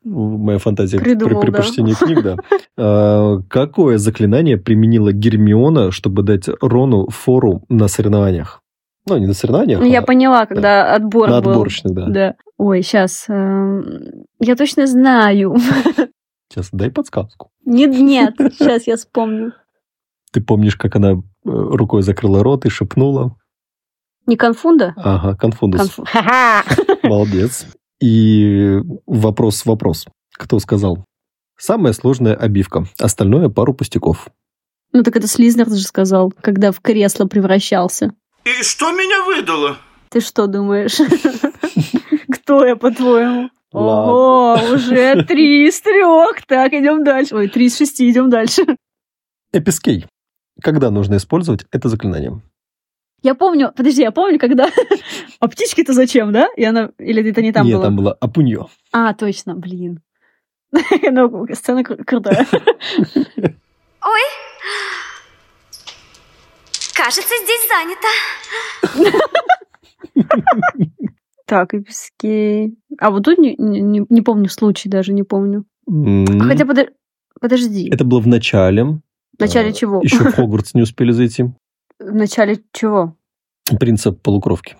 моя 0.04 0.58
фантазия 0.58 0.98
Придумал, 0.98 1.40
при, 1.40 1.46
при 1.46 1.56
прочтении 1.56 1.94
да. 1.98 2.06
книг, 2.06 2.22
да. 2.22 2.36
А, 2.82 3.38
какое 3.48 3.98
заклинание 3.98 4.56
применила 4.56 5.12
Гермиона, 5.12 5.90
чтобы 5.90 6.22
дать 6.22 6.48
Рону 6.60 7.08
фору 7.10 7.62
на 7.68 7.88
соревнованиях? 7.88 8.62
Ну, 9.06 9.18
не 9.18 9.26
на 9.26 9.34
соревнованиях, 9.34 9.80
Ну, 9.80 9.86
я 9.86 10.00
а 10.00 10.02
поняла, 10.02 10.46
когда 10.46 10.94
отбор 10.94 11.28
на 11.28 11.40
был. 11.40 11.50
отборочных, 11.50 11.94
да. 11.94 12.06
Да. 12.06 12.34
Ой, 12.56 12.82
сейчас. 12.82 13.26
я 13.28 14.56
точно 14.56 14.86
знаю. 14.86 15.56
Сейчас 16.52 16.68
дай 16.72 16.90
подсказку. 16.90 17.50
Нет, 17.64 17.90
нет, 17.98 18.34
сейчас 18.38 18.86
я 18.86 18.96
вспомню. 18.96 19.52
Ты 20.32 20.40
помнишь, 20.40 20.76
как 20.76 20.96
она 20.96 21.12
э, 21.12 21.16
рукой 21.44 22.02
закрыла 22.02 22.42
рот 22.42 22.66
и 22.66 22.68
шепнула? 22.68 23.36
Не 24.26 24.36
конфунда? 24.36 24.94
Ага, 24.96 25.36
конфундус. 25.36 25.80
Конфу-! 25.80 26.04
Молодец. 27.04 27.66
И 28.00 28.78
вопрос-вопрос. 29.06 30.06
Кто 30.32 30.58
сказал? 30.58 31.04
Самая 31.58 31.92
сложная 31.92 32.34
обивка. 32.34 32.86
Остальное 32.98 33.50
пару 33.50 33.74
пустяков. 33.74 34.28
Ну 34.92 35.02
так 35.02 35.16
это 35.16 35.26
Слизнер 35.26 35.68
же 35.68 35.82
сказал, 35.82 36.32
когда 36.40 36.72
в 36.72 36.80
кресло 36.80 37.26
превращался. 37.26 38.12
И 38.44 38.62
что 38.62 38.90
меня 38.92 39.24
выдало? 39.24 39.76
Ты 40.08 40.20
что 40.20 40.46
думаешь? 40.46 40.96
Кто 42.32 42.64
я, 42.66 42.74
по-твоему? 42.76 43.50
Ого, 43.72 44.58
уже 44.72 45.24
три 45.24 45.68
из 45.68 45.80
трех. 45.80 46.44
Так, 46.46 46.72
идем 46.72 47.04
дальше. 47.04 47.36
Ой, 47.36 47.48
три 47.48 47.66
из 47.66 47.76
шести, 47.76 48.10
идем 48.10 48.30
дальше. 48.30 48.64
Эпискей. 49.52 50.06
Когда 50.60 50.90
нужно 50.90 51.16
использовать 51.16 51.66
это 51.70 51.88
заклинание? 51.88 52.40
Я 53.22 53.34
помню, 53.34 53.72
подожди, 53.76 54.02
я 54.02 54.10
помню, 54.12 54.38
когда... 54.38 54.68
А 55.40 55.48
птички-то 55.48 55.92
зачем, 55.92 56.32
да? 56.32 56.48
И 56.56 56.64
она... 56.64 56.90
Или 56.98 57.30
это 57.30 57.42
не 57.42 57.52
там 57.52 57.66
Нет, 57.66 57.76
было? 57.76 57.84
там 57.84 57.96
было 57.96 58.12
апуньо. 58.20 58.68
А, 58.92 59.12
точно, 59.14 59.54
блин. 59.54 60.00
Ну, 61.10 61.46
сцена 61.54 61.80
кру- 61.80 62.02
крутая. 62.04 62.46
Ой, 64.02 64.20
кажется, 66.94 67.34
здесь 67.42 67.68
занято. 67.68 68.08
Так, 71.46 71.74
и 71.74 71.80
пески. 71.80 72.74
А 72.98 73.10
вот 73.10 73.24
тут 73.24 73.38
не, 73.38 73.56
не- 73.56 74.06
не 74.08 74.22
помню 74.22 74.48
случай, 74.48 74.88
даже 74.88 75.12
не 75.12 75.24
помню. 75.24 75.64
Хотя 75.86 76.64
подо- 76.64 76.90
подожди. 77.40 77.90
Это 77.90 78.04
было 78.04 78.20
в 78.20 78.28
начале. 78.28 78.84
В 78.84 79.40
начале 79.40 79.70
Э, 79.70 79.72
чего? 79.72 80.00
Еще 80.02 80.18
в 80.30 80.32
Хогвартс 80.32 80.74
не 80.74 80.82
успели 80.82 81.10
зайти. 81.10 81.46
В 82.00 82.14
начале 82.14 82.60
чего? 82.72 83.14
Принцип 83.78 84.20
полукровки. 84.22 84.76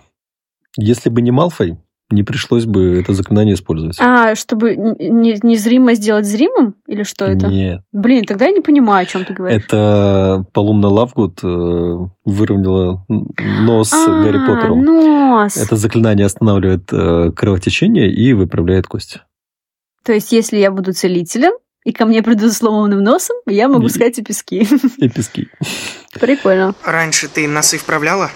Если 0.77 1.09
бы 1.09 1.21
не 1.21 1.31
Малфой, 1.31 1.77
не 2.09 2.23
пришлось 2.23 2.65
бы 2.65 2.99
это 2.99 3.13
заклинание 3.13 3.53
использовать. 3.55 3.97
А, 3.99 4.35
чтобы 4.35 4.75
незримо 4.75 5.93
сделать 5.93 6.25
зримым? 6.25 6.75
Или 6.87 7.03
что 7.03 7.25
это? 7.25 7.47
Нет. 7.47 7.81
Блин, 7.93 8.25
тогда 8.25 8.45
я 8.45 8.51
не 8.51 8.61
понимаю, 8.61 9.03
о 9.03 9.05
чем 9.05 9.23
ты 9.23 9.33
говоришь. 9.33 9.63
Это 9.63 10.45
Полумна 10.51 10.89
Лавгуд 10.89 11.39
э, 11.43 11.97
выровняла 12.25 13.05
нос 13.07 13.93
А, 13.93 14.23
Гарри 14.23 14.45
Поттеру. 14.45 14.75
нос. 14.75 15.55
Это 15.57 15.75
заклинание 15.77 16.25
останавливает 16.25 16.91
э, 16.91 17.31
кровотечение 17.31 18.11
и 18.11 18.33
выправляет 18.33 18.87
кость. 18.87 19.19
То 20.03 20.11
есть, 20.13 20.31
если 20.31 20.57
я 20.57 20.71
буду 20.71 20.93
целителем, 20.93 21.53
и 21.83 21.91
ко 21.91 22.05
мне 22.05 22.21
придут 22.21 22.51
с 22.51 22.57
сломанным 22.57 23.03
носом, 23.03 23.35
я 23.45 23.67
могу 23.67 23.83
Не- 23.83 23.89
сказать 23.89 24.19
и 24.19 24.23
пески. 24.23 24.67
И 24.97 25.09
пески. 25.09 25.47
Прикольно. 26.19 26.73
Раньше 26.85 27.27
ты 27.27 27.47
носы 27.47 27.77
вправляла? 27.77 28.29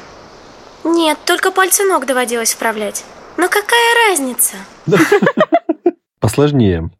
Нет, 0.83 1.17
только 1.25 1.51
пальцы 1.51 1.83
ног 1.83 2.05
доводилось 2.05 2.53
вправлять. 2.53 3.05
Но 3.37 3.47
какая 3.47 4.09
разница? 4.09 4.55
Посложнее. 6.19 6.91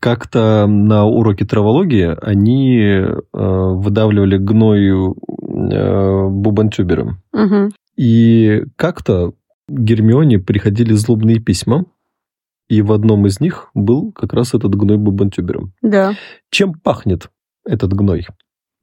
Как-то 0.00 0.66
на 0.66 1.04
уроке 1.04 1.44
травологии 1.44 2.16
они 2.22 2.78
э, 2.80 3.20
выдавливали 3.32 4.36
гною 4.38 5.16
э, 5.16 6.28
бубантюбером. 6.28 7.22
Мгм. 7.32 7.70
И 7.96 8.62
как-то 8.76 9.32
Гермионе 9.68 10.38
приходили 10.38 10.92
злобные 10.94 11.38
письма, 11.38 11.84
и 12.68 12.82
в 12.82 12.92
одном 12.92 13.26
из 13.26 13.40
них 13.40 13.70
был 13.74 14.12
как 14.12 14.32
раз 14.32 14.54
этот 14.54 14.74
гной 14.74 14.96
бубантюбером. 14.96 15.72
Да. 15.82 16.14
Чем 16.50 16.74
пахнет 16.74 17.30
этот 17.64 17.92
гной? 17.92 18.26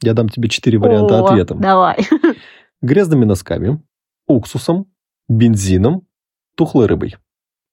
Я 0.03 0.13
дам 0.13 0.29
тебе 0.29 0.49
четыре 0.49 0.79
варианта 0.79 1.21
О, 1.21 1.25
ответа. 1.25 1.55
Давай. 1.55 1.97
Грязными 2.81 3.25
носками, 3.25 3.81
уксусом, 4.27 4.87
бензином, 5.27 6.07
тухлой 6.55 6.87
рыбой. 6.87 7.17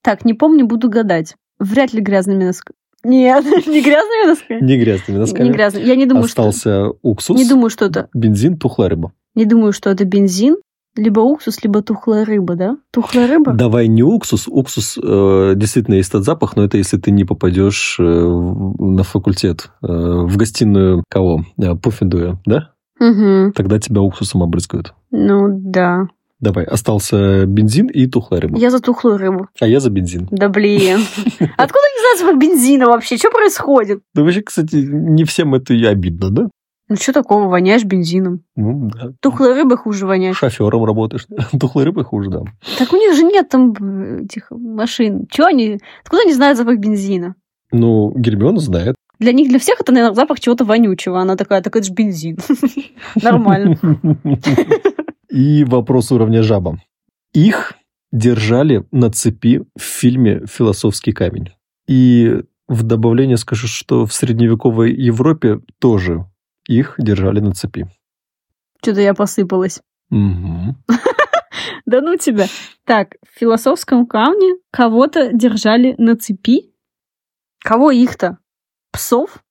Так, 0.03 0.25
не 0.25 0.35
помню, 0.35 0.67
буду 0.67 0.89
гадать. 0.91 1.37
Вряд 1.59 1.93
ли 1.93 2.01
грязными 2.01 2.45
носками. 2.45 2.77
Нет, 3.05 3.45
не 3.67 3.83
грязными 3.83 4.27
носками. 4.27 4.65
Не 4.65 4.79
грязными 4.79 5.19
носками. 5.19 5.47
Не 5.47 5.53
грязными. 5.53 5.85
Я 5.85 5.97
не 5.97 6.07
думаю, 6.07 6.25
Остался 6.25 6.91
уксус, 7.03 7.37
что... 7.37 7.45
Не 7.45 7.49
думаю, 7.49 7.71
что 7.71 7.87
это... 7.87 8.09
бензин, 8.13 8.59
тухлая 8.59 8.91
рыба. 8.91 9.13
Не 9.35 9.45
думаю, 9.45 9.73
что 9.73 9.91
это 9.91 10.05
бензин, 10.05 10.57
либо 10.99 11.21
уксус, 11.21 11.63
либо 11.63 11.81
тухлая 11.81 12.25
рыба, 12.25 12.57
да? 12.57 12.77
Тухлая 12.91 13.29
рыба? 13.29 13.53
Давай 13.53 13.87
не 13.87 14.03
уксус. 14.03 14.49
Уксус 14.49 14.99
э, 15.03 15.53
действительно 15.57 15.95
есть 15.95 16.11
тот 16.13 16.25
запах, 16.25 16.57
но 16.57 16.65
это 16.65 16.77
если 16.77 16.99
ты 16.99 17.11
не 17.11 17.25
попадешь 17.25 17.97
э, 18.01 18.03
на 18.03 19.05
факультет, 19.05 19.71
э, 19.83 19.87
в 19.87 20.37
гостиную 20.37 21.05
кого? 21.09 21.45
Э, 21.59 21.75
Пуффендуя, 21.77 22.41
да? 22.45 22.73
Угу. 23.01 23.53
Тогда 23.55 23.79
тебя 23.79 24.01
уксусом 24.01 24.43
обрызгают. 24.43 24.93
Ну, 25.13 25.49
да. 25.51 26.09
Давай, 26.41 26.65
остался 26.65 27.47
бензин 27.47 27.87
и 27.87 28.07
тухлая 28.07 28.41
рыба. 28.41 28.59
Я 28.59 28.71
за 28.71 28.81
тухлую 28.81 29.19
рыбу. 29.19 29.49
А 29.61 29.67
я 29.67 29.81
за 29.81 29.91
бензин. 29.91 30.29
Да 30.31 30.49
блин. 30.49 31.01
Откуда 31.57 31.85
не 31.97 32.19
запах 32.19 32.39
бензина 32.39 32.87
вообще? 32.87 33.17
Что 33.17 33.31
происходит? 33.31 34.01
Да 34.15 34.23
вообще, 34.23 34.43
кстати, 34.43 34.77
не 34.77 35.25
всем 35.25 35.55
это 35.55 35.75
и 35.75 35.85
обидно, 35.85 36.31
да? 36.31 36.49
Ну, 36.89 36.97
что 36.97 37.13
такого? 37.13 37.49
Воняешь 37.49 37.85
бензином. 37.85 38.45
Ну, 38.57 38.91
да. 38.91 39.13
Тухлой 39.21 39.55
рыбы 39.55 39.77
хуже 39.77 40.07
воняешь. 40.07 40.37
Шофером 40.37 40.85
работаешь. 40.85 41.27
Тухлой 41.61 41.85
рыбой 41.85 42.05
хуже, 42.05 42.31
да. 42.31 42.41
Так 42.79 42.93
у 42.93 42.97
них 42.97 43.15
же 43.15 43.25
нет 43.25 43.49
там 43.49 43.73
э, 43.73 44.25
этих 44.25 44.51
машин. 44.51 45.27
Чего 45.31 45.49
они... 45.49 45.79
Откуда 46.03 46.23
они 46.23 46.33
знают 46.33 46.57
запах 46.57 46.79
бензина? 46.79 47.35
Ну, 47.73 48.13
Гермиона 48.17 48.59
знает. 48.59 48.95
Для 49.19 49.33
них, 49.33 49.49
для 49.49 49.59
всех 49.59 49.81
это, 49.81 49.93
наверное, 49.93 50.15
запах 50.15 50.41
чего-то 50.41 50.65
вонючего. 50.65 51.21
Она 51.21 51.37
такая, 51.37 51.61
так 51.61 51.77
это 51.77 51.87
же 51.87 51.93
бензин. 51.93 52.39
Нормально. 53.23 53.77
И 55.31 55.65
вопрос 55.65 56.11
уровня 56.11 56.43
жаба. 56.43 56.81
Их 57.35 57.75
держали 58.13 58.87
на 58.93 59.11
цепи 59.11 59.65
в 59.77 59.83
фильме 59.83 60.47
«Философский 60.47 61.13
камень». 61.13 61.51
И 61.87 62.43
в 62.69 62.83
добавление 62.83 63.37
скажу, 63.37 63.67
что 63.67 64.07
в 64.07 64.13
средневековой 64.13 64.95
Европе 64.95 65.61
тоже 65.79 66.27
их 66.69 66.95
держали 66.99 67.41
на 67.41 67.53
цепи. 67.53 67.89
Что-то 68.81 69.01
я 69.01 69.15
посыпалась. 69.15 69.81
Да 71.87 72.03
ну 72.03 72.17
тебя. 72.17 72.47
Так, 72.85 73.17
в 73.25 73.39
философском 73.39 74.07
камне 74.07 74.57
кого-то 74.71 75.33
держали 75.33 75.95
на 75.97 76.17
цепи. 76.17 76.71
Кого 77.61 77.91
их-то? 77.91 78.39
Псов? 78.93 79.43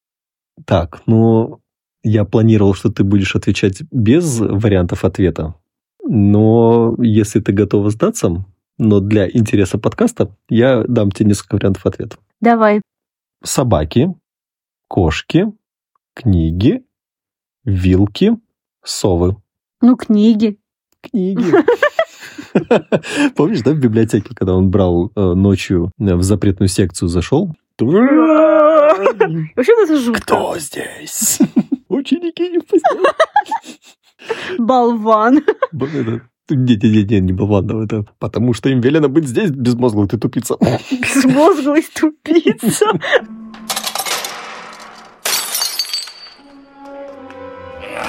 Так, 0.66 1.02
ну, 1.08 1.60
я 2.04 2.26
планировал, 2.26 2.76
что 2.76 2.92
ты 2.92 3.04
будешь 3.04 3.36
отвечать 3.36 3.82
без 3.92 4.40
вариантов 4.40 5.04
ответа. 5.04 5.56
Но 6.04 6.96
если 7.00 7.40
ты 7.40 7.54
готова 7.54 7.90
сдаться, 7.90 8.46
но 8.78 9.00
для 9.00 9.28
интереса 9.28 9.80
подкаста, 9.80 10.36
я 10.48 10.84
дам 10.84 11.12
тебе 11.12 11.30
несколько 11.30 11.56
вариантов 11.56 11.86
ответа. 11.88 12.18
Давай. 12.40 12.82
собаки, 13.44 14.14
кошки, 14.88 15.52
книги, 16.14 16.84
вилки, 17.68 18.32
совы. 18.84 19.36
Ну, 19.82 19.96
книги. 19.96 20.58
Книги. 21.02 21.44
Помнишь, 23.36 23.62
да, 23.62 23.72
в 23.72 23.78
библиотеке, 23.78 24.30
когда 24.34 24.56
он 24.56 24.70
брал 24.72 25.12
э, 25.16 25.34
ночью 25.34 25.92
э, 26.00 26.16
в 26.16 26.24
запретную 26.24 26.70
секцию 26.70 27.10
зашел? 27.10 27.54
Вообще 27.80 29.74
это 29.84 29.98
жутко. 30.00 30.22
Кто 30.22 30.58
здесь? 30.58 31.40
Ученики 31.90 32.50
не. 32.50 32.60
Болван. 34.58 35.38
Это- 35.38 36.22
Нет, 36.50 36.82
нет, 36.82 37.10
нет, 37.12 37.24
не 37.24 37.34
Баванов, 37.34 37.84
это 37.86 38.06
потому 38.20 38.54
что 38.54 38.70
им 38.70 38.80
велено 38.80 39.10
быть 39.10 39.28
здесь, 39.28 39.52
безмозглый 39.52 40.08
ты 40.08 40.18
тупица. 40.18 40.56
Безмозглый 40.92 41.84
тупица. 41.94 42.86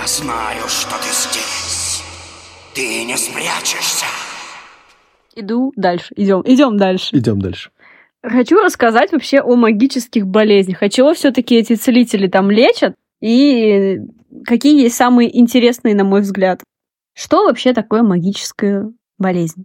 Знаю, 0.08 0.66
что 0.68 0.96
ты 0.98 1.08
здесь. 1.12 2.02
Ты 2.74 3.04
не 3.04 3.16
спрячешься. 3.16 4.06
Иду 5.36 5.72
дальше. 5.76 6.12
Идем, 6.16 6.42
идем 6.44 6.76
дальше. 6.76 7.16
Идем 7.16 7.40
дальше. 7.40 7.70
Хочу 8.22 8.60
рассказать 8.60 9.12
вообще 9.12 9.40
о 9.40 9.54
магических 9.54 10.26
болезнях. 10.26 10.82
А 10.82 10.88
чего 10.88 11.14
все-таки 11.14 11.54
эти 11.56 11.74
целители 11.76 12.26
там 12.26 12.50
лечат? 12.50 12.94
И 13.20 13.98
какие 14.44 14.82
есть 14.82 14.96
самые 14.96 15.38
интересные, 15.38 15.94
на 15.94 16.04
мой 16.04 16.22
взгляд. 16.22 16.62
Что 17.14 17.44
вообще 17.44 17.72
такое 17.72 18.02
магическая 18.02 18.90
болезнь? 19.18 19.64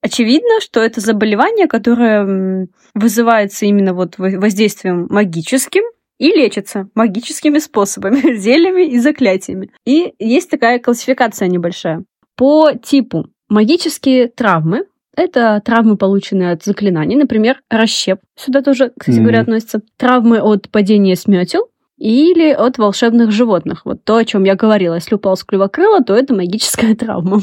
Очевидно, 0.00 0.60
что 0.60 0.80
это 0.80 1.00
заболевание, 1.00 1.66
которое 1.66 2.68
вызывается 2.94 3.66
именно 3.66 3.94
вот 3.94 4.18
во- 4.18 4.38
воздействием 4.38 5.06
магическим 5.08 5.84
и 6.18 6.28
лечится 6.28 6.88
магическими 6.94 7.58
способами, 7.58 8.36
зельями 8.36 8.86
и 8.86 8.98
заклятиями. 8.98 9.70
И 9.84 10.14
есть 10.18 10.50
такая 10.50 10.78
классификация 10.78 11.48
небольшая. 11.48 12.04
По 12.36 12.72
типу 12.72 13.26
Магические 13.48 14.28
травмы 14.28 14.86
это 15.16 15.62
травмы, 15.64 15.96
полученные 15.96 16.52
от 16.52 16.64
заклинаний, 16.64 17.14
например, 17.14 17.60
расщеп. 17.70 18.18
Сюда 18.36 18.62
тоже, 18.62 18.90
кстати 18.98 19.18
говоря, 19.18 19.42
относятся. 19.42 19.80
Травмы 19.96 20.40
от 20.40 20.68
падения 20.70 21.14
с 21.14 21.28
метел 21.28 21.68
или 21.96 22.50
от 22.50 22.78
волшебных 22.78 23.30
животных. 23.30 23.82
Вот 23.84 24.02
то, 24.02 24.16
о 24.16 24.24
чем 24.24 24.42
я 24.42 24.56
говорила. 24.56 24.96
Если 24.96 25.14
упал 25.14 25.36
с 25.36 25.44
клювокрыла, 25.44 26.02
то 26.02 26.14
это 26.16 26.34
магическая 26.34 26.94
травма. 26.96 27.40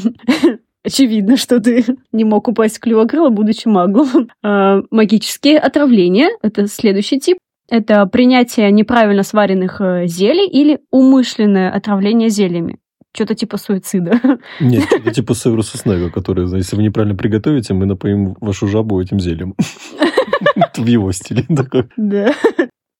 Очевидно, 0.84 1.38
что 1.38 1.60
ты 1.60 1.84
не 2.12 2.24
мог 2.24 2.48
упасть 2.48 2.76
в 2.76 2.80
клювокрыло, 2.80 3.30
будучи 3.30 3.68
маглом. 3.68 4.28
А, 4.42 4.82
магические 4.90 5.58
отравления— 5.58 6.28
это 6.42 6.66
следующий 6.66 7.20
тип. 7.20 7.38
Это 7.72 8.04
принятие 8.04 8.70
неправильно 8.70 9.22
сваренных 9.22 9.80
э, 9.80 10.06
зелий 10.06 10.46
или 10.46 10.80
умышленное 10.90 11.70
отравление 11.70 12.28
зельями. 12.28 12.78
Что-то 13.14 13.34
типа 13.34 13.56
суицида. 13.56 14.20
Нет, 14.60 14.92
это 14.92 15.10
типа 15.10 15.34
Северуса 15.34 15.78
Снега, 15.78 16.10
который, 16.10 16.54
если 16.54 16.76
вы 16.76 16.82
неправильно 16.82 17.16
приготовите, 17.16 17.72
мы 17.72 17.86
напоим 17.86 18.36
вашу 18.42 18.68
жабу 18.68 19.00
этим 19.00 19.18
зельем. 19.18 19.54
В 20.76 20.84
его 20.84 21.12
стиле 21.12 21.44
такой. 21.44 21.88
Да. 21.96 22.34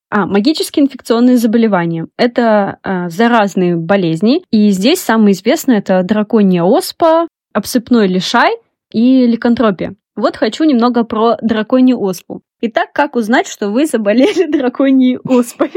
А, 0.08 0.24
магические 0.24 0.86
инфекционные 0.86 1.36
заболевания. 1.36 2.06
Это 2.16 2.78
а, 2.82 3.10
заразные 3.10 3.76
болезни. 3.76 4.42
И 4.50 4.70
здесь 4.70 5.00
самое 5.02 5.34
известное 5.34 5.80
это 5.80 6.02
драконья 6.02 6.62
оспа, 6.62 7.28
обсыпной 7.52 8.06
лишай 8.08 8.56
и 8.90 9.26
ликантропия. 9.26 9.96
Вот 10.14 10.36
хочу 10.36 10.64
немного 10.64 11.04
про 11.04 11.36
драконью 11.40 11.98
оспу. 12.00 12.42
Итак, 12.60 12.92
как 12.92 13.16
узнать, 13.16 13.46
что 13.48 13.70
вы 13.70 13.86
заболели 13.86 14.46
драконьей 14.50 15.18
оспой? 15.18 15.72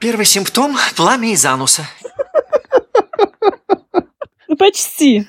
Первый 0.00 0.24
симптом– 0.24 0.74
пламя 0.96 1.32
из 1.32 1.44
ануса. 1.44 1.82
Ну, 4.48 4.56
почти. 4.56 5.26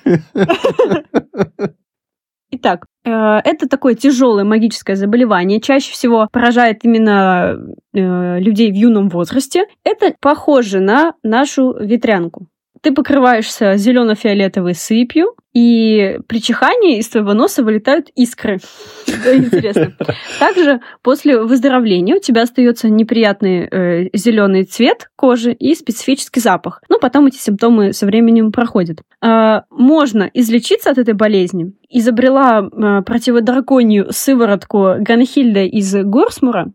Итак, 2.52 2.86
э, 3.06 3.10
это 3.12 3.70
такое 3.70 3.96
тяжелое 3.96 4.44
магическое 4.44 4.96
заболевание, 4.96 5.62
чаще 5.62 5.92
всего 5.92 6.28
поражает 6.32 6.84
именно 6.84 7.58
э, 7.94 8.40
людей 8.40 8.72
в 8.72 8.76
юном 8.76 9.10
возрасте. 9.10 9.66
Это 9.84 10.16
похоже 10.20 10.80
на 10.80 11.14
нашу 11.24 11.74
ветрянку. 11.80 12.48
Ты 12.82 12.92
покрываешься 12.94 13.78
зелено-фиолетовой 13.78 14.74
сыпью, 14.74 15.36
и 15.54 16.18
при 16.28 16.42
чихании 16.42 16.98
из 16.98 17.10
твоего 17.10 17.34
носа 17.34 17.64
вылетают 17.64 18.10
искры. 18.16 18.60
Интересно. 19.08 19.94
Также 20.40 20.80
после 21.04 21.40
выздоровления 21.42 22.16
у 22.16 22.20
тебя 22.20 22.44
остается 22.44 22.90
неприятный 22.90 23.68
э, 23.70 24.10
зеленый 24.14 24.64
цвет 24.64 25.10
кожи 25.16 25.52
и 25.52 25.76
специфический 25.76 26.40
запах. 26.40 26.82
Но 26.90 27.00
потом 27.00 27.28
эти 27.28 27.36
симптомы 27.36 27.92
со 27.92 28.06
временем 28.06 28.52
проходят. 28.52 29.02
Э, 29.22 29.62
можно 29.70 30.30
излечиться 30.34 30.90
от 30.90 30.98
этой 30.98 31.14
болезни. 31.14 31.74
Изобрела 31.90 32.62
э, 32.62 33.04
противодраконью 33.04 34.08
сыворотку 34.12 34.96
Ганхильда 35.00 35.66
из 35.66 35.94
Горсмура. 35.94 36.72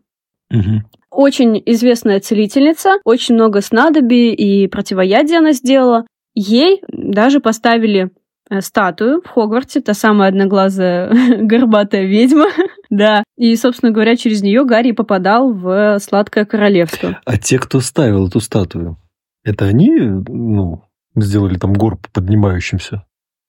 Очень 1.09 1.61
известная 1.65 2.19
целительница, 2.19 2.97
очень 3.05 3.35
много 3.35 3.61
снадобий 3.61 4.33
и 4.33 4.67
противоядия 4.67 5.39
она 5.39 5.53
сделала. 5.53 6.05
Ей 6.35 6.81
даже 6.89 7.39
поставили 7.39 8.11
э, 8.49 8.61
статую 8.61 9.21
в 9.23 9.29
Хогвартсе, 9.29 9.81
та 9.81 9.93
самая 9.93 10.29
одноглазая 10.29 11.11
горбатая 11.41 12.05
ведьма, 12.05 12.47
да. 12.89 13.23
И, 13.37 13.55
собственно 13.55 13.91
говоря, 13.91 14.15
через 14.15 14.41
нее 14.41 14.65
Гарри 14.65 14.91
попадал 14.91 15.53
в 15.53 15.99
сладкое 15.99 16.45
королевство. 16.45 17.19
А 17.25 17.37
те, 17.37 17.57
кто 17.57 17.79
ставил 17.79 18.27
эту 18.27 18.39
статую, 18.39 18.97
это 19.43 19.65
они, 19.65 19.89
ну, 19.97 20.83
сделали 21.15 21.57
там 21.57 21.73
горб 21.73 22.07
поднимающимся? 22.13 23.05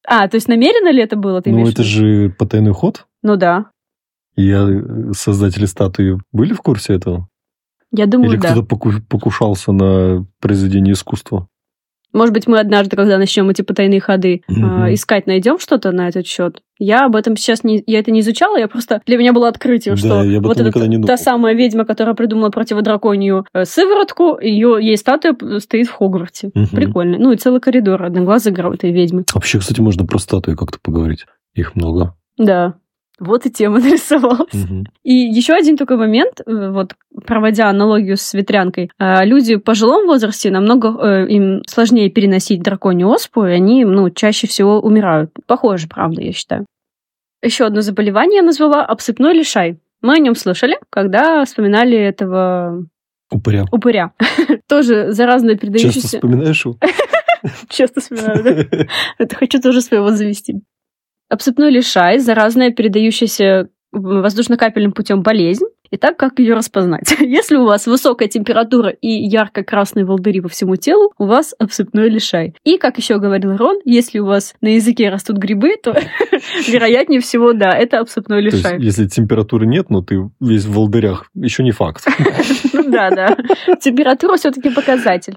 А, 0.06 0.28
то 0.28 0.36
есть 0.36 0.48
намеренно 0.48 0.90
ли 0.90 1.02
это 1.02 1.16
было, 1.16 1.42
ты 1.42 1.50
Ну, 1.50 1.68
это 1.68 1.82
же 1.82 2.30
потайной 2.30 2.72
ход. 2.72 3.06
Ну 3.22 3.36
да. 3.36 3.66
И 4.36 4.50
э, 4.50 5.12
создатели 5.12 5.66
статуи 5.66 6.18
были 6.32 6.54
в 6.54 6.62
курсе 6.62 6.94
этого? 6.94 7.28
Я 7.92 8.06
думаю, 8.06 8.32
Или 8.32 8.38
да. 8.38 8.50
кто-то 8.52 8.66
поку- 8.66 9.00
покушался 9.08 9.72
на 9.72 10.26
произведение 10.40 10.92
искусства? 10.92 11.48
Может 12.14 12.32
быть, 12.32 12.46
мы 12.46 12.58
однажды, 12.58 12.96
когда 12.96 13.18
начнем 13.18 13.50
эти 13.50 13.60
потайные 13.60 14.00
ходы 14.00 14.40
Мгм. 14.48 14.84
э, 14.84 14.94
искать, 14.94 15.26
найдем 15.26 15.58
что-то 15.58 15.92
на 15.92 16.08
этот 16.08 16.26
счет. 16.26 16.62
Я 16.78 17.04
об 17.04 17.14
этом 17.16 17.36
сейчас 17.36 17.64
не, 17.64 17.82
я 17.86 17.98
это 17.98 18.10
не 18.10 18.20
изучала, 18.20 18.56
я 18.56 18.66
просто 18.66 19.02
для 19.06 19.18
меня 19.18 19.34
было 19.34 19.46
открытием, 19.48 19.94
Да, 19.96 19.98
что 20.00 20.22
я 20.22 20.40
вот 20.40 20.56
эта 20.58 20.86
не 20.88 20.96
та 20.96 21.02
думал. 21.02 21.18
самая 21.18 21.54
ведьма, 21.54 21.84
которая 21.84 22.14
придумала 22.14 22.48
противодраконью 22.48 23.44
э, 23.52 23.64
сыворотку, 23.66 24.38
ее 24.40 24.78
ей 24.80 24.96
статуя 24.96 25.36
стоит 25.60 25.88
в 25.88 25.92
Хогвартсе. 25.92 26.50
Мгм. 26.54 26.68
Прикольно. 26.68 27.18
Ну 27.18 27.32
и 27.32 27.36
целый 27.36 27.60
коридор 27.60 28.02
одноглазый 28.02 28.54
этой 28.54 28.90
ведьмы. 28.90 29.24
Вообще, 29.34 29.58
кстати, 29.58 29.80
можно 29.80 30.06
про 30.06 30.18
статуи 30.18 30.54
как-то 30.54 30.78
поговорить. 30.82 31.26
Их 31.54 31.74
много. 31.76 32.14
Да. 32.38 32.74
Вот 33.18 33.46
и 33.46 33.50
тема 33.50 33.78
нарисовалась. 33.80 34.52
Мгм. 34.52 34.86
И 35.02 35.12
еще 35.12 35.54
один 35.54 35.76
такой 35.76 35.96
момент, 35.96 36.40
э, 36.44 36.70
вот 36.70 36.94
проводя 37.26 37.68
аналогию 37.68 38.16
с 38.16 38.34
ветрянкой, 38.34 38.90
э, 38.98 39.24
люди 39.24 39.56
в 39.56 39.60
пожилом 39.60 40.06
возрасте 40.06 40.50
намного 40.50 40.88
э, 40.88 41.28
им 41.28 41.62
сложнее 41.66 42.10
переносить 42.10 42.62
драконью 42.62 43.08
оспу, 43.08 43.44
и 43.44 43.50
они, 43.50 43.84
ну, 43.84 44.10
чаще 44.10 44.46
всего 44.46 44.80
умирают. 44.80 45.30
Похоже, 45.46 45.88
правда, 45.88 46.22
я 46.22 46.32
считаю. 46.32 46.66
Еще 47.42 47.66
одно 47.66 47.80
заболевание 47.82 48.38
я 48.38 48.42
назвала 48.42 48.84
обсыпной 48.84 49.32
лишай. 49.32 49.78
Мы 50.00 50.14
о 50.14 50.18
нем 50.18 50.34
слышали, 50.34 50.78
когда 50.90 51.44
вспоминали 51.44 51.96
этого 51.96 52.86
Упыря. 53.30 53.64
упыря. 53.72 54.12
Тоже 54.68 55.12
заразно 55.12 55.50
Часто 55.50 55.66
передающийся... 55.66 56.08
вспоминаешь 56.16 56.64
его? 56.64 56.76
Часто 57.68 58.00
вспоминаю, 58.00 58.42
да? 58.42 58.86
Это 59.18 59.36
хочу 59.36 59.60
тоже 59.60 59.80
своего 59.80 60.10
завести. 60.10 60.62
Обсыпной 61.28 61.70
лишай, 61.70 62.18
заразная, 62.18 62.70
передающаяся 62.70 63.68
воздушно-капельным 63.92 64.92
путем 64.92 65.22
болезнь. 65.22 65.66
Итак, 65.90 66.18
как 66.18 66.38
ее 66.38 66.54
распознать? 66.54 67.16
Если 67.20 67.56
у 67.56 67.64
вас 67.64 67.86
высокая 67.86 68.28
температура 68.28 68.90
и 68.90 69.08
ярко-красные 69.08 70.04
волдыри 70.04 70.40
по 70.40 70.48
всему 70.48 70.76
телу, 70.76 71.12
у 71.16 71.24
вас 71.24 71.54
обсыпной 71.58 72.10
лишай. 72.10 72.54
И, 72.64 72.76
как 72.76 72.98
еще 72.98 73.18
говорил 73.18 73.56
Рон, 73.56 73.80
если 73.86 74.18
у 74.18 74.26
вас 74.26 74.54
на 74.60 74.74
языке 74.74 75.08
растут 75.08 75.38
грибы, 75.38 75.76
то, 75.82 75.96
вероятнее 76.68 77.20
всего, 77.20 77.54
да, 77.54 77.70
это 77.70 78.00
обсыпной 78.00 78.40
То 78.42 78.56
есть, 78.56 78.58
лишай. 78.58 78.80
если 78.80 79.06
температуры 79.06 79.66
нет, 79.66 79.88
но 79.88 80.02
ты 80.02 80.30
весь 80.40 80.66
в 80.66 80.74
волдырях, 80.74 81.24
еще 81.34 81.62
не 81.62 81.70
факт. 81.70 82.06
Ну 82.72 82.90
да, 82.90 83.10
да. 83.10 83.36
Температура 83.80 84.36
все-таки 84.36 84.70
показатель. 84.70 85.36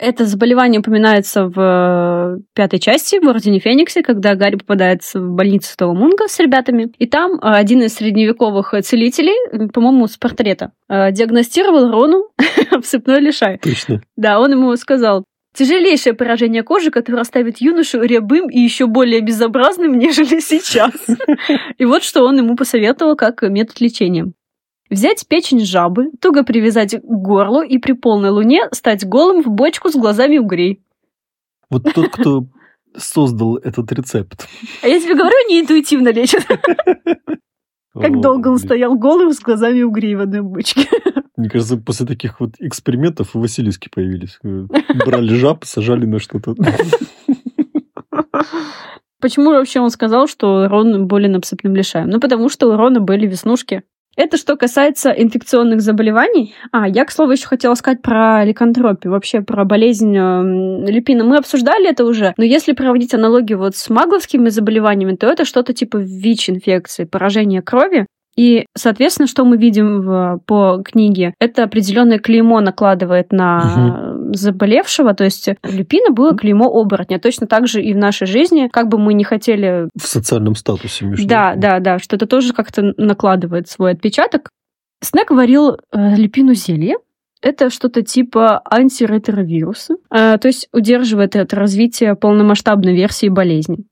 Это 0.00 0.24
заболевание 0.24 0.80
упоминается 0.80 1.44
в 1.44 1.54
э, 1.58 2.38
пятой 2.54 2.78
части 2.78 3.22
в 3.22 3.28
Ордене 3.28 3.58
Фениксе, 3.58 4.02
когда 4.02 4.34
Гарри 4.34 4.56
попадает 4.56 5.02
в 5.02 5.34
больницу 5.34 5.68
Святого 5.68 5.92
Мунга 5.92 6.26
с 6.26 6.38
ребятами. 6.38 6.90
И 6.98 7.06
там 7.06 7.34
э, 7.34 7.38
один 7.42 7.82
из 7.82 7.94
средневековых 7.94 8.74
целителей, 8.82 9.68
по-моему, 9.68 10.06
с 10.06 10.16
портрета, 10.16 10.72
э, 10.88 11.12
диагностировал 11.12 11.90
Рону 11.90 12.30
обсыпной 12.70 13.20
лишай. 13.20 13.58
Точно. 13.58 14.00
Да, 14.16 14.40
он 14.40 14.52
ему 14.52 14.74
сказал, 14.76 15.24
тяжелейшее 15.54 16.14
поражение 16.14 16.62
кожи, 16.62 16.90
которое 16.90 17.20
оставит 17.20 17.58
юношу 17.58 18.00
рябым 18.02 18.48
и 18.48 18.58
еще 18.58 18.86
более 18.86 19.20
безобразным, 19.20 19.92
нежели 19.98 20.40
сейчас. 20.40 20.92
И 21.78 21.84
вот 21.84 22.04
что 22.04 22.24
он 22.24 22.38
ему 22.38 22.56
посоветовал 22.56 23.16
как 23.16 23.42
метод 23.42 23.80
лечения. 23.80 24.32
Взять 24.90 25.26
печень 25.28 25.64
жабы, 25.64 26.10
туго 26.20 26.42
привязать 26.42 26.96
к 26.96 27.04
горлу 27.04 27.62
и 27.62 27.78
при 27.78 27.92
полной 27.92 28.30
луне 28.30 28.68
стать 28.72 29.06
голым 29.06 29.42
в 29.42 29.46
бочку 29.48 29.88
с 29.88 29.94
глазами 29.94 30.38
угрей. 30.38 30.82
Вот 31.70 31.84
тот, 31.94 32.08
кто 32.08 32.46
создал 32.96 33.56
этот 33.56 33.92
рецепт. 33.92 34.48
А 34.82 34.88
я 34.88 35.00
тебе 35.00 35.14
говорю, 35.14 35.36
не 35.48 35.60
интуитивно 35.60 36.08
лечат. 36.08 36.44
Как 37.92 38.20
долго 38.20 38.48
он 38.48 38.58
стоял 38.58 38.96
голым 38.96 39.32
с 39.32 39.38
глазами 39.40 39.82
угрей 39.82 40.16
в 40.16 40.20
одной 40.20 40.42
бочке. 40.42 40.86
Мне 41.36 41.48
кажется, 41.48 41.76
после 41.76 42.06
таких 42.06 42.40
вот 42.40 42.54
экспериментов 42.58 43.34
Василиски 43.34 43.88
появились. 43.88 44.38
Брали 44.42 45.34
жаб, 45.34 45.64
сажали 45.64 46.04
на 46.04 46.18
что-то. 46.18 46.54
Почему 49.20 49.50
вообще 49.50 49.80
он 49.80 49.90
сказал, 49.90 50.26
что 50.26 50.66
Рон 50.66 51.06
болен 51.06 51.36
обсыпным 51.36 51.76
лишаем? 51.76 52.08
Ну, 52.08 52.20
потому 52.20 52.48
что 52.48 52.68
у 52.68 52.76
Рона 52.76 53.00
были 53.00 53.26
веснушки. 53.26 53.82
Это 54.16 54.36
что 54.36 54.56
касается 54.56 55.10
инфекционных 55.10 55.80
заболеваний. 55.80 56.54
А, 56.72 56.88
я, 56.88 57.04
к 57.04 57.10
слову, 57.12 57.32
еще 57.32 57.46
хотела 57.46 57.74
сказать 57.74 58.02
про 58.02 58.44
ликантропию, 58.44 59.12
вообще 59.12 59.40
про 59.40 59.64
болезнь 59.64 60.14
эм, 60.16 60.84
люпина. 60.84 61.24
Мы 61.24 61.36
обсуждали 61.38 61.88
это 61.88 62.04
уже, 62.04 62.34
но 62.36 62.44
если 62.44 62.72
проводить 62.72 63.14
аналогию 63.14 63.58
вот 63.58 63.76
с 63.76 63.88
магловскими 63.88 64.48
заболеваниями, 64.48 65.16
то 65.16 65.26
это 65.26 65.44
что-то 65.44 65.72
типа 65.72 65.98
ВИЧ-инфекции, 65.98 67.04
поражение 67.04 67.62
крови. 67.62 68.06
И, 68.36 68.64
соответственно, 68.76 69.26
что 69.26 69.44
мы 69.44 69.56
видим 69.56 70.02
в- 70.02 70.40
по 70.46 70.82
книге? 70.84 71.34
Это 71.40 71.64
определенное 71.64 72.18
клеймо 72.18 72.60
накладывает 72.60 73.32
на 73.32 74.09
заболевшего. 74.34 75.14
То 75.14 75.24
есть 75.24 75.48
люпина 75.62 76.10
было 76.10 76.36
клеймо 76.36 76.66
оборотня. 76.66 77.18
Точно 77.18 77.46
так 77.46 77.66
же 77.66 77.82
и 77.82 77.92
в 77.92 77.96
нашей 77.96 78.26
жизни, 78.26 78.68
как 78.72 78.88
бы 78.88 78.98
мы 78.98 79.14
не 79.14 79.24
хотели 79.24 79.88
В 79.96 80.06
социальном 80.06 80.54
статусе 80.54 81.04
между 81.06 81.26
да, 81.26 81.54
да, 81.56 81.80
да, 81.80 81.98
что 81.98 82.16
это 82.16 82.26
тоже 82.26 82.52
как-то 82.52 82.94
накладывает 82.96 83.68
свой 83.68 83.92
отпечаток. 83.92 84.50
Снег 85.02 85.30
варил 85.30 85.78
э, 85.92 86.16
люпину 86.16 86.54
зелье. 86.54 86.96
Это 87.42 87.70
что-то 87.70 88.02
типа 88.02 88.60
антиретровируса, 88.70 89.94
э, 90.10 90.36
то 90.36 90.46
есть 90.46 90.68
удерживает 90.74 91.36
от 91.36 91.54
развития 91.54 92.14
полномасштабной 92.14 92.94
версии 92.94 93.30
болезни. 93.30 93.86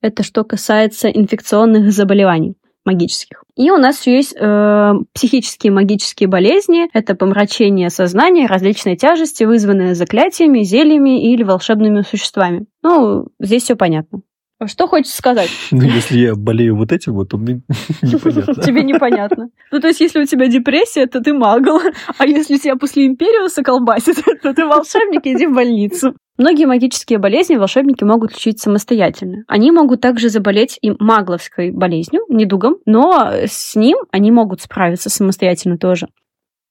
Это 0.00 0.22
что 0.22 0.44
касается 0.44 1.08
инфекционных 1.08 1.92
заболеваний 1.92 2.54
магических. 2.84 3.44
И 3.56 3.70
у 3.70 3.76
нас 3.76 4.06
есть 4.06 4.34
э, 4.38 4.92
психические 5.12 5.72
магические 5.72 6.28
болезни. 6.28 6.88
Это 6.92 7.14
помрачение 7.14 7.90
сознания, 7.90 8.46
различные 8.46 8.96
тяжести, 8.96 9.44
вызванные 9.44 9.94
заклятиями, 9.94 10.62
зельями 10.62 11.32
или 11.32 11.42
волшебными 11.42 12.02
существами. 12.02 12.66
Ну, 12.82 13.26
здесь 13.38 13.64
все 13.64 13.76
понятно. 13.76 14.22
Что 14.66 14.86
хочешь 14.86 15.12
сказать? 15.12 15.50
Ну, 15.70 15.82
если 15.82 16.18
я 16.18 16.34
болею 16.34 16.76
вот 16.76 16.92
этим, 16.92 17.14
вот, 17.14 17.30
то 17.30 17.38
мне 17.38 17.62
непонятно. 18.02 18.54
Тебе 18.62 18.82
непонятно. 18.82 19.48
Ну, 19.70 19.80
то 19.80 19.88
есть, 19.88 20.00
если 20.00 20.20
у 20.20 20.26
тебя 20.26 20.48
депрессия, 20.48 21.06
то 21.06 21.20
ты 21.20 21.32
магл, 21.32 21.80
а 22.18 22.26
если 22.26 22.58
тебя 22.58 22.76
после 22.76 23.06
Империуса 23.06 23.62
колбасит, 23.62 24.16
то 24.42 24.52
ты 24.52 24.66
волшебник, 24.66 25.22
иди 25.24 25.46
в 25.46 25.54
больницу. 25.54 26.14
Многие 26.36 26.66
магические 26.66 27.18
болезни 27.18 27.56
волшебники 27.56 28.04
могут 28.04 28.32
лечить 28.32 28.60
самостоятельно. 28.60 29.44
Они 29.46 29.70
могут 29.70 30.00
также 30.00 30.28
заболеть 30.28 30.78
и 30.82 30.90
магловской 30.98 31.70
болезнью, 31.70 32.22
недугом, 32.28 32.76
но 32.86 33.30
с 33.46 33.76
ним 33.76 33.98
они 34.10 34.30
могут 34.30 34.60
справиться 34.60 35.10
самостоятельно 35.10 35.78
тоже. 35.78 36.08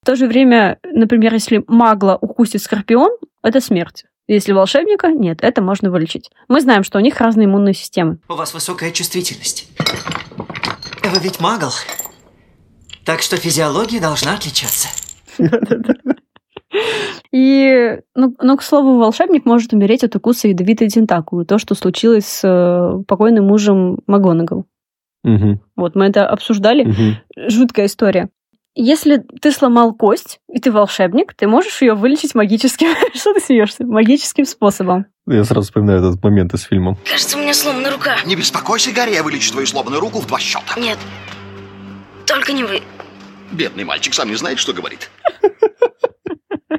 В 0.01 0.05
то 0.05 0.15
же 0.15 0.27
время, 0.27 0.79
например, 0.83 1.33
если 1.33 1.63
магла 1.67 2.17
укусит 2.19 2.61
скорпион, 2.61 3.11
это 3.43 3.59
смерть. 3.59 4.05
Если 4.29 4.53
волшебника, 4.53 5.07
нет, 5.11 5.39
это 5.41 5.59
можно 5.63 5.89
вылечить. 5.89 6.29
Мы 6.47 6.61
знаем, 6.61 6.83
что 6.83 6.99
у 6.99 7.01
них 7.01 7.19
разные 7.19 7.45
иммунные 7.45 7.73
системы. 7.73 8.19
У 8.29 8.35
вас 8.35 8.53
высокая 8.53 8.91
чувствительность. 8.91 9.67
Вы 11.03 11.19
ведь 11.19 11.39
магл. 11.39 11.71
Так 13.05 13.23
что 13.23 13.37
физиология 13.37 13.99
должна 13.99 14.35
отличаться. 14.35 14.87
И, 17.31 17.97
ну, 18.13 18.35
ну, 18.39 18.57
к 18.57 18.61
слову, 18.61 18.99
волшебник 18.99 19.45
может 19.45 19.73
умереть 19.73 20.03
от 20.03 20.15
укуса 20.15 20.47
ядовитой 20.47 20.89
тентакулы. 20.89 21.45
То, 21.45 21.57
что 21.57 21.73
случилось 21.73 22.27
с 22.27 22.43
э, 22.43 23.03
покойным 23.07 23.47
мужем 23.47 23.97
Магонагал. 24.05 24.65
Мгм, 25.23 25.59
Вот, 25.75 25.95
мы 25.95 26.05
это 26.05 26.27
обсуждали. 26.27 26.83
мгм. 26.83 27.17
Жуткая 27.49 27.87
история. 27.87 28.29
Если 28.81 29.21
ты 29.41 29.51
сломал 29.51 29.93
кость, 29.93 30.39
и 30.47 30.57
ты 30.57 30.71
волшебник, 30.71 31.33
ты 31.33 31.47
можешь 31.47 31.81
ее 31.81 31.95
вылечить 31.95 32.33
магическим... 32.33 32.87
Что 33.13 33.33
ты 33.33 33.41
смеешься? 33.41 33.85
Магическим 33.85 34.45
способом. 34.45 35.07
Я 35.27 35.43
сразу 35.43 35.65
вспоминаю 35.65 35.99
этот 35.99 36.23
момент 36.23 36.53
из 36.53 36.61
фильма. 36.61 36.97
Кажется, 37.03 37.37
у 37.37 37.41
меня 37.41 37.53
сломана 37.53 37.91
рука. 37.91 38.15
Не 38.25 38.37
беспокойся, 38.37 38.93
Гарри, 38.93 39.15
я 39.15 39.21
вылечу 39.21 39.51
твою 39.51 39.67
сломанную 39.67 39.99
руку 39.99 40.21
в 40.21 40.27
два 40.27 40.39
счета. 40.39 40.79
Нет, 40.79 40.97
только 42.25 42.53
не 42.53 42.63
вы. 42.63 42.81
Бедный 43.51 43.83
мальчик 43.83 44.13
сам 44.13 44.29
не 44.29 44.35
знает, 44.35 44.59
что 44.59 44.71
говорит. 44.71 45.09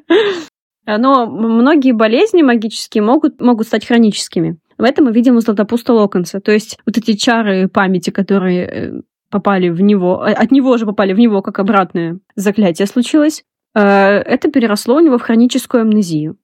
Но 0.86 1.26
многие 1.26 1.92
болезни 1.92 2.40
магические 2.40 3.02
могут, 3.02 3.42
могут 3.42 3.66
стать 3.66 3.86
хроническими. 3.86 4.58
В 4.78 4.84
этом 4.84 5.04
мы 5.04 5.12
видим 5.12 5.36
у 5.36 5.40
Златопуста 5.40 5.92
Локонса. 5.92 6.40
То 6.40 6.50
есть 6.50 6.78
вот 6.86 6.96
эти 6.96 7.12
чары 7.12 7.68
памяти, 7.68 8.08
которые 8.08 8.64
э, 8.64 8.92
попали 9.30 9.68
в 9.68 9.80
него, 9.80 10.24
э, 10.26 10.32
от 10.32 10.50
него 10.50 10.76
же 10.76 10.86
попали 10.86 11.12
в 11.12 11.18
него, 11.18 11.42
как 11.42 11.58
обратное 11.58 12.18
заклятие 12.36 12.86
случилось, 12.86 13.44
э, 13.74 13.80
это 13.80 14.50
переросло 14.50 14.96
у 14.96 15.00
него 15.00 15.18
в 15.18 15.22
хроническую 15.22 15.82
амнезию. 15.82 16.36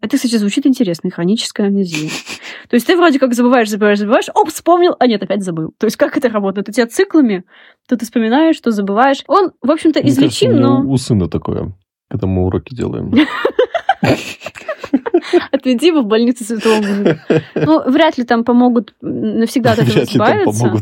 Это, 0.00 0.16
кстати, 0.16 0.36
звучит 0.36 0.64
интересно, 0.64 1.10
хроническая 1.10 1.66
амнезия. 1.66 2.10
То 2.68 2.74
есть 2.74 2.86
ты 2.86 2.96
вроде 2.96 3.18
как 3.18 3.34
забываешь, 3.34 3.68
забываешь, 3.68 3.98
забываешь, 3.98 4.28
оп, 4.32 4.48
вспомнил, 4.50 4.94
а 4.98 5.06
нет, 5.08 5.22
опять 5.22 5.42
забыл. 5.42 5.74
То 5.76 5.86
есть 5.86 5.96
как 5.96 6.16
это 6.16 6.28
работает? 6.28 6.68
У 6.68 6.72
тебя 6.72 6.86
циклами, 6.86 7.44
то 7.88 7.96
ты 7.96 8.04
вспоминаешь, 8.04 8.60
то 8.60 8.70
забываешь. 8.70 9.24
Он, 9.26 9.52
в 9.60 9.70
общем-то, 9.70 10.00
излечим, 10.00 10.56
но 10.56 10.82
У 10.82 10.96
сына 10.98 11.28
такое, 11.28 11.74
когда 12.08 12.28
мы 12.28 12.46
уроки 12.46 12.74
делаем. 12.74 13.12
отведи 15.50 15.88
его 15.88 16.02
в 16.02 16.06
больницу 16.06 16.44
Святого 16.44 16.76
Мужа. 16.76 17.20
Ну, 17.54 17.90
вряд 17.90 18.18
ли 18.18 18.24
там 18.24 18.44
помогут 18.44 18.94
навсегда 19.00 19.72
от 19.72 19.80
этого 19.80 20.04
избавиться. 20.04 20.72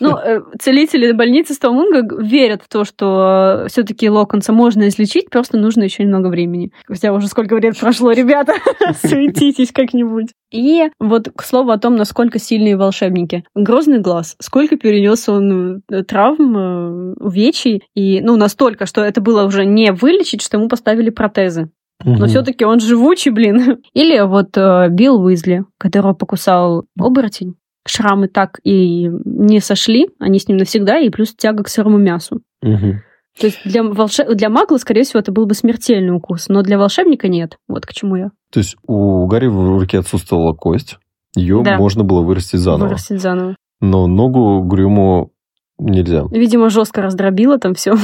Ну, 0.00 0.16
э, 0.16 0.40
целители 0.60 1.12
больницы 1.12 1.54
Стомунга 1.54 2.06
верят 2.22 2.62
в 2.62 2.68
то, 2.68 2.84
что 2.84 3.66
все-таки 3.68 4.08
Локонса 4.08 4.52
можно 4.52 4.88
излечить, 4.88 5.30
просто 5.30 5.56
нужно 5.58 5.84
еще 5.84 6.04
немного 6.04 6.28
времени. 6.28 6.72
Хотя 6.86 7.12
уже 7.12 7.28
сколько 7.28 7.56
лет 7.56 7.78
прошло, 7.78 8.12
ребята, 8.12 8.54
суетитесь 9.02 9.72
как-нибудь. 9.72 10.28
И 10.50 10.88
вот 10.98 11.28
к 11.34 11.42
слову 11.42 11.70
о 11.70 11.78
том, 11.78 11.96
насколько 11.96 12.38
сильные 12.38 12.76
волшебники. 12.76 13.44
Грозный 13.54 14.00
глаз. 14.00 14.36
Сколько 14.40 14.76
перенес 14.76 15.28
он 15.28 15.82
э, 15.90 16.02
травм, 16.04 16.56
э, 16.56 17.14
увечий. 17.18 17.82
И, 17.94 18.20
ну, 18.22 18.36
настолько, 18.36 18.86
что 18.86 19.02
это 19.02 19.20
было 19.20 19.44
уже 19.44 19.66
не 19.66 19.92
вылечить, 19.92 20.42
что 20.42 20.56
ему 20.56 20.68
поставили 20.68 21.10
протезы. 21.10 21.70
Но 22.04 22.12
Мгм. 22.12 22.26
все-таки 22.28 22.64
он 22.64 22.80
живучий, 22.80 23.30
блин. 23.30 23.78
Или 23.92 24.20
вот 24.20 24.56
э, 24.56 24.88
Билл 24.90 25.20
Уизли, 25.22 25.64
которого 25.78 26.12
покусал 26.14 26.84
оборотень. 26.98 27.54
Шрамы 27.86 28.28
так 28.28 28.60
и 28.64 29.08
не 29.24 29.60
сошли, 29.60 30.08
они 30.18 30.38
с 30.38 30.46
ним 30.46 30.58
навсегда, 30.58 30.98
и 30.98 31.08
плюс 31.10 31.34
тяга 31.34 31.64
к 31.64 31.68
сырому 31.68 31.96
мясу. 31.98 32.40
Мгм. 32.62 33.00
То 33.40 33.46
есть 33.46 33.60
для, 33.64 33.82
волше... 33.82 34.24
для 34.34 34.48
магла, 34.50 34.78
скорее 34.78 35.04
всего, 35.04 35.20
это 35.20 35.32
был 35.32 35.46
бы 35.46 35.54
смертельный 35.54 36.14
укус, 36.14 36.48
но 36.48 36.62
для 36.62 36.76
волшебника 36.78 37.28
нет. 37.28 37.56
Вот 37.68 37.86
к 37.86 37.92
чему 37.92 38.16
я. 38.16 38.30
То 38.52 38.58
есть 38.58 38.76
у 38.86 39.26
Гарри 39.26 39.46
в 39.46 39.78
руке 39.78 40.00
отсутствовала 40.00 40.52
кость, 40.54 40.98
ее 41.36 41.62
Да. 41.64 41.78
можно 41.78 42.02
было 42.04 42.22
вырастить 42.22 42.60
заново. 42.60 42.88
Вырастить 42.88 43.20
заново. 43.20 43.54
Но 43.80 44.06
ногу 44.08 44.60
Грюму 44.62 45.30
нельзя. 45.78 46.24
Видимо, 46.32 46.68
жестко 46.68 47.00
раздробило 47.00 47.58
там 47.58 47.74
все. 47.74 47.94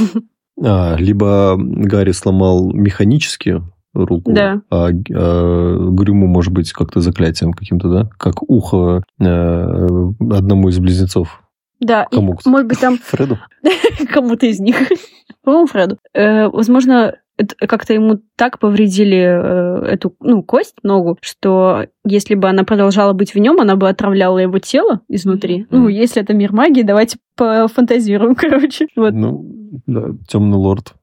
А, 0.62 0.94
либо 0.96 1.56
Гарри 1.58 2.12
сломал 2.12 2.70
механически 2.72 3.60
руку, 3.94 4.32
Да. 4.32 4.60
а, 4.70 4.88
а 4.88 5.88
Грюму 5.90 6.26
может 6.26 6.52
быть 6.52 6.72
как-то 6.72 7.00
заклятием 7.00 7.52
каким-то, 7.52 7.88
да? 7.90 8.10
Как 8.18 8.42
ухо 8.48 9.02
э, 9.20 9.24
одному 9.24 10.68
из 10.68 10.78
близнецов. 10.78 11.40
Да, 11.80 12.04
и, 12.10 12.14
Кому? 12.14 12.38
может 12.46 12.68
быть, 12.68 12.80
там 12.80 12.98
Фреду? 13.04 13.38
кому-то 14.12 14.46
из 14.46 14.60
них, 14.60 14.76
по-моему, 15.44 15.66
Фреду. 15.66 15.98
Э, 16.14 16.48
возможно, 16.48 17.14
как-то 17.58 17.92
ему 17.92 18.20
так 18.36 18.60
повредили 18.60 19.16
э, 19.18 19.86
эту 19.86 20.14
ну, 20.20 20.42
кость, 20.44 20.76
ногу, 20.84 21.18
что 21.20 21.86
если 22.06 22.36
бы 22.36 22.48
она 22.48 22.62
продолжала 22.62 23.12
быть 23.12 23.34
в 23.34 23.38
нем, 23.38 23.60
она 23.60 23.74
бы 23.74 23.88
отравляла 23.88 24.38
его 24.38 24.58
тело 24.60 25.00
изнутри. 25.08 25.66
Ну, 25.70 25.80
Мгм. 25.80 25.88
если 25.88 26.22
это 26.22 26.32
мир 26.32 26.52
магии, 26.52 26.82
давайте 26.82 27.18
пофантазируем, 27.36 28.34
короче. 28.36 28.86
Вот. 28.96 29.12
Ну, 29.12 29.44
да, 29.86 30.10
темный 30.28 30.56
лорд 30.56 30.94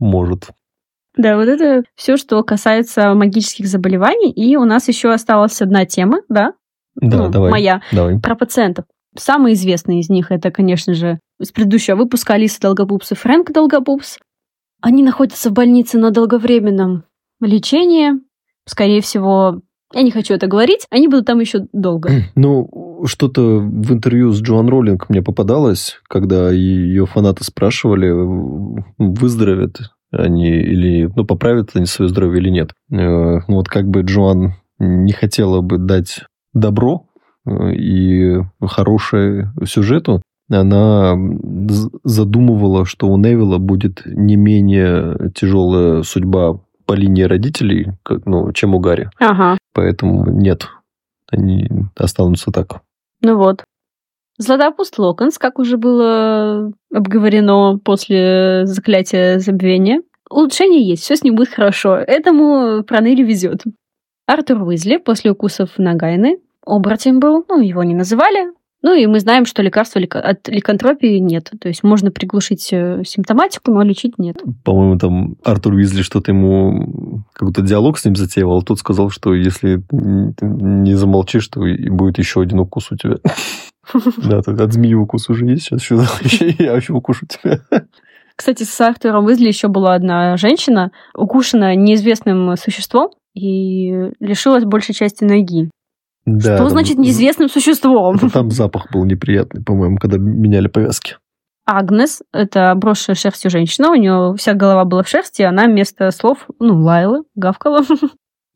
может. 0.00 0.48
Да, 1.18 1.36
вот 1.36 1.48
это 1.48 1.82
все, 1.96 2.16
что 2.16 2.42
касается 2.44 3.12
магических 3.12 3.66
заболеваний. 3.66 4.30
И 4.30 4.56
у 4.56 4.64
нас 4.64 4.86
еще 4.86 5.10
осталась 5.10 5.60
одна 5.60 5.84
тема, 5.84 6.20
да? 6.28 6.54
Да, 6.94 7.24
Ну, 7.24 7.28
давай. 7.28 7.50
Моя. 7.50 7.82
Давай. 7.92 8.20
Про 8.20 8.36
пациентов. 8.36 8.84
Самый 9.16 9.54
известный 9.54 9.98
из 9.98 10.08
них 10.08 10.30
это, 10.30 10.52
конечно 10.52 10.94
же, 10.94 11.18
из 11.40 11.50
предыдущего 11.50 11.96
выпуска 11.96 12.34
Алиса 12.34 12.60
Долгопупс 12.60 13.12
и 13.12 13.14
Фрэнк 13.16 13.52
Долгопупс. 13.52 14.18
Они 14.80 15.02
находятся 15.02 15.50
в 15.50 15.54
больнице 15.54 15.98
на 15.98 16.12
долговременном 16.12 17.02
лечении. 17.40 18.12
Скорее 18.64 19.00
всего, 19.00 19.62
я 19.92 20.02
не 20.02 20.12
хочу 20.12 20.34
это 20.34 20.46
говорить, 20.46 20.86
они 20.90 21.08
будут 21.08 21.26
там 21.26 21.40
еще 21.40 21.66
долго. 21.72 22.10
Ну, 22.36 23.02
что-то 23.06 23.58
в 23.58 23.92
интервью 23.92 24.30
с 24.30 24.40
Джоан 24.40 24.68
Роллинг 24.68 25.08
мне 25.08 25.22
попадалось, 25.22 26.00
когда 26.08 26.50
ее 26.50 27.06
фанаты 27.06 27.42
спрашивали, 27.42 28.12
выздоровят 28.98 29.78
они 30.10 30.48
или, 30.48 31.10
ну, 31.14 31.24
поправят 31.24 31.70
они 31.74 31.86
свое 31.86 32.08
здоровье 32.08 32.40
или 32.40 32.50
нет. 32.50 32.72
Э, 32.90 33.40
Ну, 33.46 33.56
вот 33.56 33.68
как 33.68 33.88
бы 33.88 34.02
Джоан 34.02 34.54
не 34.78 35.12
хотела 35.12 35.60
бы 35.60 35.78
дать 35.78 36.24
добро 36.52 37.06
э, 37.46 37.74
и 37.74 38.42
хорошее 38.60 39.52
сюжету, 39.64 40.22
она 40.50 41.14
задумывала, 42.04 42.86
что 42.86 43.08
у 43.08 43.18
Невилла 43.18 43.58
будет 43.58 44.02
не 44.06 44.36
менее 44.36 45.30
тяжелая 45.34 46.02
судьба 46.02 46.60
по 46.86 46.94
линии 46.94 47.22
родителей, 47.22 47.92
как, 48.02 48.24
ну, 48.24 48.50
чем 48.52 48.74
у 48.74 48.78
Гарри. 48.78 49.10
Ага. 49.18 49.58
Поэтому 49.74 50.30
нет, 50.30 50.68
они 51.30 51.68
останутся 51.96 52.50
так. 52.50 52.80
Ну 53.20 53.36
вот. 53.36 53.64
Златопуст 54.38 54.98
Локонс, 54.98 55.36
как 55.38 55.58
уже 55.58 55.76
было 55.76 56.72
обговорено 56.94 57.78
после 57.84 58.66
заклятия 58.66 59.38
забвения. 59.38 60.02
Улучшение 60.30 60.86
есть, 60.86 61.02
все 61.02 61.16
с 61.16 61.22
ним 61.22 61.34
будет 61.34 61.48
хорошо. 61.48 61.96
Этому 61.96 62.82
Проныре 62.84 63.24
везет. 63.24 63.64
Артур 64.26 64.62
Уизли 64.62 64.98
после 64.98 65.32
укусов 65.32 65.70
Нагайны 65.78 66.38
оборотень 66.64 67.18
был, 67.18 67.44
ну, 67.48 67.60
его 67.60 67.82
не 67.82 67.94
называли. 67.94 68.52
Ну, 68.80 68.94
и 68.94 69.06
мы 69.06 69.18
знаем, 69.18 69.44
что 69.44 69.60
лекарства 69.60 70.00
от 70.00 70.48
ликантропии 70.48 71.18
нет. 71.18 71.50
То 71.60 71.66
есть 71.66 71.82
можно 71.82 72.12
приглушить 72.12 72.68
э, 72.72 73.02
симптоматику, 73.04 73.72
но 73.72 73.82
лечить 73.82 74.18
нет. 74.18 74.40
По-моему, 74.64 74.98
там 74.98 75.36
Артур 75.42 75.74
Уизли 75.74 76.02
что-то 76.02 76.30
ему... 76.30 77.24
Какой-то 77.32 77.62
диалог 77.62 77.98
с 77.98 78.04
ним 78.04 78.14
затеивал. 78.14 78.62
Тот 78.62 78.78
сказал, 78.78 79.10
что 79.10 79.34
если 79.34 79.82
не 79.90 80.94
замолчишь, 80.94 81.48
то 81.48 81.66
и 81.66 81.88
будет 81.88 82.18
еще 82.18 82.40
один 82.40 82.60
укус 82.60 82.92
у 82.92 82.96
тебя. 82.96 83.16
Да, 84.18 84.42
тут 84.42 84.60
от 84.60 84.72
змеи 84.72 84.94
укус 84.94 85.28
уже 85.28 85.46
есть. 85.46 85.64
Сейчас 85.64 85.82
еще 86.22 86.48
я 86.58 86.74
еще 86.74 86.92
укушу 86.92 87.26
тебя. 87.26 87.60
Кстати, 88.36 88.62
с 88.62 88.80
Артуром 88.80 89.26
Уизли 89.26 89.48
еще 89.48 89.68
была 89.68 89.94
одна 89.94 90.36
женщина, 90.36 90.92
укушена 91.14 91.74
неизвестным 91.74 92.56
существом 92.56 93.10
и 93.34 94.12
лишилась 94.20 94.64
большей 94.64 94.94
части 94.94 95.24
ноги. 95.24 95.70
Да, 96.24 96.40
Что 96.40 96.58
там 96.58 96.70
значит 96.70 96.98
неизвестным 96.98 97.48
существом? 97.48 98.18
Там 98.30 98.50
запах 98.50 98.92
был 98.92 99.04
неприятный, 99.04 99.64
по-моему, 99.64 99.96
когда 99.96 100.18
меняли 100.18 100.68
повязки. 100.68 101.16
Агнес— 101.66 102.22
это 102.32 102.70
обросшая 102.70 103.16
шерстью 103.16 103.50
женщина, 103.50 103.90
у 103.90 103.94
нее 103.94 104.34
вся 104.38 104.54
голова 104.54 104.84
была 104.84 105.02
в 105.02 105.08
шерсти, 105.08 105.42
она 105.42 105.64
вместо 105.64 106.10
слов, 106.10 106.46
ну, 106.58 106.80
лаяла, 106.82 107.24
гавкала. 107.34 107.84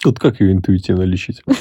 Вот 0.04 0.18
как 0.18 0.40
ее 0.40 0.52
интуитивно 0.52 1.02
лечить? 1.02 1.42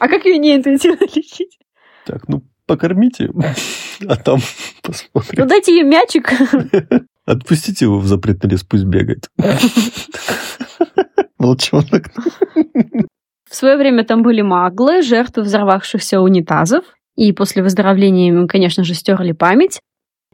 А 0.00 0.08
как 0.08 0.24
ее 0.24 0.38
не 0.38 0.56
интуитивно 0.56 1.04
лечить? 1.14 1.58
Так, 2.06 2.28
ну, 2.28 2.42
покормите, 2.66 3.30
а 4.08 4.16
там 4.16 4.38
Ну, 4.38 4.92
посмотрим. 5.12 5.46
дайте 5.46 5.74
ей 5.74 5.82
мячик. 5.84 6.32
Отпустите 7.26 7.86
его 7.86 7.98
в 7.98 8.06
запретный 8.06 8.50
лес, 8.50 8.62
пусть 8.64 8.84
бегает. 8.84 9.28
Волчонок. 11.38 12.10
В 13.48 13.54
свое 13.54 13.76
время 13.76 14.04
там 14.04 14.22
были 14.22 14.42
маглы, 14.42 15.02
жертвы 15.02 15.42
взорвавшихся 15.42 16.20
унитазов, 16.20 16.84
и 17.16 17.32
после 17.32 17.62
выздоровления 17.62 18.28
им, 18.28 18.48
конечно 18.48 18.84
же, 18.84 18.94
стерли 18.94 19.32
память. 19.32 19.80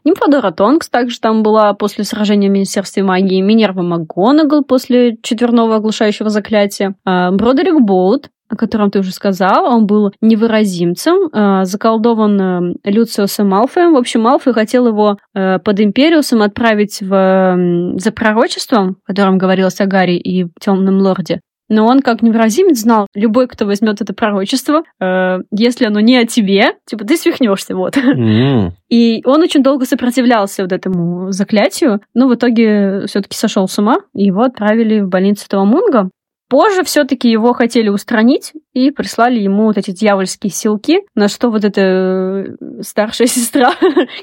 Нимфодора 0.03 0.51
Тонкс 0.51 0.89
также 0.89 1.19
там 1.19 1.43
была 1.43 1.73
после 1.75 2.03
сражения 2.03 2.49
в 2.49 2.53
Министерстве 2.53 3.03
магии, 3.03 3.39
Минерва 3.41 3.83
МакГонагал 3.83 4.63
после 4.63 5.17
четверного 5.21 5.75
оглушающего 5.75 6.29
заклятия, 6.29 6.95
а, 7.05 7.31
Бродерик 7.31 7.79
Боут, 7.81 8.29
о 8.51 8.55
котором 8.57 8.91
ты 8.91 8.99
уже 8.99 9.11
сказал, 9.11 9.65
он 9.65 9.85
был 9.87 10.11
невыразимцем, 10.21 11.29
а, 11.31 11.63
заколдован 11.65 12.41
э, 12.41 12.73
Люциусом 12.83 13.49
Малфоем. 13.49 13.93
В 13.93 13.97
общем, 13.97 14.21
Малфой 14.21 14.53
хотел 14.53 14.87
его 14.87 15.17
э, 15.33 15.59
под 15.59 15.79
Империусом 15.79 16.41
отправить 16.41 17.01
в, 17.01 17.13
м, 17.13 17.97
за 17.97 18.11
пророчеством, 18.11 18.97
в 19.03 19.07
котором 19.07 19.37
говорилось 19.37 19.79
о 19.79 19.85
Гарри 19.85 20.17
и 20.17 20.47
Темном 20.59 20.99
Лорде. 20.99 21.39
Но 21.69 21.85
он, 21.87 22.01
как 22.01 22.21
невыразимец, 22.21 22.79
знал, 22.81 23.07
любой, 23.15 23.47
кто 23.47 23.65
возьмет 23.65 24.01
это 24.01 24.13
пророчество, 24.13 24.83
э, 24.99 25.37
если 25.51 25.85
оно 25.85 26.01
не 26.01 26.17
о 26.17 26.25
тебе, 26.27 26.73
типа, 26.85 27.05
ты 27.05 27.15
свихнешься, 27.15 27.75
вот. 27.77 27.95
М, 27.95 28.73
И 28.89 29.21
он 29.25 29.41
очень 29.41 29.63
долго 29.63 29.85
сопротивлялся 29.85 30.63
вот 30.63 30.73
этому 30.73 31.31
заклятию, 31.31 32.01
но 32.13 32.27
в 32.27 32.35
итоге 32.35 33.05
все-таки 33.07 33.37
сошел 33.37 33.69
с 33.69 33.79
ума, 33.79 33.99
и 34.13 34.25
его 34.25 34.41
отправили 34.41 34.99
в 34.99 35.07
больницу 35.07 35.45
Таламунга. 35.47 36.09
Позже 36.51 36.83
все-таки 36.83 37.31
его 37.31 37.53
хотели 37.53 37.87
устранить 37.87 38.51
и 38.73 38.91
прислали 38.91 39.39
ему 39.39 39.67
вот 39.67 39.77
эти 39.77 39.91
дьявольские 39.91 40.51
силки, 40.51 40.99
на 41.15 41.29
что 41.29 41.49
вот 41.49 41.63
эта 41.63 41.81
э, 41.81 42.45
старшая 42.81 43.27
сестра, 43.29 43.71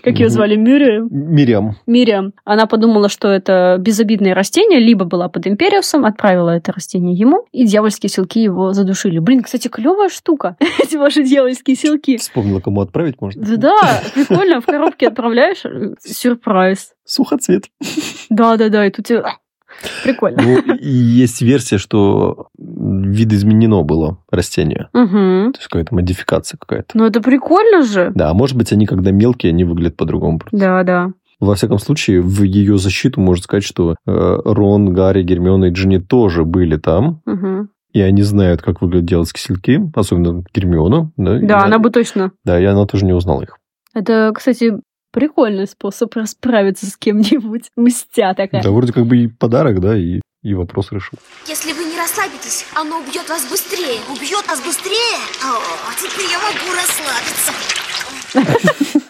как 0.05 0.19
ее 0.19 0.29
звали, 0.29 0.55
Мюррием, 0.55 1.09
Мириам. 1.11 1.77
Мириам, 1.87 2.35
она 2.45 2.67
подумала, 2.67 3.09
что 3.09 3.29
это 3.29 3.77
безобидное 3.81 4.35
растение, 4.35 4.79
либо 4.79 5.07
была 5.07 5.31
под 5.31 5.47
Империусом, 5.47 6.05
отправила 6.05 6.51
это 6.51 6.71
растение 6.71 7.15
ему, 7.15 7.47
и 7.51 7.65
дьявольские 7.65 8.11
силки 8.11 8.41
его 8.41 8.75
задушили. 8.75 9.21
Блин, 9.21 9.43
кстати, 9.43 9.69
клевая 9.69 10.11
штука, 10.11 10.59
эти 10.79 10.97
ваши 10.97 11.23
дьявольские 11.23 11.77
силки. 11.77 12.19
Вспомнила, 12.19 12.61
кому 12.61 12.83
отправить 12.83 13.23
можно. 13.23 13.43
Да-да, 13.43 14.03
прикольно, 14.13 14.61
в 14.61 14.67
коробке 14.67 15.09
отправляешь, 15.09 15.65
э, 15.65 15.95
сюрприз. 16.01 16.93
Сухоцвет. 17.07 17.71
Да-да-да, 18.29 18.85
и 18.85 18.91
тут 18.91 19.11
а, 19.13 19.39
Прикольно. 20.05 20.43
Ну, 20.43 20.75
есть 20.81 21.43
версия, 21.43 21.79
что 21.79 22.49
видоизменено 22.59 23.83
было 23.83 24.19
растение. 24.31 24.89
Угу. 24.93 25.53
То 25.53 25.59
есть 25.59 25.69
какая-то 25.69 25.95
модификация 25.95 26.59
какая-то. 26.59 26.97
Ну 26.97 27.05
это 27.05 27.21
прикольно 27.21 27.83
же. 27.83 28.13
Да, 28.15 28.31
а 28.31 28.35
может 28.35 28.57
быть, 28.57 28.73
они, 28.73 28.87
когда 28.87 29.11
мелкие, 29.11 29.51
они 29.51 29.65
выглядят 29.65 29.97
по-другому. 29.97 30.39
просто. 30.39 30.57
Да-да. 30.59 31.13
Во 31.41 31.55
всяком 31.55 31.79
случае, 31.79 32.21
в 32.21 32.43
ее 32.43 32.79
защиту 32.79 33.21
можно 33.21 33.43
сказать, 33.45 33.63
что 33.63 33.93
э, 33.93 34.39
Рон, 34.45 34.93
Гарри, 34.93 35.23
Гермиона 35.23 35.67
и 35.67 35.71
Джинни 35.71 35.99
тоже 35.99 36.45
были 36.45 36.77
там. 36.77 37.23
Угу. 37.27 37.69
И 37.93 38.01
они 38.01 38.23
знают, 38.23 38.61
как 38.61 38.83
выглядят 38.83 39.07
дьявольские 39.07 39.41
силки, 39.41 39.81
особенно 39.95 40.43
Гермиона. 40.53 41.13
Да, 41.17 41.39
Да, 41.39 41.65
она 41.65 41.79
бы 41.79 41.91
точно. 41.91 42.33
Да, 42.45 42.61
и 42.61 42.65
она 42.65 42.85
тоже 42.87 43.05
не 43.07 43.13
узнала 43.13 43.43
их. 43.43 43.57
Это, 43.95 44.33
кстати, 44.35 44.75
прикольный 45.13 45.67
способ 45.67 46.15
расправиться 46.15 46.87
с 46.87 46.97
кем-нибудь. 46.97 47.71
Мстя 47.77 48.35
такая. 48.35 48.63
Да, 48.63 48.71
вроде 48.71 48.93
как 48.93 49.07
бы 49.07 49.17
и 49.19 49.27
подарок, 49.29 49.81
да, 49.81 49.97
и, 49.97 50.21
и 50.43 50.55
вопрос 50.55 50.93
решил. 50.93 51.19
Если 51.47 51.73
вы 51.73 51.85
не 51.85 51.97
расслабитесь, 51.97 52.67
оно 52.75 52.99
убьет 52.99 53.29
вас 53.29 53.49
быстрее. 53.51 54.01
Убьет 54.11 54.47
нас 54.47 54.61
быстрее? 54.65 55.19
О, 55.45 55.61
теперь 56.01 56.27
я 56.31 56.39
могу 56.39 56.73
расслабиться. 56.75 57.53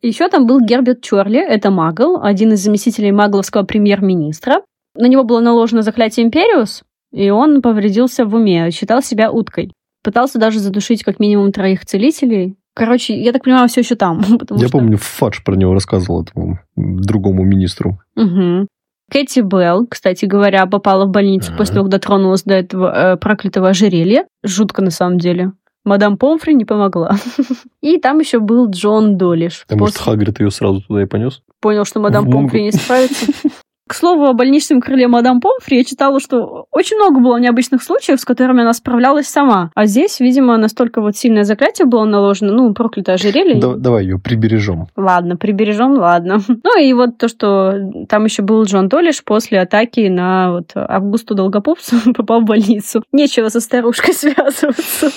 Еще 0.00 0.28
там 0.28 0.46
был 0.46 0.60
Герберт 0.60 1.02
Чорли, 1.02 1.40
это 1.40 1.70
магл, 1.70 2.22
один 2.22 2.52
из 2.52 2.60
заместителей 2.60 3.10
магловского 3.10 3.64
премьер-министра. 3.64 4.62
На 4.94 5.06
него 5.06 5.24
было 5.24 5.40
наложено 5.40 5.82
заклятие 5.82 6.24
Империус, 6.24 6.84
и 7.12 7.30
он 7.30 7.62
повредился 7.62 8.24
в 8.24 8.34
уме, 8.34 8.70
считал 8.70 9.02
себя 9.02 9.32
уткой. 9.32 9.72
Пытался 10.04 10.38
даже 10.38 10.60
задушить 10.60 11.02
как 11.02 11.18
минимум 11.18 11.52
троих 11.52 11.84
целителей. 11.84 12.56
Короче, 12.78 13.20
я 13.20 13.32
так 13.32 13.44
понимаю, 13.44 13.68
все 13.68 13.80
еще 13.80 13.94
там. 13.94 14.20
Я 14.50 14.68
что- 14.68 14.78
помню, 14.78 14.96
Фадж 14.98 15.40
про 15.44 15.54
него 15.56 15.74
рассказывал 15.74 16.22
этому 16.22 16.58
другому 16.76 17.42
министру. 17.44 17.98
Мгм. 18.16 18.68
Кэти 19.10 19.40
Белл, 19.40 19.86
кстати 19.86 20.26
говоря, 20.26 20.66
попала 20.66 21.06
в 21.06 21.10
больницу 21.10 21.48
Ага. 21.50 21.58
после 21.58 21.74
того, 21.74 21.84
как 21.86 21.92
дотронулась 21.92 22.42
до 22.42 22.54
этого 22.54 23.12
э, 23.14 23.16
проклятого 23.16 23.70
ожерелья. 23.70 24.26
Жутко 24.44 24.82
на 24.82 24.90
самом 24.90 25.18
деле. 25.18 25.52
Мадам 25.84 26.18
Помфри 26.18 26.54
не 26.54 26.66
помогла. 26.66 27.16
И 27.80 27.98
там 27.98 28.18
еще 28.18 28.40
был 28.40 28.68
Джон 28.68 29.16
Долиш. 29.16 29.64
А 29.70 29.76
может, 29.76 29.96
После- 29.96 30.12
Хагрид 30.12 30.40
ее 30.40 30.50
сразу 30.50 30.82
туда 30.82 31.02
и 31.02 31.06
понес? 31.06 31.40
понял, 31.60 31.84
что 31.86 32.00
мадам. 32.00 32.30
Помфри 32.30 32.64
не 32.64 32.72
справится. 32.72 33.26
К 33.88 33.94
слову, 33.94 34.26
о 34.26 34.34
больничном 34.34 34.82
крыле 34.82 35.08
мадам 35.08 35.40
Помфри 35.40 35.78
я 35.78 35.84
читала, 35.84 36.20
что 36.20 36.66
очень 36.70 36.96
много 36.96 37.20
было 37.20 37.38
необычных 37.38 37.82
случаев, 37.82 38.20
с 38.20 38.24
которыми 38.24 38.60
она 38.60 38.74
справлялась 38.74 39.26
сама. 39.26 39.70
А 39.74 39.86
здесь, 39.86 40.20
видимо, 40.20 40.58
настолько 40.58 41.00
вот 41.00 41.16
сильное 41.16 41.44
заклятие 41.44 41.86
было 41.86 42.04
наложено, 42.04 42.52
ну, 42.52 42.74
проклятое 42.74 43.14
ожерелье. 43.14 43.54
Да- 43.60 43.76
давай 43.76 44.04
ее 44.04 44.18
прибережем. 44.18 44.88
Ладно, 44.94 45.36
прибережем, 45.36 45.92
ладно. 45.92 46.38
Ну 46.64 46.78
и 46.78 46.92
вот 46.92 47.16
то, 47.16 47.28
что 47.28 47.74
там 48.08 48.26
еще 48.26 48.42
был 48.42 48.62
Джон 48.64 48.90
Толиш 48.90 49.24
после 49.24 49.60
атаки 49.60 50.08
на 50.08 50.52
вот 50.52 50.72
Августу 50.74 51.34
Долгопупсу 51.34 51.96
попал 52.14 52.42
в 52.42 52.44
больницу. 52.44 53.02
Нечего 53.12 53.48
со 53.48 53.60
старушкой 53.60 54.12
связываться. 54.12 55.08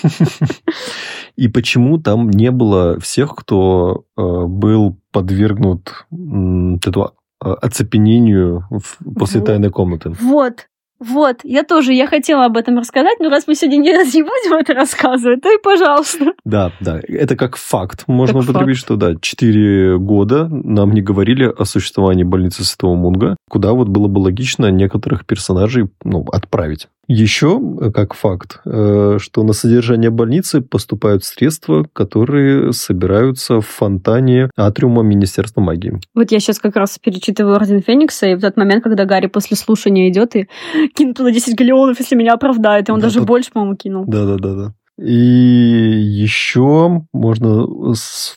И 1.35 1.49
почему 1.49 1.97
там 1.97 2.29
не 2.29 2.51
было 2.51 2.99
всех, 2.99 3.35
кто 3.35 4.05
э, 4.15 4.21
был 4.21 4.95
подвергнут 5.11 6.05
этому 6.85 7.11
оцепенению 7.41 8.65
в- 8.69 8.97
после 9.17 9.39
Вот. 9.39 9.47
тайной 9.47 9.69
комнаты? 9.69 10.13
Вот. 10.21 10.67
Вот, 11.03 11.37
я 11.43 11.63
тоже, 11.63 11.93
я 11.93 12.05
хотела 12.05 12.45
об 12.45 12.55
этом 12.57 12.77
рассказать, 12.77 13.17
но 13.19 13.29
раз 13.29 13.47
мы 13.47 13.55
сегодня 13.55 13.77
не, 13.77 13.89
не 14.13 14.21
будем 14.21 14.53
это 14.53 14.75
рассказывать, 14.75 15.41
то 15.41 15.51
и 15.51 15.57
пожалуйста. 15.59 16.33
Да, 16.45 16.71
да, 16.79 16.99
это 17.07 17.35
как 17.35 17.55
факт. 17.55 18.03
Можно 18.05 18.41
Как 18.41 18.49
употребить, 18.51 18.77
факт. 18.77 18.85
что 18.85 18.95
да, 18.97 19.15
4 19.19 19.97
года 19.97 20.47
нам 20.47 20.91
не 20.91 21.01
говорили 21.01 21.45
о 21.45 21.65
существовании 21.65 22.23
больницы 22.23 22.63
Святого 22.63 22.93
Мунга, 22.95 23.35
куда 23.49 23.73
вот 23.73 23.87
было 23.87 24.07
бы 24.07 24.19
логично 24.19 24.69
некоторых 24.69 25.25
персонажей 25.25 25.89
ну, 26.03 26.23
отправить. 26.31 26.87
Еще, 27.13 27.59
э, 27.81 27.91
как 27.91 28.13
факт, 28.13 28.61
э, 28.63 29.17
что 29.19 29.43
на 29.43 29.51
содержание 29.51 30.09
больницы 30.09 30.61
поступают 30.61 31.25
средства, 31.25 31.85
которые 31.91 32.71
собираются 32.71 33.59
в 33.59 33.67
фонтане 33.67 34.49
атриума 34.55 35.01
Министерства 35.03 35.59
магии. 35.59 35.99
Вот 36.15 36.31
я 36.31 36.39
сейчас 36.39 36.59
как 36.59 36.77
раз 36.77 36.97
перечитываю 36.99 37.55
Орден 37.55 37.81
Феникса, 37.81 38.27
и 38.27 38.35
в 38.35 38.39
тот 38.41 38.55
момент, 38.55 38.83
когда 38.83 39.03
Гарри 39.03 39.27
после 39.27 39.57
слушания 39.57 40.09
идет 40.09 40.37
и 40.37 40.47
кинет 40.95 41.17
туда 41.17 41.31
10 41.31 41.57
галеонов, 41.57 41.99
если 41.99 42.15
меня 42.15 42.33
оправдает, 42.33 42.87
и 42.87 42.93
он 42.93 42.99
Да, 42.99 43.07
даже 43.07 43.19
тут- 43.19 43.27
больше, 43.27 43.51
по-моему, 43.51 43.75
кинул. 43.75 44.05
Да-да-да-да. 44.07 44.73
И 44.97 45.13
еще 45.13 47.03
можно 47.11 47.65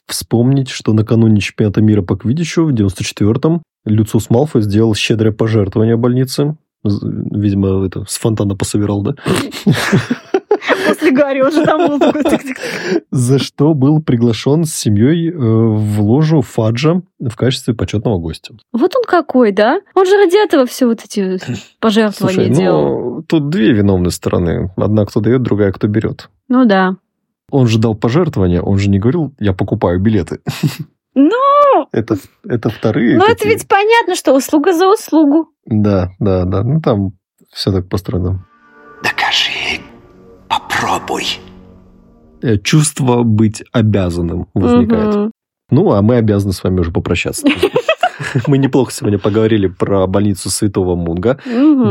вспомнить, 0.09 0.71
что 0.71 0.95
накануне 0.95 1.41
чемпионата 1.41 1.81
мира 1.81 2.03
по 2.03 2.17
квиддичу 2.17 2.65
в 2.65 2.73
94-м 2.73 3.63
Люциус 3.85 4.31
Малфой 4.31 4.63
сделал 4.63 4.95
щедрое 4.95 5.33
пожертвование 5.33 5.97
больнице. 5.97 6.57
Видимо, 6.85 7.85
это 7.87 8.05
с 8.07 8.19
фонтана 8.19 8.55
пособирал, 8.57 9.03
да? 9.03 9.15
После 10.87 11.11
Гарри 11.13 11.41
он 11.41 11.53
же 11.53 11.65
там 11.65 11.89
был 11.89 11.99
такой... 11.99 12.55
За 13.11 13.39
что 13.39 13.75
был 13.75 14.03
приглашен 14.03 14.65
с 14.65 14.75
семьей 14.75 15.31
э, 15.31 15.35
в 15.35 16.03
ложу 16.03 16.43
Фаджа 16.43 17.03
в 17.19 17.37
качестве 17.37 17.75
почетного 17.75 18.19
гостя. 18.19 18.55
Вот 18.73 18.95
он 18.97 19.03
какой, 19.05 19.53
да? 19.53 19.81
Он 19.95 20.07
же 20.07 20.17
ради 20.17 20.43
этого 20.43 20.67
все 20.67 20.87
вот 20.87 21.01
эти 21.05 21.39
пожертвования 21.81 22.47
Слушай, 22.47 22.55
делал. 22.55 23.15
ну, 23.17 23.23
тут 23.23 23.49
две 23.49 23.73
виновные 23.73 24.11
стороны. 24.11 24.73
Одна, 24.77 25.05
кто 25.07 25.21
дает, 25.21 25.43
другая, 25.43 25.73
кто 25.73 25.87
берет. 25.87 26.29
Ну 26.49 26.65
да. 26.65 26.97
Он 27.51 27.67
же 27.67 27.79
дал 27.79 27.95
пожертвование, 27.95 28.63
он 28.63 28.79
же 28.79 28.89
не 28.89 28.99
говорил, 28.99 29.35
я 29.39 29.53
покупаю 29.53 30.01
билеты. 30.01 30.41
Ну, 31.15 31.41
Это, 31.93 32.17
это 32.49 32.69
вторые. 32.71 33.17
ну 33.17 33.25
это 33.25 33.47
ведь 33.49 33.67
понятно, 33.69 34.15
что 34.17 34.35
услуга 34.35 34.73
за 34.73 34.89
услугу. 34.89 35.49
Да, 35.67 36.11
да, 36.19 36.45
да. 36.45 36.63
Ну, 36.63 36.81
там 36.81 37.13
все 37.53 37.73
так 37.73 37.89
построено. 37.89 38.47
Докажи. 39.03 39.81
Попробуй. 40.49 41.25
Э, 42.43 42.59
Чувство 42.59 43.23
быть 43.23 43.65
обязанным 43.73 44.49
возникает. 44.55 45.15
Мгм. 45.15 45.31
Ну, 45.71 45.93
а 45.93 46.03
мы 46.03 46.17
обязаны 46.17 46.53
с 46.53 46.63
вами 46.63 46.81
уже 46.81 46.93
попрощаться. 46.93 47.47
Мы 48.47 48.59
неплохо 48.59 48.93
сегодня 48.93 49.19
поговорили 49.19 49.67
про 49.67 50.07
больницу 50.07 50.49
Святого 50.49 50.95
Мунга. 50.95 51.39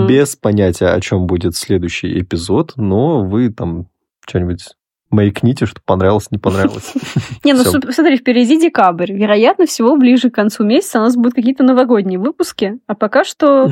Без 0.07 0.35
понятия, 0.35 0.87
о 0.87 1.01
чем 1.01 1.27
будет 1.27 1.55
следующий 1.55 2.19
эпизод, 2.19 2.73
но 2.77 3.25
вы 3.25 3.49
там 3.49 3.87
Что-нибудь 4.25 4.69
маякните, 5.13 5.65
что 5.65 5.81
понравилось, 5.85 6.31
не 6.31 6.37
понравилось. 6.37 6.93
Не, 7.43 7.53
ну 7.53 7.63
смотри, 7.63 8.17
впереди 8.17 8.59
декабрь. 8.59 9.13
Вероятно, 9.13 9.65
всего 9.65 9.95
ближе 9.95 10.29
к 10.29 10.35
концу 10.35 10.63
месяца 10.63 10.99
у 10.99 11.03
нас 11.03 11.15
будут 11.15 11.33
какие-то 11.33 11.63
новогодние 11.63 12.19
выпуски. 12.19 12.79
А 12.87 12.95
пока 12.95 13.23
что, 13.23 13.69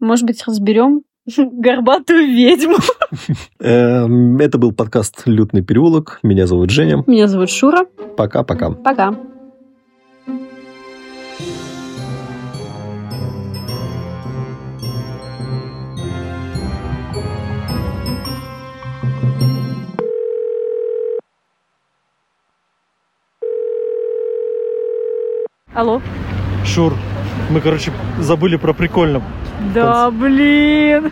может 0.00 0.26
быть, 0.26 0.42
разберем 0.46 1.02
горбатую 1.36 2.26
ведьму. 2.26 2.76
Эм, 3.60 4.38
Это 4.38 4.58
был 4.58 4.72
подкаст 4.72 5.22
«Лютный 5.26 5.62
переулок». 5.62 6.18
Меня 6.22 6.46
зовут 6.46 6.70
Женя. 6.70 7.02
Меня 7.06 7.28
зовут 7.28 7.50
Шура. 7.50 7.86
Пока-пока. 8.16 8.70
Пока. 8.70 9.14
Алло. 25.80 26.02
Шур, 26.62 26.92
мы, 27.48 27.62
короче, 27.62 27.90
забыли 28.18 28.56
про 28.56 28.74
прикольно. 28.74 29.22
Да, 29.72 30.10
блин. 30.10 31.10